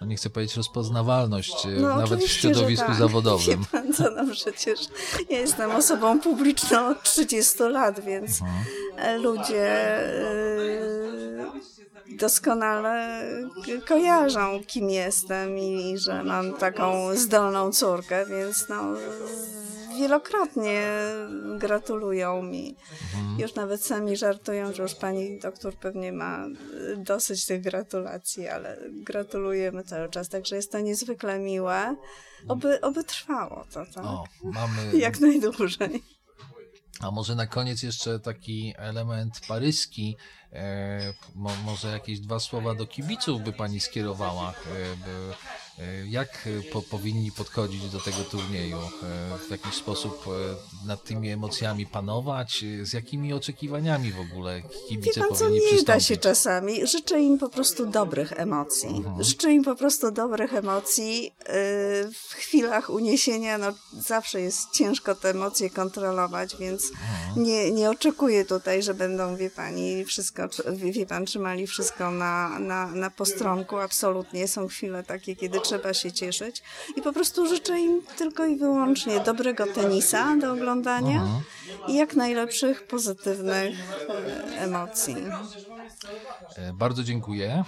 no 0.05 0.09
nie 0.09 0.15
chcę 0.17 0.29
powiedzieć 0.29 0.57
rozpoznawalność, 0.57 1.65
e, 1.65 1.69
No, 1.69 1.95
nawet 1.97 2.19
w 2.23 2.27
środowisku 2.27 2.87
tak. 2.87 2.95
zawodowym? 2.97 3.59
Wie 3.61 3.65
pan 3.71 3.93
co, 3.93 4.03
no 4.11 4.23
przecież 4.33 4.79
ja 5.29 5.39
jestem 5.39 5.71
osobą 5.71 6.19
publiczną 6.19 6.87
od 6.87 7.03
30 7.03 7.63
lat, 7.63 7.99
więc 7.99 8.41
Mhm. 8.41 9.21
ludzie 9.21 9.99
y, 10.31 11.45
doskonale 12.17 13.21
kojarzą, 13.87 14.59
kim 14.67 14.89
jestem 14.89 15.57
i 15.57 15.97
że 15.97 16.23
mam 16.23 16.53
taką 16.53 17.15
zdolną 17.15 17.71
córkę, 17.71 18.25
więc 18.25 18.65
no 18.69 18.75
wielokrotnie 20.05 20.81
gratulują 21.57 22.43
mi. 22.43 22.75
Już 23.37 23.55
nawet 23.55 23.85
sami 23.85 24.17
żartują, 24.17 24.73
że 24.73 24.83
już 24.83 24.95
pani 24.95 25.39
doktor 25.39 25.75
pewnie 25.75 26.11
ma 26.11 26.45
dosyć 26.97 27.45
tych 27.45 27.61
gratulacji, 27.61 28.47
ale 28.47 28.77
gratulujemy 28.91 29.83
cały 29.83 30.09
czas, 30.09 30.29
także 30.29 30.55
jest 30.55 30.71
to 30.71 30.79
niezwykle 30.79 31.39
miłe. 31.39 31.95
Oby, 32.47 32.81
oby 32.81 33.03
trwało 33.03 33.65
to, 33.73 33.85
tak? 33.93 34.05
O, 34.05 34.23
mamy, 34.43 34.91
Jak 35.05 35.19
najdłużej. 35.19 36.03
a 36.99 37.11
może 37.11 37.35
na 37.35 37.47
koniec 37.47 37.83
jeszcze 37.83 38.19
taki 38.19 38.73
element 38.77 39.41
paryski, 39.47 40.17
e, 40.53 41.13
mo, 41.35 41.51
może 41.65 41.87
jakieś 41.87 42.19
dwa 42.19 42.39
słowa 42.39 42.75
do 42.75 42.87
kibiców 42.87 43.41
by 43.41 43.53
pani 43.53 43.79
skierowała, 43.79 44.49
e, 44.49 44.95
by, 44.95 45.33
jak 46.09 46.47
e, 46.47 46.71
po, 46.71 46.81
powinni 46.81 47.31
podchodzić 47.31 47.89
do 47.89 47.99
tego 47.99 48.17
turnieju, 48.31 48.77
e, 48.77 49.37
w 49.47 49.51
jakiś 49.51 49.73
sposób 49.73 50.25
e, 50.27 50.87
nad 50.87 51.03
tymi 51.03 51.29
emocjami 51.29 51.85
panować, 51.85 52.63
e, 52.63 52.85
z 52.85 52.93
jakimi 52.93 53.33
oczekiwaniami 53.33 54.11
w 54.11 54.19
ogóle 54.19 54.61
Wie 54.61 54.69
kibice 54.89 55.21
pan 55.21 55.37
co, 55.37 55.49
nie 55.49 55.59
da 55.61 55.67
przystąpić? 55.67 56.05
się 56.05 56.17
czasami. 56.17 56.87
Życzę 56.87 57.19
im 57.19 57.37
po 57.37 57.49
prostu 57.49 57.85
dobrych 57.85 58.39
emocji. 58.39 59.03
Życzę 59.19 59.51
im 59.51 59.63
po 59.63 59.75
prostu 59.75 60.11
dobrych 60.11 60.53
emocji. 60.53 61.31
W 62.13 62.33
chwilach 62.33 62.89
uniesienia 62.89 63.57
no, 63.57 63.73
zawsze 63.99 64.41
jest 64.41 64.71
ciężko 64.73 65.15
te 65.15 65.29
emocje 65.29 65.69
kontrolować, 65.69 66.55
więc 66.59 66.91
nie, 67.37 67.71
nie 67.71 67.89
oczekuję 67.89 68.45
tutaj, 68.45 68.83
że 68.83 68.93
będą, 68.93 69.35
wie 69.35 69.49
pani, 69.49 70.05
wszystko, 70.05 70.43
wie, 70.73 70.91
wie 70.91 71.05
pan, 71.05 71.25
trzymali 71.25 71.67
wszystko 71.67 72.11
na, 72.11 72.59
na, 72.59 72.87
na 72.87 73.09
postronku. 73.09 73.77
Absolutnie 73.77 74.47
są 74.47 74.67
chwile 74.67 75.03
takie, 75.03 75.35
kiedy 75.35 75.64
trzeba 75.65 75.93
się 75.93 76.11
cieszyć. 76.11 76.63
I 76.95 77.01
po 77.01 77.13
prostu 77.13 77.47
życzę 77.47 77.79
im 77.79 78.01
tylko 78.17 78.45
i 78.45 78.55
wyłącznie 78.55 79.19
dobrego 79.19 79.67
tenisa 79.67 80.35
do 80.35 80.51
oglądania 80.51 81.27
i 81.87 81.95
jak 81.95 82.15
najlepszych, 82.15 82.87
pozytywnych 82.87 83.75
e, 84.09 84.61
emocji. 84.61 85.15
E, 86.55 86.73
Bardzo 86.73 87.03
dziękuję. 87.03 87.63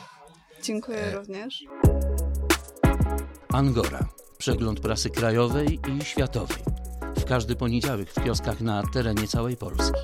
Dziękuję 0.63 1.11
również. 1.15 1.63
Angora. 3.53 4.07
Przegląd 4.37 4.79
prasy 4.79 5.09
krajowej 5.09 5.79
i 5.87 6.05
światowej. 6.05 6.57
W 7.17 7.25
każdy 7.25 7.55
poniedziałek 7.55 8.11
w 8.11 8.23
kioskach 8.23 8.61
na 8.61 8.83
terenie 8.93 9.27
całej 9.27 9.57
Polski. 9.57 9.99